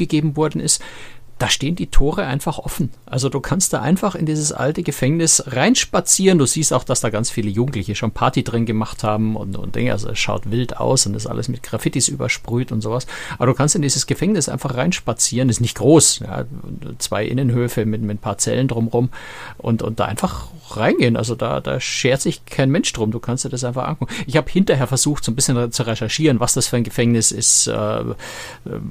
aufgegeben 0.00 0.36
worden 0.36 0.60
ist 0.60 0.82
da 1.40 1.48
stehen 1.48 1.74
die 1.74 1.86
Tore 1.86 2.26
einfach 2.26 2.58
offen. 2.58 2.90
Also 3.06 3.30
du 3.30 3.40
kannst 3.40 3.72
da 3.72 3.80
einfach 3.80 4.14
in 4.14 4.26
dieses 4.26 4.52
alte 4.52 4.82
Gefängnis 4.82 5.42
reinspazieren. 5.46 6.38
Du 6.38 6.44
siehst 6.44 6.70
auch, 6.74 6.84
dass 6.84 7.00
da 7.00 7.08
ganz 7.08 7.30
viele 7.30 7.48
Jugendliche 7.48 7.94
schon 7.94 8.10
Party 8.10 8.44
drin 8.44 8.66
gemacht 8.66 9.02
haben 9.04 9.36
und, 9.36 9.56
und 9.56 9.74
Dinge. 9.74 9.92
Also 9.92 10.10
es 10.10 10.18
schaut 10.18 10.50
wild 10.50 10.76
aus 10.76 11.06
und 11.06 11.16
ist 11.16 11.26
alles 11.26 11.48
mit 11.48 11.62
Graffitis 11.62 12.08
übersprüht 12.08 12.72
und 12.72 12.82
sowas. 12.82 13.06
Aber 13.38 13.46
du 13.46 13.54
kannst 13.54 13.74
in 13.74 13.80
dieses 13.80 14.06
Gefängnis 14.06 14.50
einfach 14.50 14.76
reinspazieren. 14.76 15.48
Ist 15.48 15.62
nicht 15.62 15.78
groß. 15.78 16.18
Ja, 16.20 16.44
zwei 16.98 17.24
Innenhöfe 17.24 17.86
mit, 17.86 18.02
mit 18.02 18.16
ein 18.16 18.18
paar 18.18 18.36
Zellen 18.36 18.68
drumrum 18.68 19.08
und, 19.56 19.82
und 19.82 19.98
da 19.98 20.04
einfach 20.04 20.48
reingehen. 20.76 21.16
Also 21.16 21.34
da, 21.36 21.60
da 21.60 21.80
schert 21.80 22.20
sich 22.20 22.44
kein 22.44 22.70
Mensch 22.70 22.92
drum. 22.92 23.12
Du 23.12 23.18
kannst 23.18 23.46
dir 23.46 23.48
das 23.48 23.64
einfach 23.64 23.88
angucken. 23.88 24.12
Ich 24.26 24.36
habe 24.36 24.50
hinterher 24.50 24.86
versucht, 24.86 25.24
so 25.24 25.32
ein 25.32 25.36
bisschen 25.36 25.72
zu 25.72 25.84
recherchieren, 25.84 26.38
was 26.38 26.52
das 26.52 26.66
für 26.66 26.76
ein 26.76 26.84
Gefängnis 26.84 27.32
ist. 27.32 27.66
Äh, 27.66 28.04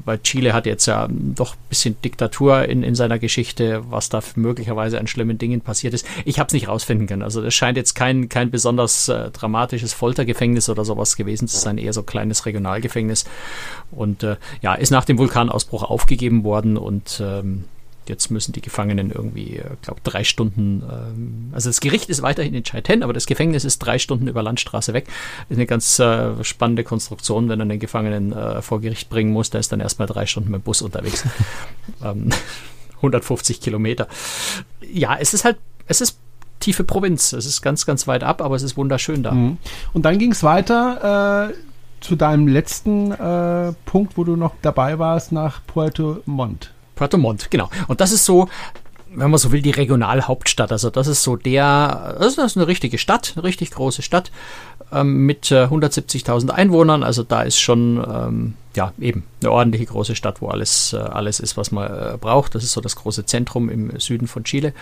weil 0.03 0.17
Chile 0.23 0.53
hat 0.53 0.65
jetzt 0.65 0.87
ja 0.87 1.07
doch 1.09 1.53
ein 1.53 1.69
bisschen 1.69 1.95
Diktatur 2.01 2.38
in, 2.47 2.83
in 2.83 2.95
seiner 2.95 3.19
Geschichte, 3.19 3.83
was 3.89 4.09
da 4.09 4.21
möglicherweise 4.35 4.99
an 4.99 5.07
schlimmen 5.07 5.37
Dingen 5.37 5.61
passiert 5.61 5.93
ist. 5.93 6.05
Ich 6.25 6.39
habe 6.39 6.47
es 6.47 6.53
nicht 6.53 6.67
rausfinden 6.67 7.07
können. 7.07 7.21
Also 7.21 7.41
das 7.41 7.53
scheint 7.53 7.77
jetzt 7.77 7.93
kein, 7.93 8.29
kein 8.29 8.51
besonders 8.51 9.09
äh, 9.09 9.31
dramatisches 9.31 9.93
Foltergefängnis 9.93 10.69
oder 10.69 10.85
sowas 10.85 11.15
gewesen 11.15 11.47
zu 11.47 11.57
sein, 11.57 11.77
eher 11.77 11.93
so 11.93 12.01
ein 12.01 12.05
kleines 12.05 12.45
Regionalgefängnis. 12.45 13.25
Und 13.91 14.23
äh, 14.23 14.37
ja, 14.61 14.73
ist 14.73 14.91
nach 14.91 15.05
dem 15.05 15.17
Vulkanausbruch 15.17 15.83
aufgegeben 15.83 16.43
worden 16.43 16.77
und 16.77 17.21
ähm, 17.23 17.65
Jetzt 18.09 18.29
müssen 18.31 18.51
die 18.51 18.61
Gefangenen 18.61 19.11
irgendwie, 19.11 19.57
ich 19.57 19.81
glaube, 19.81 20.01
drei 20.03 20.23
Stunden, 20.23 20.83
ähm, 20.91 21.49
also 21.53 21.69
das 21.69 21.79
Gericht 21.79 22.09
ist 22.09 22.21
weiterhin 22.21 22.53
in 22.53 22.63
Chaiten, 22.63 23.03
aber 23.03 23.13
das 23.13 23.25
Gefängnis 23.25 23.63
ist 23.63 23.79
drei 23.79 23.99
Stunden 23.99 24.27
über 24.27 24.43
Landstraße 24.43 24.93
weg. 24.93 25.07
Ist 25.47 25.57
eine 25.57 25.65
ganz 25.65 25.99
äh, 25.99 26.43
spannende 26.43 26.83
Konstruktion, 26.83 27.47
wenn 27.49 27.59
man 27.59 27.69
den 27.69 27.79
Gefangenen 27.79 28.33
äh, 28.33 28.61
vor 28.61 28.81
Gericht 28.81 29.09
bringen 29.09 29.31
muss. 29.31 29.49
Der 29.49 29.59
ist 29.59 29.71
dann 29.71 29.79
erstmal 29.79 30.07
drei 30.07 30.25
Stunden 30.25 30.51
mit 30.51 30.61
dem 30.61 30.63
Bus 30.63 30.81
unterwegs. 30.81 31.23
ähm, 32.03 32.29
150 32.97 33.61
Kilometer. 33.61 34.07
Ja, 34.91 35.17
es 35.17 35.33
ist 35.33 35.45
halt, 35.45 35.57
es 35.87 36.01
ist 36.01 36.17
tiefe 36.59 36.83
Provinz. 36.83 37.33
Es 37.33 37.45
ist 37.45 37.61
ganz, 37.61 37.85
ganz 37.85 38.07
weit 38.07 38.23
ab, 38.23 38.41
aber 38.41 38.55
es 38.55 38.63
ist 38.63 38.77
wunderschön 38.77 39.23
da. 39.23 39.31
Mhm. 39.31 39.57
Und 39.93 40.03
dann 40.03 40.19
ging 40.19 40.31
es 40.31 40.43
weiter 40.43 41.49
äh, 41.49 41.53
zu 42.01 42.15
deinem 42.15 42.47
letzten 42.47 43.11
äh, 43.11 43.73
Punkt, 43.85 44.17
wo 44.17 44.23
du 44.23 44.35
noch 44.35 44.53
dabei 44.61 44.99
warst, 44.99 45.31
nach 45.31 45.61
Puerto 45.65 46.17
Montt. 46.25 46.73
Puerto 46.99 47.17
Montt, 47.17 47.49
genau. 47.49 47.69
Und 47.87 48.01
das 48.01 48.11
ist 48.11 48.25
so, 48.25 48.49
wenn 49.15 49.31
man 49.31 49.37
so 49.37 49.53
will, 49.53 49.61
die 49.61 49.71
Regionalhauptstadt. 49.71 50.69
Also 50.71 50.89
das 50.89 51.07
ist 51.07 51.23
so 51.23 51.37
der, 51.37 52.17
das 52.19 52.37
ist 52.37 52.57
eine 52.57 52.67
richtige 52.67 52.97
Stadt, 52.97 53.33
eine 53.35 53.45
richtig 53.45 53.71
große 53.71 54.01
Stadt 54.01 54.31
ähm, 54.91 55.25
mit 55.25 55.49
äh, 55.49 55.63
170.000 55.63 56.49
Einwohnern. 56.49 57.03
Also 57.03 57.23
da 57.23 57.43
ist 57.43 57.57
schon, 57.57 58.05
ähm, 58.05 58.53
ja, 58.75 58.93
eben 58.99 59.23
eine 59.41 59.51
ordentliche 59.51 59.85
große 59.85 60.15
Stadt, 60.15 60.41
wo 60.41 60.47
alles, 60.47 60.93
äh, 60.93 60.97
alles 60.97 61.39
ist, 61.39 61.57
was 61.57 61.71
man 61.71 61.91
äh, 61.91 62.17
braucht. 62.17 62.53
Das 62.53 62.63
ist 62.63 62.73
so 62.73 62.81
das 62.81 62.95
große 62.95 63.25
Zentrum 63.25 63.67
im 63.69 63.99
Süden 63.99 64.27
von 64.27 64.43
Chile. 64.43 64.73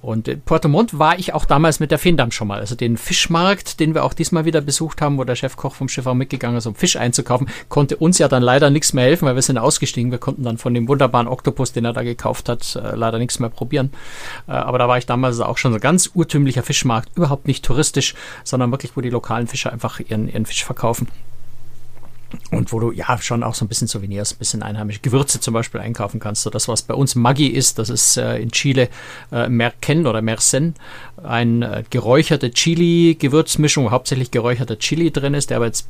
Und 0.00 0.26
in 0.26 0.40
Puerto 0.40 0.68
Montt 0.68 0.98
war 0.98 1.18
ich 1.18 1.34
auch 1.34 1.44
damals 1.44 1.80
mit 1.80 1.90
der 1.90 1.98
Findam 1.98 2.30
schon 2.30 2.48
mal. 2.48 2.60
Also 2.60 2.74
den 2.74 2.96
Fischmarkt, 2.96 3.78
den 3.78 3.94
wir 3.94 4.04
auch 4.04 4.14
diesmal 4.14 4.46
wieder 4.46 4.62
besucht 4.62 5.02
haben, 5.02 5.18
wo 5.18 5.24
der 5.24 5.34
Chefkoch 5.34 5.74
vom 5.74 5.88
Schiff 5.88 6.06
auch 6.06 6.14
mitgegangen 6.14 6.56
ist, 6.56 6.66
um 6.66 6.74
Fisch 6.74 6.96
einzukaufen, 6.96 7.48
konnte 7.68 7.96
uns 7.96 8.18
ja 8.18 8.28
dann 8.28 8.42
leider 8.42 8.70
nichts 8.70 8.94
mehr 8.94 9.04
helfen, 9.04 9.26
weil 9.26 9.34
wir 9.34 9.42
sind 9.42 9.58
ausgestiegen. 9.58 10.10
Wir 10.10 10.18
konnten 10.18 10.44
dann 10.44 10.56
von 10.56 10.72
dem 10.72 10.88
wunderbaren 10.88 11.28
Oktopus, 11.28 11.72
den 11.72 11.84
er 11.84 11.92
da 11.92 12.02
gekauft 12.02 12.48
hat, 12.48 12.76
äh, 12.76 12.96
leider 12.96 13.18
nichts 13.18 13.38
mehr 13.38 13.50
probieren. 13.50 13.90
Äh, 14.48 14.52
aber 14.52 14.78
da 14.78 14.88
war 14.88 14.96
ich 14.96 15.04
damals 15.04 15.40
auch 15.40 15.58
schon 15.58 15.74
so 15.74 15.78
ganz 15.78 16.10
urtümlicher 16.14 16.62
Fischmarkt, 16.62 17.10
überhaupt 17.16 17.46
nicht 17.46 17.64
touristisch, 17.64 18.14
sondern 18.44 18.70
wirklich, 18.70 18.96
wo 18.96 19.02
die 19.02 19.10
lokalen 19.10 19.46
Fischer 19.46 19.72
einfach 19.72 20.00
ihren, 20.00 20.28
ihren 20.28 20.46
Fisch 20.46 20.64
verkaufen. 20.64 21.08
Und 22.50 22.72
wo 22.72 22.80
du 22.80 22.92
ja 22.92 23.18
schon 23.20 23.42
auch 23.42 23.54
so 23.54 23.64
ein 23.64 23.68
bisschen 23.68 23.88
Souvenirs, 23.88 24.32
ein 24.32 24.38
bisschen 24.38 24.62
einheimische 24.62 25.00
Gewürze 25.00 25.40
zum 25.40 25.54
Beispiel 25.54 25.80
einkaufen 25.80 26.20
kannst. 26.20 26.42
So 26.42 26.50
das, 26.50 26.68
was 26.68 26.82
bei 26.82 26.94
uns 26.94 27.14
Maggi 27.14 27.48
ist, 27.48 27.78
das 27.78 27.90
ist 27.90 28.16
äh, 28.16 28.38
in 28.38 28.50
Chile 28.52 28.88
äh, 29.32 29.48
Merken 29.48 30.06
oder 30.06 30.22
Mercen, 30.22 30.74
ein 31.22 31.62
äh, 31.62 31.84
geräucherte 31.90 32.50
Chili-Gewürzmischung, 32.50 33.90
hauptsächlich 33.90 34.30
geräucherter 34.30 34.78
Chili 34.78 35.10
drin 35.10 35.34
ist, 35.34 35.50
der 35.50 35.56
aber 35.56 35.66
jetzt 35.66 35.88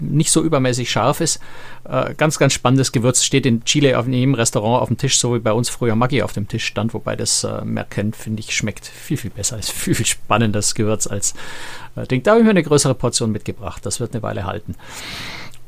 nicht 0.00 0.30
so 0.30 0.42
übermäßig 0.42 0.90
scharf 0.90 1.20
ist. 1.20 1.40
Äh, 1.84 2.14
ganz, 2.14 2.38
ganz 2.38 2.52
spannendes 2.52 2.92
Gewürz. 2.92 3.24
Steht 3.24 3.46
in 3.46 3.64
Chile 3.64 3.98
auf 3.98 4.06
jedem 4.06 4.34
Restaurant 4.34 4.82
auf 4.82 4.88
dem 4.88 4.98
Tisch, 4.98 5.18
so 5.18 5.34
wie 5.34 5.38
bei 5.38 5.52
uns 5.52 5.68
früher 5.68 5.96
Maggi 5.96 6.22
auf 6.22 6.32
dem 6.32 6.48
Tisch 6.48 6.66
stand, 6.66 6.94
wobei 6.94 7.16
das 7.16 7.44
äh, 7.44 7.64
Merken, 7.64 8.12
finde 8.12 8.40
ich, 8.40 8.54
schmeckt 8.54 8.86
viel, 8.86 9.16
viel 9.16 9.30
besser. 9.30 9.58
Ist 9.58 9.72
viel, 9.72 9.94
viel 9.94 10.06
spannendes 10.06 10.74
Gewürz 10.74 11.06
als 11.06 11.34
äh, 11.96 12.06
Ding. 12.06 12.22
Da 12.22 12.32
habe 12.32 12.40
ich 12.40 12.44
mir 12.44 12.50
eine 12.50 12.62
größere 12.62 12.94
Portion 12.94 13.32
mitgebracht. 13.32 13.84
Das 13.86 14.00
wird 14.00 14.12
eine 14.12 14.22
Weile 14.22 14.44
halten. 14.44 14.74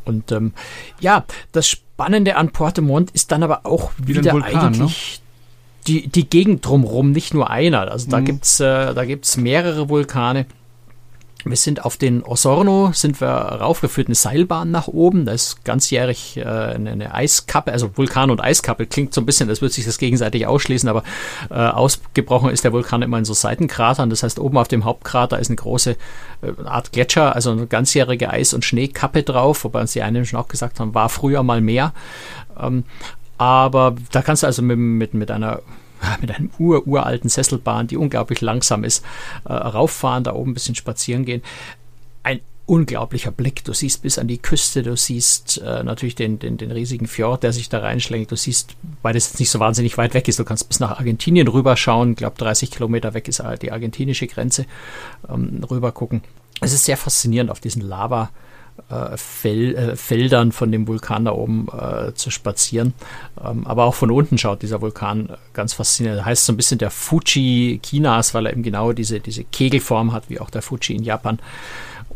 Und 0.05 0.33
ähm, 0.33 0.53
ja, 1.01 1.25
das 1.53 1.69
Spannende 1.69 2.37
an 2.37 2.51
Portemont 2.51 3.11
ist 3.12 3.33
dann 3.33 3.43
aber 3.43 3.65
auch 3.65 3.93
wieder, 3.99 4.23
wieder 4.23 4.33
Vulkan, 4.33 4.75
eigentlich 4.75 5.21
ne? 5.21 5.23
die, 5.87 6.09
die 6.09 6.29
Gegend 6.29 6.67
drumherum, 6.67 7.12
nicht 7.12 7.35
nur 7.35 7.51
einer. 7.51 7.91
Also 7.91 8.11
da 8.11 8.21
mhm. 8.21 8.25
gibt's 8.27 8.61
äh, 8.61 8.95
da 8.95 9.05
gibt's 9.05 9.37
mehrere 9.37 9.88
Vulkane. 9.88 10.47
Wir 11.44 11.57
sind 11.57 11.85
auf 11.85 11.96
den 11.96 12.22
Osorno, 12.22 12.92
sind 12.92 13.20
wir 13.20 13.28
raufgeführt, 13.28 14.09
eine 14.09 14.14
Seilbahn 14.14 14.70
nach 14.70 14.87
oben. 14.87 15.24
Da 15.24 15.33
ist 15.33 15.64
ganzjährig 15.64 16.37
äh, 16.37 16.44
eine, 16.44 17.12
Eiskappe, 17.14 17.72
also 17.72 17.96
Vulkan 17.96 18.31
und 18.31 18.40
Eiskappe. 18.40 18.87
Klingt 18.87 19.12
so 19.12 19.20
ein 19.20 19.26
bisschen, 19.26 19.48
das 19.48 19.61
wird 19.61 19.72
sich 19.72 19.85
das 19.85 19.98
gegenseitig 19.98 20.46
ausschließen, 20.46 20.88
aber 20.88 21.02
äh, 21.50 21.55
ausgebrochen 21.55 22.50
ist 22.50 22.64
der 22.64 22.72
Vulkan 22.72 23.02
immer 23.02 23.18
in 23.18 23.24
so 23.24 23.35
Seitenkratern. 23.35 24.09
Das 24.11 24.22
heißt, 24.22 24.38
oben 24.38 24.57
auf 24.57 24.68
dem 24.68 24.85
Hauptkrater 24.85 25.38
ist 25.38 25.48
eine 25.48 25.57
große 25.57 25.96
äh, 26.42 26.64
Art 26.64 26.92
Gletscher, 26.92 27.35
also 27.35 27.50
eine 27.50 27.66
ganzjährige 27.66 28.31
Eis- 28.31 28.55
und 28.55 28.64
Schneekappe 28.64 29.24
drauf, 29.24 29.64
wobei 29.64 29.81
uns 29.81 29.92
die 29.92 30.02
einen 30.02 30.24
schon 30.24 30.38
auch 30.38 30.48
gesagt 30.48 30.78
haben, 30.78 30.94
war 30.94 31.09
früher 31.09 31.42
mal 31.42 31.61
mehr. 31.61 31.92
Ähm, 32.61 32.85
aber 33.38 33.96
da 34.12 34.22
kannst 34.22 34.44
du 34.44 34.46
also 34.46 34.62
mit, 34.62 34.78
mit, 34.78 35.14
mit 35.14 35.31
einer 35.33 35.61
mit 36.21 36.31
einem 36.31 36.51
ur, 36.59 36.87
uralten 36.87 37.31
Sesselbahn, 37.31 37.87
die 37.87 37.97
unglaublich 37.97 38.41
langsam 38.41 38.85
ist, 38.85 39.05
äh, 39.45 39.53
rauffahren, 39.53 40.25
da 40.25 40.35
oben 40.35 40.53
ein 40.53 40.55
bisschen 40.55 40.75
spazieren 40.75 41.25
gehen. 41.25 41.43
Ein 42.23 42.41
unglaublicher 42.67 43.31
Blick. 43.31 43.65
Du 43.65 43.73
siehst 43.73 44.03
bis 44.03 44.19
an 44.19 44.29
die 44.29 44.38
Küste, 44.38 44.83
du 44.83 44.97
siehst 44.97 45.59
äh, 45.59 45.83
natürlich 45.83 46.15
den, 46.15 46.38
den, 46.38 46.57
den 46.57 46.71
riesigen 46.71 47.07
Fjord, 47.07 47.43
der 47.43 47.53
sich 47.53 47.69
da 47.69 47.81
reinschlägt. 47.81 48.31
Du 48.31 48.37
siehst, 48.37 48.77
weil 49.03 49.15
das 49.15 49.31
jetzt 49.31 49.41
nicht 49.41 49.51
so 49.51 49.59
wahnsinnig 49.59 49.99
weit 49.99 50.15
weg 50.15 50.29
ist, 50.29 50.38
du 50.38 50.45
kannst 50.45 50.69
bis 50.69 50.81
nach 50.81 50.99
Argentinien 50.99 51.49
rüberschauen. 51.49 52.12
Ich 52.12 52.17
glaube, 52.17 52.38
30 52.38 52.71
Kilometer 52.71 53.15
weg 53.15 53.29
ist 53.29 53.41
halt 53.41 53.62
die 53.62 53.73
argentinische 53.73 54.27
Grenze. 54.27 54.67
Ähm, 55.29 55.65
rüber 55.69 55.93
gucken. 55.93 56.23
Es 56.61 56.73
ist 56.73 56.85
sehr 56.85 56.97
faszinierend 56.97 57.51
auf 57.51 57.61
diesen 57.61 57.83
Lava 57.83 58.31
äh, 58.89 59.17
Fel 59.17 59.75
äh, 59.75 59.97
Feldern 59.97 60.53
von 60.53 60.73
dem 60.73 60.87
Vulkan 60.87 61.25
da 61.25 61.33
oben 61.33 61.69
äh, 61.69 62.15
zu 62.15 62.31
spazieren. 62.31 62.95
Ähm, 63.43 63.67
aber 63.67 63.85
auch 63.85 63.95
von 63.95 64.11
unten 64.11 64.39
schaut 64.39 64.63
dieser 64.63 64.81
Vulkan 64.81 65.31
ganz 65.53 65.73
faszinierend. 65.73 66.25
Heißt 66.25 66.47
so 66.47 66.53
ein 66.53 66.57
bisschen 66.57 66.79
der 66.79 66.91
Fuji 66.91 67.81
Chinas, 67.83 68.35
weil 68.35 68.47
er 68.47 68.53
eben 68.53 68.63
genau 68.63 68.93
diese, 68.93 69.21
diese 69.21 69.45
Kegelform 69.45 70.13
hat, 70.13 70.29
wie 70.29 70.41
auch 70.41 70.51
der 70.51 70.63
Fuji 70.63 70.97
in 70.97 71.03
Japan. 71.03 71.39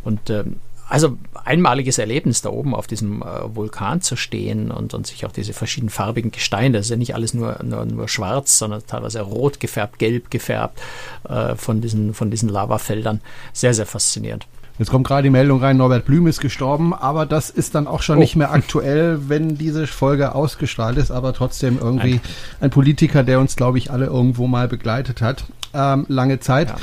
Und 0.05 0.31
ähm, 0.31 0.57
also 0.89 1.19
einmaliges 1.45 1.99
Erlebnis 1.99 2.43
da 2.43 2.51
oben 2.51 2.75
auf 2.75 2.87
diesem 2.87 3.23
äh, 3.23 3.55
Vulkan 3.55 4.01
zu 4.03 4.15
stehen 4.15 4.71
und, 4.71 4.95
und 4.95 5.07
sich 5.07 5.27
auch 5.27 5.33
diese 5.33 5.53
verschiedenen 5.53 5.91
farbigen 5.91 6.31
Gesteine, 6.31 6.79
das 6.79 6.87
ist 6.87 6.91
ja 6.91 6.97
nicht 6.97 7.15
alles 7.15 7.35
nur, 7.35 7.59
nur, 7.65 7.85
nur 7.87 8.09
schwarz, 8.09 8.59
sondern 8.59 8.87
teilweise 8.87 9.21
rot 9.21 9.59
gefärbt, 9.59 9.99
gelb 9.99 10.31
gefärbt 10.31 10.81
äh, 11.29 11.57
von, 11.57 11.81
diesen, 11.81 12.15
von 12.15 12.31
diesen 12.31 12.49
Lavafeldern. 12.49 13.21
Sehr, 13.53 13.75
sehr 13.75 13.87
faszinierend. 13.87 14.47
Jetzt 14.79 14.91
kommt 14.91 15.07
gerade 15.07 15.23
die 15.23 15.31
Meldung 15.31 15.61
rein, 15.61 15.79
Norbert 15.79 16.05
Blüm 16.05 16.27
ist 16.27 16.41
gestorben, 16.41 16.93
aber 16.93 17.25
das 17.25 17.49
ist 17.49 17.75
dann 17.75 17.87
auch 17.87 18.03
schon 18.03 18.19
oh. 18.19 18.21
nicht 18.21 18.37
mehr 18.37 18.53
aktuell, 18.53 19.29
wenn 19.29 19.57
diese 19.57 19.87
Folge 19.87 20.35
ausgestrahlt 20.35 20.99
ist, 20.99 21.11
aber 21.11 21.33
trotzdem 21.33 21.79
irgendwie 21.81 22.21
ein, 22.61 22.71
Politiker, 22.71 23.23
der 23.23 23.41
uns, 23.41 23.57
glaube 23.57 23.79
ich, 23.79 23.91
alle 23.91 24.07
irgendwo 24.07 24.47
mal 24.47 24.69
begleitet 24.69 25.23
hat, 25.23 25.45
ähm, 25.73 26.05
lange 26.09 26.41
Zeit. 26.41 26.69
Ja. 26.71 26.77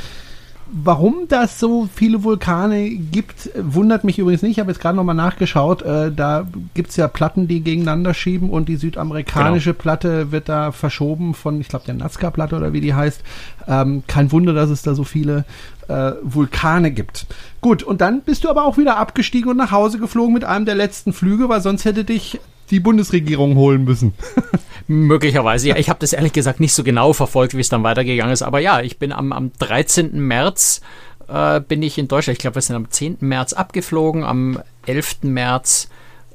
Warum 0.75 1.27
das 1.27 1.59
so 1.59 1.87
viele 1.93 2.23
Vulkane 2.23 2.89
gibt, 2.89 3.51
wundert 3.55 4.03
mich 4.03 4.17
übrigens 4.17 4.41
nicht. 4.41 4.53
Ich 4.53 4.59
habe 4.59 4.71
jetzt 4.71 4.81
gerade 4.81 4.95
nochmal 4.95 5.13
nachgeschaut. 5.13 5.83
Äh, 5.83 6.11
da 6.11 6.47
gibt's 6.73 6.95
ja 6.95 7.07
Platten, 7.07 7.47
die 7.47 7.61
gegeneinander 7.61 8.15
schieben 8.15 8.49
und 8.49 8.69
die 8.69 8.77
südamerikanische 8.77 9.73
genau. 9.73 9.81
Platte 9.83 10.31
wird 10.31 10.49
da 10.49 10.71
verschoben 10.71 11.35
von, 11.35 11.61
ich 11.61 11.67
glaube, 11.67 11.85
der 11.85 11.93
Nazca-Platte 11.93 12.55
oder 12.55 12.73
wie 12.73 12.81
die 12.81 12.95
heißt. 12.95 13.21
Ähm, 13.67 14.01
kein 14.07 14.31
Wunder, 14.31 14.53
dass 14.53 14.71
es 14.71 14.81
da 14.81 14.95
so 14.95 15.03
viele 15.03 15.45
äh, 15.89 16.13
Vulkane 16.23 16.89
gibt. 16.89 17.27
Gut, 17.61 17.83
und 17.83 18.01
dann 18.01 18.21
bist 18.21 18.43
du 18.43 18.49
aber 18.49 18.65
auch 18.65 18.79
wieder 18.79 18.97
abgestiegen 18.97 19.51
und 19.51 19.57
nach 19.57 19.71
Hause 19.71 19.99
geflogen 19.99 20.33
mit 20.33 20.43
einem 20.43 20.65
der 20.65 20.75
letzten 20.75 21.13
Flüge, 21.13 21.49
weil 21.49 21.61
sonst 21.61 21.85
hätte 21.85 22.03
dich 22.03 22.39
die 22.71 22.79
Bundesregierung 22.79 23.55
holen 23.55 23.83
müssen. 23.83 24.13
Möglicherweise, 24.87 25.69
ja. 25.69 25.75
Ich 25.77 25.89
habe 25.89 25.99
das 25.99 26.13
ehrlich 26.13 26.33
gesagt 26.33 26.59
nicht 26.59 26.73
so 26.73 26.83
genau 26.83 27.13
verfolgt, 27.13 27.55
wie 27.55 27.61
es 27.61 27.69
dann 27.69 27.83
weitergegangen 27.83 28.33
ist. 28.33 28.41
Aber 28.41 28.59
ja, 28.59 28.81
ich 28.81 28.99
bin 28.99 29.11
am, 29.11 29.31
am 29.31 29.51
13. 29.59 30.19
März 30.19 30.81
äh, 31.27 31.61
bin 31.61 31.81
ich 31.81 31.97
in 31.97 32.07
Deutschland. 32.07 32.37
Ich 32.37 32.41
glaube, 32.41 32.55
wir 32.55 32.61
sind 32.61 32.75
am 32.75 32.89
10. 32.89 33.17
März 33.21 33.53
abgeflogen, 33.53 34.23
am 34.23 34.59
11. 34.85 35.23
März 35.23 35.89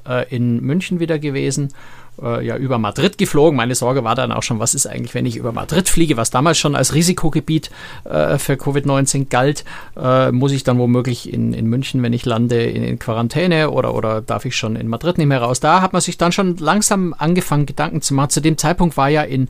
äh, 0.07 0.27
in 0.33 0.61
München 0.61 0.99
wieder 0.99 1.19
gewesen 1.19 1.73
äh, 2.21 2.45
ja 2.45 2.57
über 2.57 2.77
Madrid 2.77 3.17
geflogen. 3.17 3.57
Meine 3.57 3.75
Sorge 3.75 4.03
war 4.03 4.15
dann 4.15 4.31
auch 4.31 4.43
schon, 4.43 4.59
was 4.59 4.73
ist 4.73 4.87
eigentlich, 4.87 5.13
wenn 5.13 5.25
ich 5.25 5.37
über 5.37 5.51
Madrid 5.51 5.89
fliege, 5.89 6.17
was 6.17 6.29
damals 6.29 6.57
schon 6.57 6.75
als 6.75 6.93
Risikogebiet 6.93 7.69
äh, 8.05 8.37
für 8.37 8.53
Covid-19 8.53 9.29
galt, 9.29 9.63
äh, 9.97 10.31
muss 10.31 10.51
ich 10.51 10.63
dann 10.63 10.79
womöglich 10.79 11.31
in, 11.31 11.53
in 11.53 11.67
München, 11.67 12.03
wenn 12.03 12.13
ich 12.13 12.25
lande, 12.25 12.63
in, 12.63 12.83
in, 12.83 12.99
Quarantäne 12.99 13.71
oder, 13.71 13.93
oder 13.93 14.21
darf 14.21 14.45
ich 14.45 14.55
schon 14.55 14.75
in 14.75 14.87
Madrid 14.87 15.17
nicht 15.17 15.27
mehr 15.27 15.41
raus? 15.41 15.59
Da 15.59 15.81
hat 15.81 15.93
man 15.93 16.01
sich 16.01 16.17
dann 16.17 16.31
schon 16.31 16.57
langsam 16.57 17.15
angefangen, 17.17 17.65
Gedanken 17.65 18.01
zu 18.01 18.13
machen. 18.13 18.29
Zu 18.29 18.41
dem 18.41 18.57
Zeitpunkt 18.57 18.97
war 18.97 19.09
ja 19.09 19.23
in, 19.23 19.47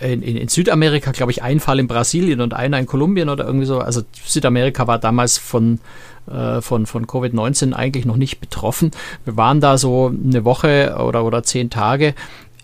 in, 0.00 0.22
in 0.22 0.48
Südamerika, 0.48 1.12
glaube 1.12 1.32
ich, 1.32 1.42
ein 1.42 1.60
Fall 1.60 1.78
in 1.78 1.88
Brasilien 1.88 2.40
und 2.40 2.54
einer 2.54 2.78
in 2.78 2.86
Kolumbien 2.86 3.28
oder 3.28 3.44
irgendwie 3.44 3.66
so. 3.66 3.78
Also 3.78 4.02
Südamerika 4.24 4.86
war 4.86 4.98
damals 4.98 5.38
von 5.38 5.80
äh, 6.30 6.60
von, 6.60 6.86
von 6.86 7.06
Covid-19 7.06 7.72
eigentlich 7.72 8.04
noch 8.04 8.16
nicht 8.16 8.40
betroffen. 8.40 8.90
Wir 9.24 9.36
waren 9.36 9.60
da 9.60 9.78
so 9.78 10.12
eine 10.12 10.44
Woche 10.44 10.96
oder, 10.98 11.24
oder 11.24 11.42
zehn 11.42 11.70
Tage 11.70 12.14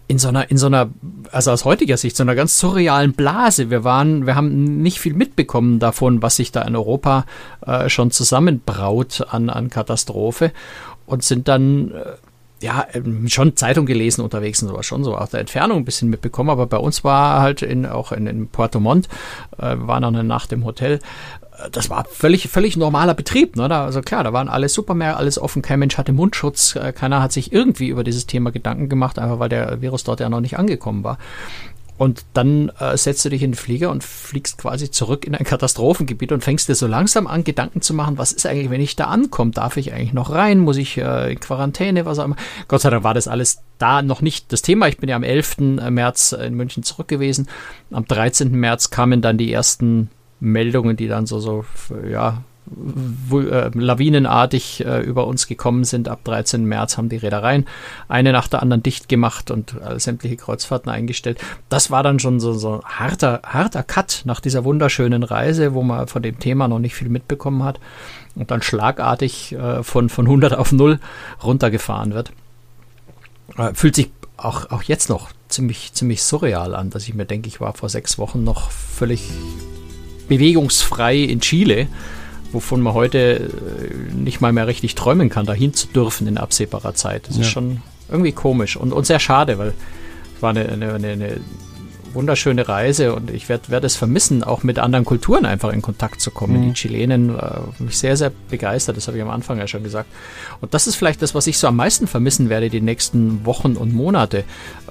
in 0.09 0.19
so 0.19 0.29
einer, 0.29 0.51
in 0.51 0.57
so 0.57 0.67
einer, 0.67 0.89
also 1.33 1.51
aus 1.51 1.65
heutiger 1.65 1.97
Sicht, 1.97 2.17
so 2.17 2.23
einer 2.23 2.37
ganz 2.37 2.59
surrealen 2.59 3.13
Blase. 3.13 3.71
Wir 3.71 3.83
waren, 3.83 4.27
wir 4.27 4.37
haben 4.37 4.83
nicht 4.83 5.01
viel 5.01 5.15
mitbekommen 5.15 5.81
davon, 5.81 6.23
was 6.23 6.37
sich 6.37 6.53
da 6.53 6.63
in 6.63 6.77
Europa 6.77 7.27
äh, 7.67 7.89
schon 7.89 8.11
zusammenbraut 8.11 9.27
an, 9.29 9.51
an 9.51 9.69
Katastrophe 9.69 10.53
und 11.07 11.25
sind 11.25 11.49
dann 11.49 11.91
äh, 11.91 12.05
ja, 12.63 12.87
ähm, 12.95 13.29
schon 13.29 13.57
Zeitung 13.57 13.87
gelesen 13.87 14.23
unterwegs 14.23 14.63
und 14.63 14.69
sowas, 14.69 14.87
schon 14.87 15.05
so 15.05 15.17
aus 15.17 15.31
der 15.31 15.41
Entfernung 15.41 15.79
ein 15.79 15.85
bisschen 15.85 16.09
mitbekommen, 16.09 16.51
aber 16.51 16.67
bei 16.67 16.79
uns 16.79 17.05
war 17.05 17.41
halt 17.41 17.63
in, 17.63 17.87
auch 17.87 18.13
in, 18.13 18.27
in 18.27 18.49
Puerto 18.49 18.81
Montt, 18.81 19.09
äh, 19.59 19.77
waren 19.79 20.03
noch 20.03 20.09
eine 20.09 20.25
Nacht 20.25 20.53
im 20.53 20.65
Hotel, 20.65 21.01
das 21.73 21.91
war 21.91 22.05
völlig, 22.05 22.49
völlig 22.49 22.77
normaler 22.77 23.15
Betrieb. 23.15 23.57
Ne? 23.57 23.69
Da, 23.69 23.85
also 23.85 24.03
klar, 24.03 24.25
da 24.25 24.33
waren 24.33 24.49
alle 24.49 24.69
Supermärkte, 24.69 25.19
alles 25.19 25.39
offen, 25.39 25.63
kein 25.63 25.79
Mensch 25.79 25.97
hatte 25.99 26.13
Mundschutz, 26.13 26.77
äh, 26.77 26.93
keiner 26.93 27.23
hat 27.23 27.33
sich 27.33 27.53
irgendwie 27.53 27.89
über 27.89 28.05
dieses 28.05 28.27
Thema 28.27 28.51
Gedanken 28.51 28.89
gemacht, 28.89 29.19
einfach 29.19 29.39
weil 29.39 29.49
der 29.49 29.81
Virus 29.81 30.05
dort 30.05 30.21
ja 30.21 30.29
noch 30.29 30.41
nicht 30.41 30.59
angekommen 30.59 31.05
war. 31.05 31.19
Und 31.99 32.25
dann 32.35 32.71
äh, 32.79 32.97
setzt 32.97 33.25
du 33.25 33.31
dich 33.31 33.43
in 33.43 33.53
den 33.53 33.57
Flieger 33.57 33.91
und 33.91 34.05
fliegst 34.05 34.59
quasi 34.59 34.91
zurück 34.91 35.27
in 35.27 35.35
ein 35.35 35.45
Katastrophengebiet 35.45 36.33
und 36.33 36.45
fängst 36.45 36.69
dir 36.69 36.75
so 36.75 36.87
langsam 36.87 37.27
an, 37.27 37.45
Gedanken 37.45 37.81
zu 37.81 37.95
machen, 37.95 38.19
was 38.19 38.33
ist 38.33 38.47
eigentlich, 38.47 38.71
wenn 38.71 38.81
ich 38.81 38.97
da 38.97 39.05
ankomme? 39.05 39.53
Darf 39.53 39.77
ich 39.77 39.93
eigentlich 39.93 40.13
noch 40.13 40.31
rein? 40.31 40.59
Muss 40.59 40.77
ich 40.77 40.99
äh, 40.99 41.33
in 41.33 41.41
Quarantäne? 41.41 42.05
Was 42.05 42.19
auch 42.19 42.25
immer. 42.25 42.37
Gott 42.69 42.83
sei 42.83 42.91
Dank 42.91 43.05
war 43.05 43.15
das 43.15 43.29
alles 43.29 43.63
da 43.79 44.03
noch 44.03 44.21
nicht 44.21 44.53
das 44.53 44.63
Thema. 44.63 44.89
Ich 44.89 44.99
bin 44.99 45.09
ja 45.09 45.17
am 45.17 45.23
11. 45.23 45.59
März 45.91 46.33
in 46.33 46.55
München 46.55 46.83
zurück 46.83 47.09
gewesen. 47.09 47.49
Am 47.91 48.07
13. 48.07 48.51
März 48.53 48.91
kamen 48.91 49.23
dann 49.23 49.39
die 49.39 49.53
ersten 49.53 50.11
Meldungen, 50.41 50.97
die 50.97 51.09
dann 51.09 51.27
so, 51.27 51.41
so 51.41 51.65
ja, 52.09 52.43
äh, 53.33 53.71
lawinenartig 53.73 54.85
äh, 54.85 55.01
über 55.01 55.27
uns 55.27 55.47
gekommen 55.47 55.85
sind. 55.85 56.09
Ab 56.09 56.25
13. 56.25 56.65
März 56.65 56.97
haben 56.97 57.09
die 57.09 57.17
Reedereien 57.17 57.67
eine 58.09 58.33
nach 58.33 58.49
der 58.49 58.63
anderen 58.63 58.83
dicht 58.83 59.09
gemacht 59.09 59.51
und 59.51 59.75
äh, 59.75 59.99
sämtliche 59.99 60.37
Kreuzfahrten 60.37 60.91
eingestellt. 60.91 61.39
Das 61.69 61.91
war 61.91 62.03
dann 62.03 62.19
schon 62.19 62.41
so, 62.41 62.53
so 62.53 62.83
harter, 62.85 63.41
harter 63.45 63.83
Cut 63.83 64.23
nach 64.25 64.41
dieser 64.41 64.65
wunderschönen 64.65 65.23
Reise, 65.23 65.75
wo 65.75 65.83
man 65.83 66.09
von 66.09 66.23
dem 66.23 66.39
Thema 66.39 66.69
noch 66.69 66.79
nicht 66.79 66.95
viel 66.95 67.09
mitbekommen 67.09 67.63
hat 67.63 67.79
und 68.35 68.51
dann 68.51 68.63
schlagartig 68.63 69.57
von, 69.83 70.09
von 70.09 70.27
100 70.27 70.55
auf 70.55 70.73
0 70.73 70.99
runtergefahren 71.43 72.13
wird. 72.13 72.33
Fühlt 73.75 73.95
sich 73.95 74.11
auch, 74.37 74.71
auch 74.71 74.83
jetzt 74.83 75.09
noch 75.09 75.31
ziemlich, 75.49 75.93
ziemlich 75.95 76.23
surreal 76.23 76.75
an, 76.75 76.91
dass 76.91 77.09
ich 77.09 77.15
mir 77.15 77.25
denke, 77.25 77.49
ich 77.49 77.61
war 77.61 77.75
vor 77.75 77.89
sechs 77.89 78.19
Wochen 78.19 78.45
noch 78.45 78.71
völlig 78.71 79.31
bewegungsfrei 80.29 81.17
in 81.19 81.41
Chile, 81.41 81.89
wovon 82.53 82.81
man 82.81 82.95
heute 82.95 83.19
äh, 83.19 84.15
nicht 84.15 84.41
mal 84.41 84.53
mehr 84.53 84.67
richtig 84.67 84.95
träumen 84.95 85.29
kann, 85.29 85.47
dahin 85.47 85.75
zu 85.75 85.87
dürfen 85.89 86.27
in 86.27 86.39
absehbarer 86.39 86.95
Zeit. 86.95 87.29
Das 87.29 87.37
ja. 87.37 87.43
ist 87.43 87.51
schon 87.51 87.83
irgendwie 88.09 88.33
komisch 88.33 88.77
und, 88.77 88.93
und 88.93 89.07
sehr 89.07 89.19
schade, 89.19 89.59
weil 89.59 89.75
es 90.37 90.43
war 90.43 90.51
eine, 90.51 90.69
eine, 90.69 90.95
eine 90.95 91.41
wunderschöne 92.17 92.69
Reise 92.69 93.15
und 93.15 93.31
ich 93.31 93.49
werde 93.49 93.69
werd 93.69 93.85
es 93.85 93.95
vermissen, 93.95 94.43
auch 94.43 94.65
mit 94.65 94.79
anderen 94.81 95.05
Kulturen 95.05 95.47
einfach 95.47 95.73
in 95.73 95.83
Kontakt 95.83 96.21
zu 96.21 96.33
kommen. 96.33 96.59
Mhm. 96.59 96.63
Die 96.63 96.73
Chilenen 96.73 97.39
äh, 97.39 97.61
mich 97.79 97.99
sehr, 97.99 98.17
sehr 98.17 98.33
begeistert, 98.51 98.97
das 98.97 99.07
habe 99.07 99.19
ich 99.19 99.23
am 99.23 99.31
Anfang 99.31 99.59
ja 99.59 99.69
schon 99.69 99.85
gesagt. 99.85 100.09
Und 100.61 100.75
das 100.75 100.89
ist 100.89 100.97
vielleicht 100.97 101.23
das, 101.23 101.35
was 101.35 101.47
ich 101.47 101.59
so 101.59 101.69
am 101.69 101.77
meisten 101.77 102.09
vermissen 102.09 102.49
werde 102.49 102.71
die 102.71 102.81
nächsten 102.81 103.45
Wochen 103.45 103.77
und 103.77 103.95
Monate. 103.95 104.45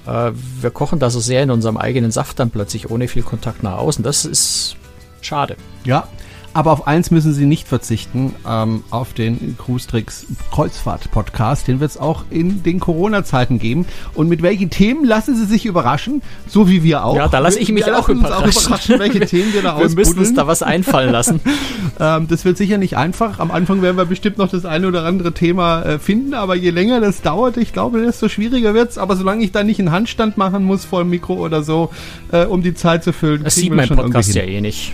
Äh, 0.07 0.31
wir 0.61 0.69
kochen 0.71 0.99
da 0.99 1.09
so 1.09 1.19
sehr 1.19 1.43
in 1.43 1.51
unserem 1.51 1.77
eigenen 1.77 2.11
Saft 2.11 2.39
dann 2.39 2.51
plötzlich, 2.51 2.89
ohne 2.89 3.07
viel 3.07 3.23
Kontakt 3.23 3.63
nach 3.63 3.77
außen. 3.77 4.03
Das 4.03 4.23
ist 4.23 4.77
schade. 5.21 5.57
Ja, 5.83 6.07
aber 6.55 6.71
auf 6.71 6.87
eins 6.87 7.11
müssen 7.11 7.33
Sie 7.33 7.45
nicht 7.45 7.67
verzichten, 7.67 8.33
ähm, 8.47 8.85
auf 8.89 9.11
den 9.11 9.57
Cruise 9.57 9.89
Tricks 9.89 10.25
Kreuzfahrt 10.53 11.11
Podcast. 11.11 11.67
Den 11.67 11.81
wird 11.81 11.91
es 11.91 11.97
auch 11.97 12.23
in 12.29 12.63
den 12.63 12.79
Corona-Zeiten 12.79 13.59
geben. 13.59 13.85
Und 14.13 14.29
mit 14.29 14.41
welchen 14.41 14.69
Themen 14.69 15.03
lassen 15.03 15.35
Sie 15.35 15.45
sich 15.47 15.65
überraschen? 15.65 16.21
So 16.47 16.69
wie 16.69 16.81
wir 16.81 17.03
auch. 17.03 17.17
Ja, 17.17 17.27
da 17.27 17.39
lasse 17.39 17.59
ich 17.59 17.73
mich 17.73 17.83
auch 17.91 18.07
überraschen. 18.07 18.25
auch 18.25 18.57
überraschen. 18.57 18.99
welche 18.99 19.19
Themen 19.25 19.53
wir 19.53 19.63
da 19.63 19.77
Wir 19.77 19.89
müssen 19.89 20.17
uns 20.17 20.33
da 20.33 20.47
was 20.47 20.63
einfallen 20.63 21.11
lassen. 21.11 21.41
ähm, 21.99 22.29
das 22.29 22.45
wird 22.45 22.55
sicher 22.55 22.77
nicht 22.77 22.95
einfach. 22.95 23.39
Am 23.39 23.51
Anfang 23.51 23.81
werden 23.81 23.97
wir 23.97 24.05
bestimmt 24.05 24.37
noch 24.37 24.49
das 24.49 24.63
eine 24.63 24.87
oder 24.87 25.03
andere 25.03 25.33
Thema 25.33 25.81
äh, 25.81 25.99
finden. 25.99 26.33
Aber 26.33 26.55
je 26.55 26.69
länger 26.69 27.01
das 27.01 27.21
dauert, 27.21 27.57
ich 27.57 27.73
glaube, 27.73 28.01
desto 28.01 28.29
schwieriger 28.29 28.73
wird's. 28.73 28.97
Aber 28.97 29.17
solange 29.17 29.43
ich 29.43 29.51
da 29.51 29.65
nicht 29.65 29.81
einen 29.81 29.91
Handstand 29.91 30.37
machen 30.37 30.63
muss 30.63 30.85
vor 30.85 31.01
dem 31.01 31.09
Mikro 31.09 31.33
oder 31.33 31.63
so, 31.63 31.89
äh, 32.31 32.45
um 32.45 32.63
die 32.63 32.75
Zeit 32.75 33.03
zu 33.03 33.11
füllen, 33.11 33.43
das 33.43 33.55
sieht 33.55 33.73
mein 33.73 33.89
Podcast 33.89 34.33
ja 34.33 34.43
eh 34.43 34.61
nicht. 34.61 34.93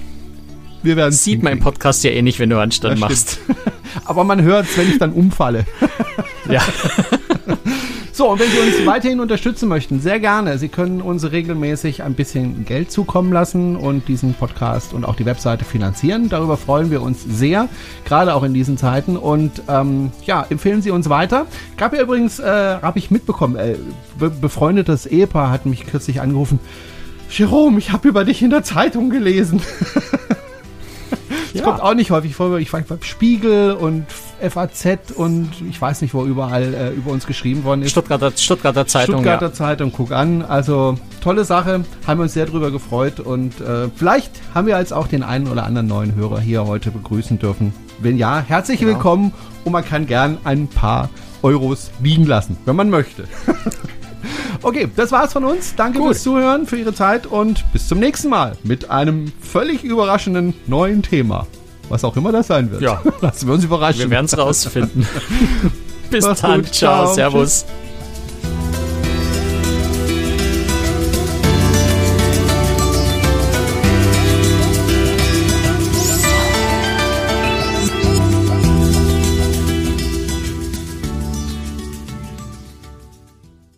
Wir 0.84 0.96
werden 0.96 1.12
Sieht 1.12 1.44
mein 1.44 1.60
Podcast 1.60 2.04
ja 2.04 2.12
eh 2.12 2.22
nicht, 2.22 2.40
wenn 2.40 2.50
du 2.50 2.60
Anstand 2.60 3.00
machst. 3.00 3.40
Aber 4.06 4.24
man 4.24 4.42
hört 4.42 4.66
es, 4.66 4.78
wenn 4.78 4.90
ich 4.90 4.98
dann 4.98 5.14
umfalle. 5.14 5.66
ja. 6.50 6.62
So, 8.14 8.30
und 8.30 8.40
wenn 8.40 8.52
Sie 8.52 8.60
uns 8.60 8.86
weiterhin 8.86 9.20
unterstützen 9.20 9.68
möchten, 9.68 10.00
sehr 10.00 10.20
gerne. 10.20 10.60
Sie 10.60 10.68
können 10.68 11.02
uns 11.02 11.32
regelmäßig 11.32 12.04
ein 12.04 12.14
bisschen 12.14 12.66
Geld 12.66 12.92
zukommen 12.92 13.34
lassen 13.34 13.76
und 13.76 14.08
diesen 14.10 14.36
Podcast 14.36 14.94
und 14.94 15.06
auch 15.06 15.16
die 15.16 15.26
Webseite 15.26 15.66
finanzieren. 15.66 16.30
Darüber 16.30 16.58
freuen 16.58 16.92
wir 16.92 17.02
uns 17.02 17.24
sehr, 17.24 17.68
gerade 18.06 18.36
auch 18.36 18.44
in 18.44 18.54
diesen 18.54 18.78
Zeiten. 18.78 19.18
Und 19.18 19.64
ähm, 19.68 20.12
ja, 20.26 20.46
empfehlen 20.50 20.84
Sie 20.84 20.92
uns 20.92 21.10
weiter. 21.10 21.48
Gab 21.78 21.96
ja 21.96 22.02
übrigens, 22.04 22.40
äh, 22.40 22.46
habe 22.46 23.00
ich 23.00 23.10
mitbekommen, 23.10 23.56
äh, 23.56 23.78
be 24.20 24.30
befreundetes 24.30 25.08
Ehepaar 25.08 25.50
hat 25.50 25.66
mich 25.66 25.88
kürzlich 25.88 26.22
angerufen. 26.22 26.60
Jerome, 27.30 27.80
ich 27.80 27.92
habe 27.92 28.10
über 28.10 28.24
dich 28.24 28.44
in 28.44 28.52
der 28.52 28.62
Zeitung 28.62 29.10
gelesen. 29.10 29.62
Das 31.54 31.62
ja. 31.62 31.68
kommt 31.68 31.82
auch 31.82 31.94
nicht 31.94 32.12
häufig 32.12 32.36
vor. 32.36 32.58
Ich 32.60 32.72
war 32.72 32.82
beim 32.82 33.02
Spiegel 33.04 33.74
und 33.74 34.06
FAZ 34.42 35.12
und 35.16 35.50
ich 35.70 35.82
weiß 35.82 36.02
nicht, 36.02 36.14
wo 36.14 36.24
überall 36.26 36.74
äh, 36.74 36.90
über 36.90 37.12
uns 37.12 37.28
geschrieben 37.28 37.64
worden 37.64 37.82
ist. 37.84 37.92
Stuttgarter, 37.92 38.32
Stuttgarter 38.36 38.88
Zeitung. 38.88 39.16
Stuttgarter 39.16 39.48
ja. 39.48 39.54
Zeitung, 39.54 39.92
guck 39.92 40.12
an. 40.12 40.44
Also 40.44 40.98
tolle 41.22 41.44
Sache, 41.44 41.84
haben 42.08 42.20
wir 42.20 42.24
uns 42.24 42.34
sehr 42.34 42.46
drüber 42.46 42.72
gefreut 42.72 43.20
und 43.20 43.60
äh, 43.60 43.90
vielleicht 43.96 44.32
haben 44.56 44.68
wir 44.68 44.78
jetzt 44.80 44.94
auch 44.94 45.08
den 45.08 45.24
einen 45.24 45.48
oder 45.48 45.66
anderen 45.66 45.88
neuen 45.88 46.16
Hörer 46.16 46.40
hier 46.40 46.66
heute 46.66 46.92
begrüßen 46.92 47.38
dürfen. 47.38 47.74
Wenn 48.00 48.18
ja, 48.18 48.44
herzlich 48.46 48.80
genau. 48.80 48.94
willkommen 48.94 49.34
und 49.66 49.74
man 49.74 49.86
kann 49.86 50.08
gern 50.08 50.38
ein 50.44 50.68
paar 50.68 51.10
Euros 51.44 51.92
liegen 52.02 52.26
lassen, 52.26 52.58
wenn 52.66 52.76
man 52.76 52.90
möchte. 52.90 53.26
Okay, 54.62 54.90
das 54.96 55.12
war's 55.12 55.34
von 55.34 55.44
uns. 55.44 55.76
Danke 55.76 56.00
Gut. 56.00 56.08
fürs 56.10 56.24
Zuhören, 56.24 56.68
für 56.68 56.78
Ihre 56.78 56.94
Zeit 56.94 57.26
und 57.26 57.64
bis 57.74 57.88
zum 57.88 58.00
nächsten 58.00 58.30
Mal 58.30 58.58
mit 58.64 58.90
einem 58.90 59.32
völlig 59.42 59.84
überraschenden 59.84 60.54
neuen 60.68 61.02
Thema. 61.02 61.48
Was 61.90 62.04
auch 62.04 62.16
immer 62.16 62.32
das 62.32 62.48
sein 62.48 62.72
wird. 62.72 62.82
Ja. 62.82 63.02
Lassen 63.22 63.48
wir 63.48 63.54
uns 63.54 63.64
überraschen. 63.64 64.00
Wir 64.00 64.10
werden 64.10 64.26
es 64.26 64.38
rausfinden. 64.38 65.06
bis 66.10 66.26
Mach's 66.26 66.42
dann. 66.42 66.62
Gut. 66.62 66.74
Ciao. 66.74 67.06
Ciao. 67.06 67.14
Servus. 67.14 67.66
Tschüss. 67.66 67.91